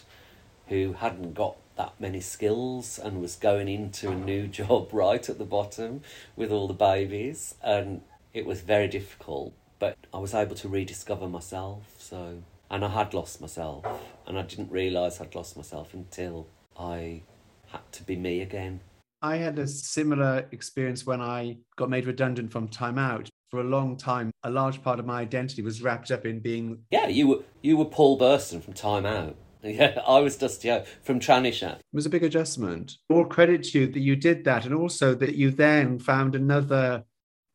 who 0.68 0.94
hadn't 0.94 1.34
got 1.34 1.58
that 1.78 1.94
many 2.00 2.20
skills 2.20 3.00
and 3.00 3.22
was 3.22 3.36
going 3.36 3.68
into 3.68 4.10
a 4.10 4.16
new 4.16 4.48
job 4.60 4.90
right 4.92 5.30
at 5.30 5.38
the 5.38 5.46
bottom 5.46 6.02
with 6.36 6.52
all 6.52 6.68
the 6.68 6.74
babies. 6.74 7.56
And 7.64 8.02
it 8.34 8.46
was 8.46 8.62
very 8.62 8.88
difficult, 8.88 9.54
but 9.80 9.98
I 10.14 10.20
was 10.20 10.34
able 10.34 10.56
to 10.56 10.68
rediscover 10.68 11.28
myself. 11.28 11.96
So, 11.98 12.44
and 12.70 12.84
I 12.84 12.90
had 12.90 13.14
lost 13.14 13.42
myself, 13.42 13.86
and 14.26 14.38
I 14.38 14.42
didn't 14.44 14.72
realise 14.72 15.22
I'd 15.22 15.36
lost 15.36 15.56
myself 15.56 15.94
until 15.94 16.48
I 16.78 17.22
had 17.68 17.92
to 17.94 18.04
be 18.04 18.16
me 18.16 18.42
again. 18.42 18.82
I 19.22 19.38
had 19.38 19.58
a 19.58 19.68
similar 19.68 20.46
experience 20.52 21.06
when 21.06 21.22
I 21.22 21.58
got 21.76 21.90
made 21.90 22.06
redundant 22.06 22.52
from 22.52 22.68
Time 22.68 23.00
Out 23.00 23.30
for 23.50 23.62
a 23.62 23.64
long 23.64 23.96
time, 23.96 24.32
a 24.44 24.50
large 24.50 24.84
part 24.84 25.00
of 25.00 25.06
my 25.06 25.22
identity 25.22 25.62
was 25.62 25.82
wrapped 25.82 26.12
up 26.12 26.26
in 26.26 26.40
being. 26.40 26.80
Yeah, 26.92 27.08
you 27.08 27.28
were 27.28 27.40
you 27.62 27.78
were 27.78 27.86
Paul 27.86 28.20
Burston 28.20 28.62
from 28.62 28.74
Time 28.74 29.06
Out. 29.06 29.36
Yeah, 29.64 30.00
I 30.08 30.20
was 30.20 30.38
just 30.38 30.64
yeah 30.64 30.86
from 31.04 31.20
Tranny 31.20 31.52
Shack. 31.52 31.80
It 31.80 31.96
was 31.96 32.06
a 32.06 32.12
big 32.12 32.24
adjustment. 32.24 32.98
All 33.10 33.26
credit 33.26 33.64
to 33.64 33.80
you 33.80 33.88
that 33.88 34.00
you 34.00 34.16
did 34.16 34.46
that, 34.46 34.66
and 34.66 34.74
also 34.74 35.16
that 35.16 35.36
you 35.36 35.50
then 35.50 35.98
found 36.00 36.36
another 36.36 37.04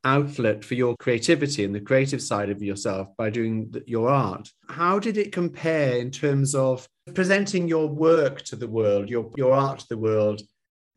outlet 0.05 0.65
for 0.65 0.75
your 0.75 0.97
creativity 0.99 1.65
and 1.65 1.75
the 1.75 1.81
creative 1.81 2.23
side 2.23 2.51
of 2.51 2.63
yourself 2.63 3.09
by 3.17 3.31
doing 3.31 3.75
your 3.87 4.09
art. 4.09 4.51
How 4.69 4.99
did 4.99 5.17
it 5.17 5.33
compare 5.33 5.97
in 5.97 6.11
terms 6.11 6.55
of 6.55 6.87
presenting 7.15 7.69
your 7.69 7.89
work 7.89 8.43
to 8.43 8.57
the 8.57 8.69
world, 8.69 9.09
your 9.09 9.31
your 9.37 9.53
art 9.53 9.81
to 9.81 9.89
the 9.89 9.99
world, 9.99 10.43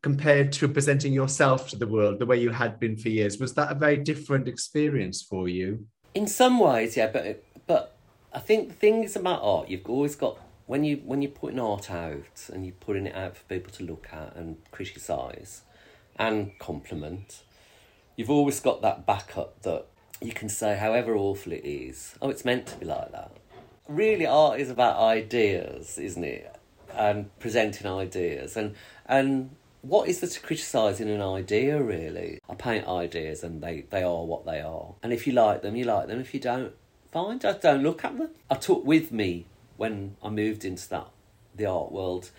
compared 0.02 0.52
to 0.52 0.68
presenting 0.68 1.12
yourself 1.12 1.68
to 1.70 1.76
the 1.76 1.86
world 1.86 2.18
the 2.18 2.26
way 2.26 2.38
you 2.40 2.50
had 2.50 2.78
been 2.78 2.96
for 2.96 3.08
years? 3.08 3.38
Was 3.38 3.54
that 3.54 3.72
a 3.72 3.74
very 3.74 3.96
different 3.96 4.48
experience 4.48 5.22
for 5.22 5.48
you? 5.48 5.86
In 6.14 6.26
some 6.26 6.58
ways, 6.58 6.96
yeah, 6.96 7.10
but 7.12 7.44
but 7.66 7.96
I 8.32 8.38
think 8.38 8.68
the 8.68 8.74
thing 8.74 9.04
is 9.04 9.16
about 9.16 9.40
art, 9.42 9.68
you've 9.68 9.88
always 9.88 10.16
got 10.16 10.38
when 10.66 10.84
you 10.84 10.96
when 11.04 11.22
you're 11.22 11.30
putting 11.30 11.60
art 11.60 11.90
out 11.90 12.48
and 12.52 12.64
you're 12.64 12.74
putting 12.74 13.06
it 13.06 13.14
out 13.14 13.36
for 13.36 13.44
people 13.44 13.72
to 13.72 13.84
look 13.84 14.08
at 14.12 14.34
and 14.36 14.56
criticise 14.70 15.62
and 16.16 16.58
compliment, 16.58 17.42
you've 18.16 18.30
always 18.30 18.60
got 18.60 18.82
that 18.82 19.06
backup 19.06 19.62
that 19.62 19.86
you 20.20 20.32
can 20.32 20.48
say 20.48 20.76
however 20.76 21.14
awful 21.14 21.52
it 21.52 21.64
is, 21.64 22.14
oh 22.20 22.30
it's 22.30 22.44
meant 22.44 22.66
to 22.66 22.76
be 22.76 22.86
like 22.86 23.12
that. 23.12 23.30
Really 23.88 24.26
art 24.26 24.58
is 24.58 24.70
about 24.70 24.98
ideas, 24.98 25.98
isn't 25.98 26.24
it? 26.24 26.54
And 26.94 27.36
presenting 27.38 27.86
ideas 27.86 28.56
and 28.56 28.74
and 29.06 29.50
what 29.82 30.08
is 30.08 30.20
there 30.20 30.28
to 30.28 30.40
criticise 30.40 31.00
in 31.00 31.08
an 31.08 31.22
idea, 31.22 31.80
really? 31.80 32.40
I 32.48 32.54
paint 32.54 32.88
ideas 32.88 33.44
and 33.44 33.62
they, 33.62 33.84
they 33.90 34.02
are 34.02 34.24
what 34.24 34.44
they 34.44 34.60
are. 34.60 34.94
And 35.00 35.12
if 35.12 35.26
you 35.26 35.32
like 35.32 35.62
them, 35.62 35.76
you 35.76 35.84
like 35.84 36.08
them. 36.08 36.18
If 36.18 36.34
you 36.34 36.40
don't, 36.40 36.72
fine, 37.12 37.38
just 37.38 37.60
don't 37.60 37.84
look 37.84 38.04
at 38.04 38.18
them. 38.18 38.30
I 38.50 38.56
took 38.56 38.84
with 38.84 39.12
me, 39.12 39.46
when 39.76 40.16
I 40.22 40.30
moved 40.30 40.64
into 40.64 40.88
that 40.88 41.08
the 41.54 41.66
art 41.66 41.92
world, 41.92 42.30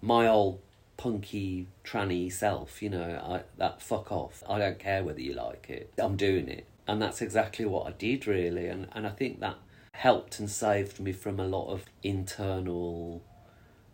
my 0.00 0.28
old 0.28 0.60
punky, 0.96 1.66
tranny 1.84 2.32
self, 2.32 2.82
you 2.82 2.90
know, 2.90 3.20
I, 3.22 3.42
that 3.58 3.82
fuck 3.82 4.10
off. 4.10 4.42
I 4.48 4.58
don't 4.58 4.78
care 4.78 5.04
whether 5.04 5.20
you 5.20 5.34
like 5.34 5.66
it. 5.68 5.92
I'm 5.98 6.16
doing 6.16 6.48
it. 6.48 6.66
And 6.86 7.02
that's 7.02 7.20
exactly 7.20 7.64
what 7.64 7.86
I 7.86 7.90
did, 7.92 8.26
really. 8.26 8.66
And, 8.68 8.88
and 8.92 9.06
I 9.06 9.10
think 9.10 9.40
that 9.40 9.56
helped 9.92 10.38
and 10.38 10.50
saved 10.50 11.00
me 11.00 11.12
from 11.12 11.40
a 11.40 11.46
lot 11.46 11.68
of 11.68 11.84
internal 12.02 13.22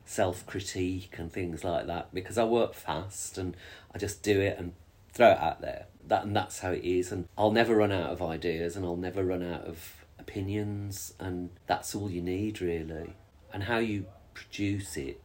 self 0.05 0.45
critique 0.47 1.15
and 1.19 1.33
things 1.33 1.65
like 1.65 1.87
that 1.87 2.13
because 2.13 2.37
I 2.37 2.45
work 2.45 2.75
fast 2.75 3.39
and 3.39 3.57
I 3.95 3.99
just 3.99 4.23
do 4.23 4.41
it 4.41 4.59
and 4.59 4.73
throw 5.13 5.31
it 5.31 5.39
out 5.39 5.61
there. 5.61 5.87
That 6.07 6.25
and 6.25 6.35
that's 6.35 6.59
how 6.59 6.73
it 6.73 6.85
is 6.85 7.13
and 7.13 7.29
I'll 7.39 7.53
never 7.53 7.77
run 7.77 7.93
out 7.93 8.11
of 8.11 8.21
ideas 8.21 8.77
and 8.77 8.85
I'll 8.85 8.97
never 8.97 9.25
run 9.25 9.43
out 9.43 9.65
of 9.65 10.05
opinions 10.19 11.15
and 11.21 11.51
that's 11.67 11.95
all 11.95 12.11
you 12.11 12.21
need 12.21 12.61
really. 12.61 13.15
And 13.53 13.65
how 13.65 13.79
you 13.79 14.07
produce 14.35 14.97
it 14.97 15.21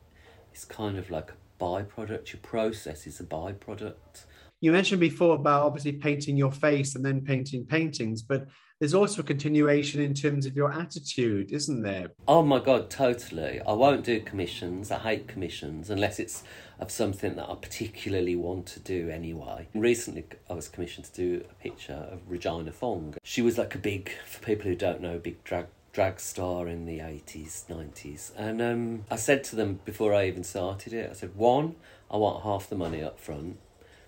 is 0.54 0.63
kind 0.63 0.98
of 0.98 1.10
like 1.10 1.32
a 1.32 1.36
byproduct. 1.60 2.34
Your 2.34 2.41
process 2.41 3.08
is 3.08 3.20
a 3.20 3.24
byproduct. 3.24 4.26
You 4.60 4.72
mentioned 4.72 5.00
before 5.00 5.36
about 5.36 5.63
obviously 5.63 5.93
painting 5.93 6.36
your 6.36 6.52
face 6.52 6.96
and 6.96 7.06
then 7.06 7.22
painting 7.22 7.65
paintings, 7.65 8.24
but 8.24 8.48
there's 8.80 8.93
also 8.93 9.22
a 9.22 9.26
continuation 9.26 10.02
in 10.02 10.13
terms 10.13 10.46
of 10.46 10.56
your 10.56 10.72
attitude, 10.72 11.52
isn't 11.52 11.82
there? 11.82 12.12
Oh 12.28 12.43
my 12.43 12.60
God, 12.60 12.89
totally. 12.89 13.60
I 13.62 13.74
won't 13.74 14.04
do 14.04 14.20
commissions. 14.20 14.91
I 14.91 15.00
hate 15.00 15.28
commissions 15.28 15.89
unless 15.89 16.20
it's 16.20 16.43
of 16.80 16.91
something 16.91 17.36
that 17.36 17.50
I 17.50 17.56
particularly 17.56 18.36
want 18.36 18.67
to 18.67 18.80
do 18.80 19.10
anyway. 19.10 19.67
Recently, 19.74 20.26
I 20.50 20.54
was 20.54 20.70
commissioned 20.70 21.06
to 21.08 21.13
do 21.13 21.46
a 21.50 21.54
picture 21.56 22.08
of 22.12 22.20
Regina 22.28 22.72
Fong. 22.72 23.15
She 23.24 23.41
was 23.41 23.58
like 23.58 23.74
a 23.74 23.80
big, 23.80 24.12
for 24.26 24.43
people 24.43 24.65
who 24.65 24.76
don't 24.76 25.02
know, 25.02 25.17
big 25.17 25.43
drag 25.43 25.65
drag 25.97 26.19
star 26.19 26.67
in 26.67 26.86
the 26.86 26.99
80s, 26.99 27.65
90s. 27.65 28.31
And 28.38 28.62
um, 28.62 29.05
I 29.10 29.15
said 29.15 29.43
to 29.45 29.55
them 29.55 29.79
before 29.83 30.13
I 30.13 30.27
even 30.27 30.43
started 30.43 30.93
it, 30.93 31.10
I 31.10 31.13
said, 31.13 31.36
one, 31.36 31.75
I 32.12 32.17
want 32.17 32.43
half 32.43 32.69
the 32.69 32.75
money 32.75 33.01
up 33.01 33.19
front 33.19 33.57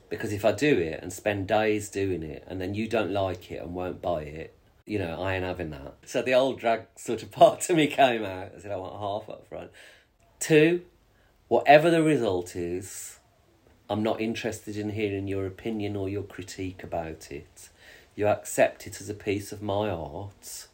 because 0.07 0.31
if 0.31 0.45
I 0.45 0.51
do 0.51 0.77
it 0.77 0.99
and 1.01 1.11
spend 1.11 1.47
days 1.47 1.89
doing 1.89 2.21
it 2.21 2.43
and 2.45 2.61
then 2.61 2.75
you 2.75 2.87
don't 2.87 3.09
like 3.09 3.51
it 3.51 3.63
and 3.63 3.73
won't 3.73 4.03
buy 4.03 4.21
it, 4.21 4.55
you 4.85 4.99
know, 4.99 5.19
I 5.19 5.33
ain't 5.33 5.43
having 5.43 5.71
that. 5.71 5.95
So 6.05 6.21
the 6.21 6.35
old 6.35 6.59
drag 6.59 6.83
sort 6.95 7.23
of 7.23 7.31
part 7.41 7.67
of 7.67 7.75
me 7.75 7.87
came 7.87 8.23
out. 8.23 8.51
I 8.55 8.59
said, 8.59 8.71
I 8.71 8.75
want 8.75 8.93
half 8.93 9.27
up 9.27 9.47
front. 9.49 9.71
Two, 10.39 10.83
whatever 11.47 11.89
the 11.89 12.03
result 12.03 12.55
is, 12.55 13.17
I'm 13.89 14.03
not 14.03 14.21
interested 14.21 14.77
in 14.77 14.91
hearing 14.91 15.27
your 15.27 15.47
opinion 15.47 15.95
or 15.95 16.07
your 16.07 16.21
critique 16.21 16.83
about 16.83 17.31
it. 17.31 17.69
You 18.15 18.27
accept 18.27 18.85
it 18.85 19.01
as 19.01 19.09
a 19.09 19.15
piece 19.15 19.51
of 19.51 19.63
my 19.63 19.89
art, 19.89 20.67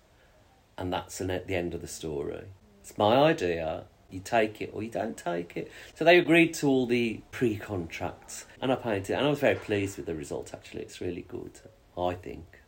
and 0.77 0.91
that's 0.91 1.21
an, 1.21 1.31
at 1.31 1.47
the 1.47 1.55
end 1.55 1.73
of 1.73 1.81
the 1.81 1.87
story. 1.87 2.45
It's 2.81 2.97
my 2.97 3.15
idea. 3.15 3.85
You 4.09 4.19
take 4.19 4.61
it 4.61 4.71
or 4.73 4.83
you 4.83 4.91
don't 4.91 5.17
take 5.17 5.57
it. 5.57 5.71
So 5.95 6.05
they 6.05 6.17
agreed 6.17 6.53
to 6.55 6.67
all 6.67 6.85
the 6.85 7.21
pre 7.31 7.57
contracts, 7.57 8.45
and 8.61 8.71
I 8.71 8.75
painted, 8.75 9.15
and 9.15 9.25
I 9.25 9.29
was 9.29 9.39
very 9.39 9.55
pleased 9.55 9.97
with 9.97 10.05
the 10.05 10.15
result. 10.15 10.53
Actually, 10.53 10.83
it's 10.83 11.01
really 11.01 11.25
good, 11.27 11.59
I 11.97 12.13
think 12.13 12.59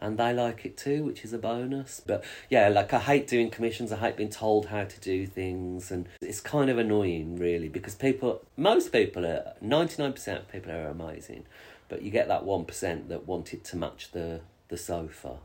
and 0.00 0.18
they 0.18 0.32
like 0.32 0.64
it 0.66 0.76
too, 0.76 1.04
which 1.04 1.24
is 1.24 1.32
a 1.32 1.38
bonus. 1.38 2.02
But 2.04 2.24
yeah, 2.50 2.68
like 2.68 2.92
I 2.92 2.98
hate 2.98 3.26
doing 3.26 3.50
commissions. 3.50 3.92
I 3.92 3.96
hate 3.96 4.16
being 4.16 4.28
told 4.28 4.66
how 4.66 4.84
to 4.84 5.00
do 5.00 5.26
things, 5.26 5.90
and 5.90 6.08
it's 6.20 6.40
kind 6.40 6.70
of 6.70 6.78
annoying, 6.78 7.36
really, 7.36 7.68
because 7.68 7.94
people, 7.94 8.42
most 8.56 8.92
people 8.92 9.24
are 9.24 9.54
ninety 9.60 10.02
nine 10.02 10.12
percent 10.12 10.40
of 10.40 10.52
people 10.52 10.72
are 10.72 10.88
amazing, 10.88 11.44
but 11.88 12.02
you 12.02 12.10
get 12.10 12.28
that 12.28 12.44
one 12.44 12.64
percent 12.64 13.08
that 13.08 13.26
want 13.26 13.54
it 13.54 13.64
to 13.64 13.76
match 13.76 14.12
the 14.12 14.40
the 14.68 14.76
sofa, 14.76 15.38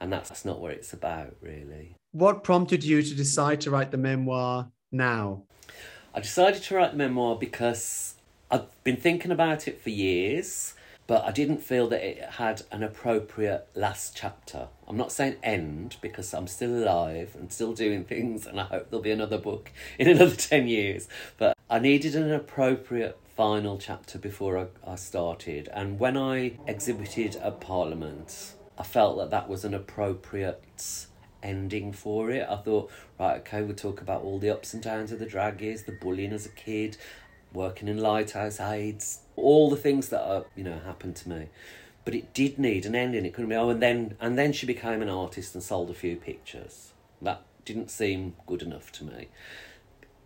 and 0.00 0.12
that's, 0.12 0.28
that's 0.28 0.44
not 0.44 0.60
what 0.60 0.72
it's 0.72 0.92
about, 0.92 1.36
really. 1.40 1.96
What 2.12 2.44
prompted 2.44 2.84
you 2.84 3.02
to 3.02 3.14
decide 3.14 3.60
to 3.62 3.70
write 3.70 3.90
the 3.90 3.96
memoir 3.96 4.70
now? 4.90 5.42
I 6.14 6.20
decided 6.20 6.62
to 6.64 6.74
write 6.74 6.92
the 6.92 6.96
memoir 6.96 7.36
because 7.36 8.14
I've 8.50 8.82
been 8.84 8.96
thinking 8.96 9.30
about 9.30 9.68
it 9.68 9.80
for 9.80 9.90
years 9.90 10.74
but 11.08 11.24
I 11.24 11.32
didn't 11.32 11.62
feel 11.62 11.88
that 11.88 12.06
it 12.06 12.22
had 12.32 12.62
an 12.70 12.82
appropriate 12.82 13.66
last 13.74 14.14
chapter. 14.14 14.68
I'm 14.86 14.98
not 14.98 15.10
saying 15.10 15.36
end 15.42 15.96
because 16.02 16.34
I'm 16.34 16.46
still 16.46 16.76
alive 16.84 17.34
and 17.34 17.50
still 17.50 17.72
doing 17.72 18.04
things, 18.04 18.46
and 18.46 18.60
I 18.60 18.64
hope 18.64 18.90
there'll 18.90 19.02
be 19.02 19.10
another 19.10 19.38
book 19.38 19.72
in 19.98 20.06
another 20.06 20.36
10 20.36 20.68
years. 20.68 21.08
But 21.38 21.56
I 21.70 21.78
needed 21.78 22.14
an 22.14 22.30
appropriate 22.30 23.18
final 23.34 23.78
chapter 23.78 24.18
before 24.18 24.58
I, 24.58 24.66
I 24.86 24.96
started. 24.96 25.70
And 25.72 25.98
when 25.98 26.18
I 26.18 26.58
exhibited 26.66 27.36
at 27.36 27.58
Parliament, 27.58 28.52
I 28.78 28.84
felt 28.84 29.18
that 29.18 29.30
that 29.30 29.48
was 29.48 29.64
an 29.64 29.74
appropriate 29.74 31.06
ending 31.42 31.92
for 31.92 32.30
it. 32.30 32.46
I 32.48 32.56
thought, 32.56 32.90
right, 33.18 33.38
okay, 33.38 33.62
we'll 33.62 33.74
talk 33.74 34.00
about 34.00 34.22
all 34.22 34.38
the 34.38 34.50
ups 34.50 34.72
and 34.72 34.82
downs 34.82 35.10
of 35.10 35.18
the 35.18 35.26
drag 35.26 35.60
years, 35.60 35.82
the 35.82 35.92
bullying 35.92 36.32
as 36.32 36.46
a 36.46 36.50
kid, 36.50 36.96
working 37.52 37.88
in 37.88 37.98
lighthouse 37.98 38.60
aids, 38.60 39.20
all 39.36 39.68
the 39.68 39.76
things 39.76 40.08
that 40.10 40.22
are 40.22 40.44
you 40.54 40.62
know 40.62 40.78
happened 40.78 41.16
to 41.16 41.28
me. 41.28 41.48
But 42.04 42.14
it 42.14 42.32
did 42.32 42.58
need 42.58 42.86
an 42.86 42.94
ending. 42.94 43.26
It 43.26 43.34
couldn't 43.34 43.50
be 43.50 43.56
oh 43.56 43.70
and 43.70 43.82
then 43.82 44.16
and 44.20 44.38
then 44.38 44.52
she 44.52 44.66
became 44.66 45.02
an 45.02 45.08
artist 45.08 45.54
and 45.54 45.62
sold 45.62 45.90
a 45.90 45.94
few 45.94 46.16
pictures. 46.16 46.92
That 47.20 47.42
didn't 47.64 47.90
seem 47.90 48.34
good 48.46 48.62
enough 48.62 48.92
to 48.92 49.04
me. 49.04 49.28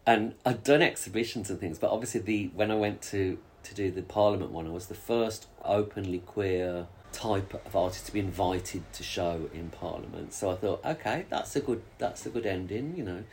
And 0.04 0.34
i'd 0.44 0.64
done 0.64 0.82
exhibitions 0.82 1.48
and 1.48 1.60
things 1.60 1.78
but 1.78 1.90
obviously 1.90 2.20
the 2.20 2.50
when 2.56 2.72
i 2.72 2.74
went 2.74 3.00
to 3.00 3.38
to 3.62 3.72
do 3.72 3.88
the 3.88 4.02
parliament 4.02 4.50
one 4.50 4.66
i 4.66 4.70
was 4.70 4.88
the 4.88 4.96
first 4.96 5.46
openly 5.64 6.18
queer 6.18 6.88
type 7.12 7.54
of 7.66 7.76
artist 7.76 8.06
to 8.06 8.12
be 8.12 8.20
invited 8.20 8.90
to 8.92 9.02
show 9.02 9.48
in 9.52 9.70
parliament. 9.70 10.32
So 10.32 10.50
i 10.50 10.54
thought 10.54 10.84
okay 10.84 11.26
that's 11.28 11.54
a 11.56 11.60
good 11.60 11.82
that's 11.98 12.26
a 12.26 12.30
good 12.30 12.46
ending 12.46 12.94
you 12.96 13.04
know. 13.04 13.24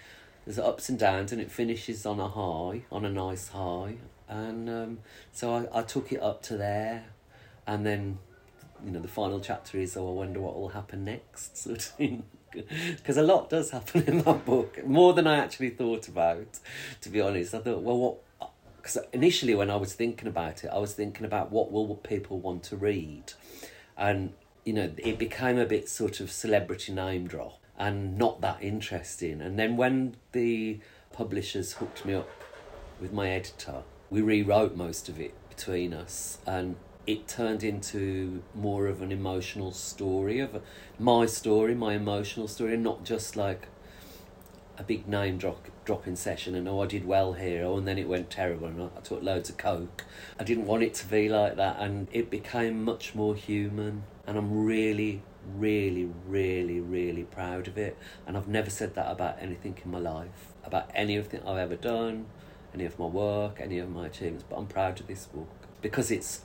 There's 0.45 0.59
ups 0.59 0.89
and 0.89 0.97
downs 0.97 1.32
and 1.32 1.39
it 1.39 1.51
finishes 1.51 2.05
on 2.05 2.19
a 2.19 2.27
high 2.27 2.84
on 2.91 3.05
a 3.05 3.09
nice 3.09 3.49
high. 3.49 3.97
And 4.27 4.69
um, 4.69 4.99
so 5.32 5.53
I, 5.53 5.80
I 5.80 5.82
took 5.82 6.11
it 6.11 6.21
up 6.21 6.43
to 6.43 6.57
there, 6.57 7.05
and 7.65 7.86
then 7.86 8.19
you 8.86 8.91
know 8.91 8.99
the 8.99 9.07
final 9.07 9.39
chapter 9.39 9.80
is 9.80 9.97
oh 9.97 10.07
I 10.07 10.11
wonder 10.11 10.39
what 10.39 10.55
will 10.55 10.69
happen 10.69 11.03
next 11.03 11.57
sort 11.63 11.77
of 11.77 11.84
thing. 11.84 12.23
Because 12.51 13.17
a 13.17 13.21
lot 13.21 13.49
does 13.49 13.71
happen 13.71 14.03
in 14.07 14.21
that 14.23 14.43
book 14.43 14.84
more 14.86 15.13
than 15.13 15.27
I 15.27 15.38
actually 15.38 15.69
thought 15.69 16.07
about 16.07 16.59
to 17.01 17.09
be 17.09 17.21
honest. 17.21 17.53
I 17.53 17.59
thought 17.59 17.82
well 17.82 17.97
what 17.97 18.17
because 18.82 18.97
initially 19.13 19.55
when 19.55 19.69
I 19.69 19.75
was 19.75 19.93
thinking 19.93 20.27
about 20.27 20.63
it 20.63 20.69
I 20.71 20.77
was 20.77 20.93
thinking 20.93 21.25
about 21.25 21.51
what 21.51 21.71
will 21.71 21.95
people 21.95 22.39
want 22.39 22.63
to 22.63 22.77
read. 22.77 23.34
And 23.97 24.34
you 24.65 24.73
know 24.73 24.91
it 24.97 25.17
became 25.17 25.57
a 25.57 25.65
bit 25.65 25.89
sort 25.89 26.19
of 26.19 26.32
celebrity 26.32 26.93
name 26.93 27.27
drop 27.27 27.59
and 27.77 28.17
not 28.17 28.41
that 28.41 28.61
interesting. 28.61 29.41
And 29.41 29.57
then 29.57 29.77
when 29.77 30.15
the 30.32 30.80
publishers 31.13 31.73
hooked 31.73 32.05
me 32.05 32.13
up 32.13 32.30
with 32.99 33.13
my 33.13 33.30
editor 33.30 33.84
we 34.09 34.21
rewrote 34.21 34.75
most 34.75 35.07
of 35.09 35.19
it 35.19 35.34
between 35.49 35.93
us. 35.93 36.39
And 36.45 36.75
it 37.05 37.27
turned 37.27 37.63
into 37.63 38.43
more 38.53 38.88
of 38.88 39.01
an 39.01 39.11
emotional 39.11 39.71
story 39.71 40.39
of 40.39 40.61
my 40.99 41.25
story 41.25 41.73
my 41.73 41.93
emotional 41.95 42.47
story 42.47 42.75
and 42.75 42.84
not 42.84 43.03
just 43.03 43.36
like 43.36 43.67
a 44.80 44.84
big 44.84 45.07
name 45.07 45.38
drop 45.38 45.67
dropping 45.86 46.15
session 46.15 46.55
and 46.55 46.67
oh 46.67 46.82
I 46.82 46.88
did 46.88 47.05
well 47.05 47.34
here. 47.34 47.65
Oh 47.65 47.77
and 47.77 47.88
then 47.88 47.99
it 47.99 48.07
went 48.07 48.32
terrible 48.32 48.67
and 48.67 48.89
I 48.97 49.01
took 49.01 49.21
loads 49.21 49.49
of 49.49 49.57
coke. 49.57 50.05
I 50.39 50.43
didn't 50.43 50.65
want 50.65 50.84
it 50.84 50.93
to 50.95 51.07
be 51.07 51.30
like 51.30 51.57
that 51.57 51.77
and 51.80 52.07
it 52.11 52.30
became 52.30 52.84
much 52.84 53.13
more 53.13 53.36
human 53.36 54.03
and 54.25 54.38
I'm 54.38 54.65
really 54.65 55.21
really 55.55 56.09
really 56.27 56.80
really 56.80 57.23
proud 57.23 57.67
of 57.67 57.77
it. 57.77 57.97
And 58.25 58.38
I've 58.38 58.47
never 58.47 58.69
said 58.69 58.95
that 58.95 59.11
about 59.11 59.38
anything 59.39 59.77
in 59.84 59.91
my 59.91 59.99
life 59.99 60.53
about 60.63 60.89
anything 60.95 61.41
I've 61.45 61.57
ever 61.57 61.75
done 61.75 62.25
any 62.73 62.86
of 62.86 62.99
my 62.99 63.05
work, 63.05 63.59
any 63.59 63.80
of 63.80 63.89
my 63.89 64.07
achievements, 64.07 64.45
but 64.47 64.57
I'm 64.57 64.67
proud 64.67 64.99
of 64.99 65.07
this 65.07 65.25
book 65.25 65.49
because 65.82 66.11
it's 66.11 66.41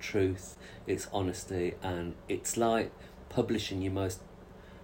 truth, 0.00 0.56
it's 0.86 1.06
honesty, 1.12 1.74
and 1.82 2.14
it's 2.28 2.56
like 2.56 2.90
publishing 3.28 3.82
your 3.82 3.92
most 3.92 4.20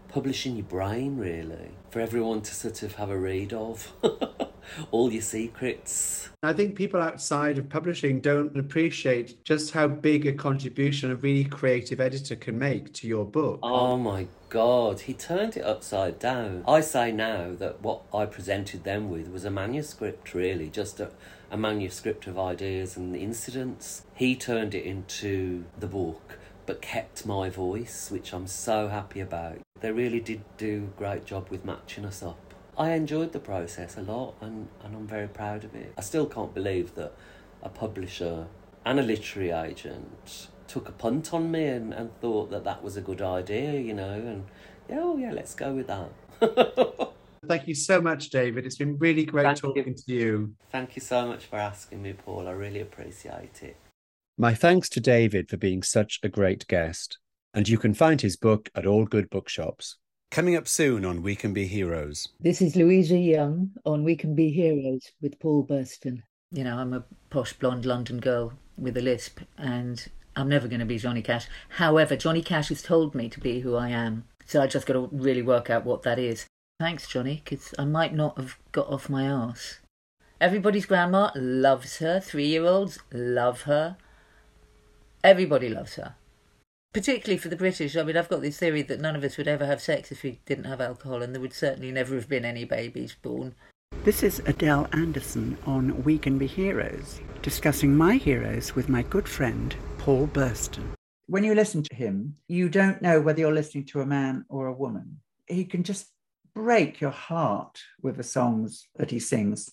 publishing 0.08 0.56
your 0.56 0.64
brain 0.64 1.16
really 1.16 1.70
for 1.90 2.00
everyone 2.00 2.40
to 2.42 2.54
sort 2.54 2.82
of 2.82 2.94
have 2.96 3.10
a 3.10 3.18
read 3.18 3.52
of. 3.52 3.92
All 4.90 5.10
your 5.10 5.22
secrets. 5.22 6.28
I 6.42 6.52
think 6.52 6.76
people 6.76 7.00
outside 7.00 7.56
of 7.56 7.70
publishing 7.70 8.20
don't 8.20 8.56
appreciate 8.58 9.42
just 9.42 9.72
how 9.72 9.88
big 9.88 10.26
a 10.26 10.32
contribution 10.32 11.10
a 11.10 11.16
really 11.16 11.44
creative 11.44 12.00
editor 12.00 12.36
can 12.36 12.58
make 12.58 12.92
to 12.94 13.08
your 13.08 13.24
book. 13.24 13.60
Oh 13.62 13.96
my 13.96 14.26
god. 14.50 15.00
He 15.00 15.14
turned 15.14 15.56
it 15.56 15.62
upside 15.64 16.18
down. 16.18 16.64
I 16.68 16.80
say 16.80 17.12
now 17.12 17.54
that 17.58 17.80
what 17.80 18.02
i 18.12 18.26
presented 18.26 18.84
them 18.84 19.08
with 19.08 19.28
was 19.28 19.44
a 19.44 19.50
manuscript 19.50 20.34
really 20.34 20.68
just 20.68 21.00
a, 21.00 21.10
a 21.50 21.56
manuscript 21.56 22.26
of 22.26 22.38
ideas 22.38 22.96
and 22.96 23.16
incidents. 23.16 24.02
He 24.14 24.36
turned 24.36 24.74
it 24.74 24.84
into 24.84 25.64
the 25.78 25.86
book 25.86 26.38
but 26.68 26.82
kept 26.82 27.24
my 27.24 27.48
voice, 27.48 28.10
which 28.10 28.34
I'm 28.34 28.46
so 28.46 28.88
happy 28.88 29.20
about. 29.20 29.58
They 29.80 29.92
really 29.92 30.20
did 30.20 30.42
do 30.56 30.90
a 30.94 30.98
great 30.98 31.24
job 31.24 31.48
with 31.50 31.64
matching 31.64 32.04
us 32.04 32.22
up. 32.22 32.38
I 32.76 32.92
enjoyed 32.92 33.32
the 33.32 33.40
process 33.40 33.96
a 33.96 34.02
lot 34.02 34.34
and, 34.40 34.68
and 34.84 34.94
I'm 34.94 35.06
very 35.06 35.28
proud 35.28 35.64
of 35.64 35.74
it. 35.74 35.92
I 35.98 36.00
still 36.00 36.26
can't 36.26 36.54
believe 36.54 36.94
that 36.94 37.12
a 37.62 37.68
publisher 37.68 38.46
and 38.84 39.00
a 39.00 39.02
literary 39.02 39.50
agent 39.50 40.48
took 40.66 40.88
a 40.88 40.92
punt 40.92 41.34
on 41.34 41.50
me 41.50 41.64
and, 41.64 41.92
and 41.92 42.10
thought 42.20 42.50
that 42.50 42.64
that 42.64 42.82
was 42.82 42.96
a 42.96 43.00
good 43.00 43.22
idea, 43.22 43.72
you 43.80 43.94
know, 43.94 44.12
and 44.12 44.44
yeah, 44.88 44.98
oh 45.00 45.16
yeah, 45.16 45.32
let's 45.32 45.54
go 45.54 45.72
with 45.72 45.88
that. 45.88 46.10
Thank 47.46 47.66
you 47.68 47.74
so 47.74 48.00
much, 48.00 48.30
David. 48.30 48.66
It's 48.66 48.76
been 48.76 48.98
really 48.98 49.24
great 49.24 49.44
Thank 49.44 49.58
talking 49.58 49.88
you. 49.88 49.94
to 49.94 50.12
you. 50.12 50.54
Thank 50.70 50.96
you 50.96 51.02
so 51.02 51.26
much 51.26 51.46
for 51.46 51.56
asking 51.56 52.02
me, 52.02 52.12
Paul. 52.12 52.46
I 52.46 52.52
really 52.52 52.80
appreciate 52.80 53.62
it. 53.62 53.76
My 54.36 54.54
thanks 54.54 54.88
to 54.90 55.00
David 55.00 55.48
for 55.48 55.56
being 55.56 55.82
such 55.82 56.20
a 56.22 56.28
great 56.28 56.66
guest, 56.68 57.18
and 57.58 57.68
you 57.68 57.76
can 57.76 57.92
find 57.92 58.20
his 58.20 58.36
book 58.36 58.70
at 58.76 58.86
all 58.86 59.04
good 59.04 59.28
bookshops. 59.30 59.96
Coming 60.30 60.54
up 60.54 60.68
soon 60.68 61.04
on 61.04 61.24
We 61.24 61.34
Can 61.34 61.52
Be 61.52 61.66
Heroes. 61.66 62.28
This 62.38 62.62
is 62.62 62.76
Louisa 62.76 63.18
Young 63.18 63.72
on 63.84 64.04
We 64.04 64.14
Can 64.14 64.36
Be 64.36 64.52
Heroes 64.52 65.10
with 65.20 65.40
Paul 65.40 65.66
Burston. 65.66 66.22
You 66.52 66.62
know, 66.62 66.78
I'm 66.78 66.92
a 66.92 67.02
posh 67.30 67.54
blonde 67.54 67.84
London 67.84 68.20
girl 68.20 68.52
with 68.76 68.96
a 68.96 69.00
lisp, 69.00 69.40
and 69.56 70.06
I'm 70.36 70.48
never 70.48 70.68
going 70.68 70.78
to 70.78 70.86
be 70.86 70.98
Johnny 70.98 71.20
Cash. 71.20 71.48
However, 71.70 72.14
Johnny 72.14 72.42
Cash 72.42 72.68
has 72.68 72.80
told 72.80 73.16
me 73.16 73.28
to 73.28 73.40
be 73.40 73.58
who 73.58 73.74
I 73.74 73.88
am, 73.88 74.22
so 74.46 74.62
I 74.62 74.68
just 74.68 74.86
got 74.86 74.92
to 74.92 75.08
really 75.10 75.42
work 75.42 75.68
out 75.68 75.84
what 75.84 76.04
that 76.04 76.20
is. 76.20 76.46
Thanks, 76.78 77.08
Johnny, 77.08 77.42
because 77.42 77.74
I 77.76 77.86
might 77.86 78.14
not 78.14 78.38
have 78.38 78.56
got 78.70 78.86
off 78.86 79.08
my 79.08 79.28
arse. 79.28 79.80
Everybody's 80.40 80.86
grandma 80.86 81.32
loves 81.34 81.98
her. 81.98 82.20
Three 82.20 82.46
year 82.46 82.66
olds 82.66 83.00
love 83.12 83.62
her. 83.62 83.96
Everybody 85.24 85.68
loves 85.68 85.96
her. 85.96 86.14
Particularly 86.94 87.38
for 87.38 87.48
the 87.48 87.56
British. 87.56 87.96
I 87.96 88.02
mean, 88.02 88.16
I've 88.16 88.30
got 88.30 88.40
this 88.40 88.58
theory 88.58 88.82
that 88.82 89.00
none 89.00 89.14
of 89.14 89.22
us 89.22 89.36
would 89.36 89.48
ever 89.48 89.66
have 89.66 89.80
sex 89.80 90.10
if 90.10 90.22
we 90.22 90.40
didn't 90.46 90.64
have 90.64 90.80
alcohol, 90.80 91.22
and 91.22 91.34
there 91.34 91.40
would 91.40 91.52
certainly 91.52 91.92
never 91.92 92.14
have 92.14 92.28
been 92.28 92.44
any 92.44 92.64
babies 92.64 93.14
born. 93.20 93.54
This 94.04 94.22
is 94.22 94.40
Adele 94.46 94.88
Anderson 94.92 95.58
on 95.66 96.02
We 96.02 96.16
Can 96.16 96.38
Be 96.38 96.46
Heroes, 96.46 97.20
discussing 97.42 97.94
my 97.94 98.14
heroes 98.14 98.74
with 98.74 98.88
my 98.88 99.02
good 99.02 99.28
friend, 99.28 99.76
Paul 99.98 100.28
Burston. 100.28 100.84
When 101.26 101.44
you 101.44 101.54
listen 101.54 101.82
to 101.82 101.94
him, 101.94 102.36
you 102.48 102.70
don't 102.70 103.02
know 103.02 103.20
whether 103.20 103.40
you're 103.40 103.52
listening 103.52 103.84
to 103.86 104.00
a 104.00 104.06
man 104.06 104.46
or 104.48 104.66
a 104.66 104.72
woman. 104.72 105.20
He 105.46 105.64
can 105.64 105.82
just 105.82 106.06
break 106.54 107.02
your 107.02 107.10
heart 107.10 107.80
with 108.00 108.16
the 108.16 108.22
songs 108.22 108.88
that 108.96 109.10
he 109.10 109.18
sings. 109.18 109.70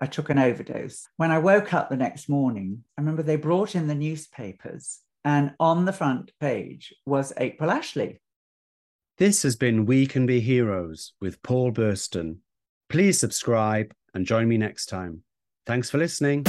I 0.00 0.06
took 0.06 0.30
an 0.30 0.38
overdose. 0.38 1.06
When 1.16 1.30
I 1.30 1.38
woke 1.38 1.72
up 1.72 1.90
the 1.90 1.96
next 1.96 2.28
morning, 2.28 2.82
I 2.98 3.02
remember 3.02 3.22
they 3.22 3.36
brought 3.36 3.76
in 3.76 3.86
the 3.86 3.94
newspapers, 3.94 5.00
and 5.24 5.52
on 5.60 5.84
the 5.84 5.92
front 5.92 6.32
page 6.40 6.94
was 7.06 7.32
April 7.36 7.70
Ashley. 7.70 8.20
This 9.18 9.42
has 9.42 9.56
been 9.56 9.84
We 9.84 10.06
Can 10.06 10.26
Be 10.26 10.40
Heroes 10.40 11.12
with 11.20 11.42
Paul 11.42 11.72
Burston. 11.72 12.38
Please 12.88 13.20
subscribe 13.20 13.92
and 14.14 14.24
join 14.24 14.48
me 14.48 14.56
next 14.56 14.86
time. 14.86 15.22
Thanks 15.66 15.90
for 15.90 15.98
listening. 15.98 16.44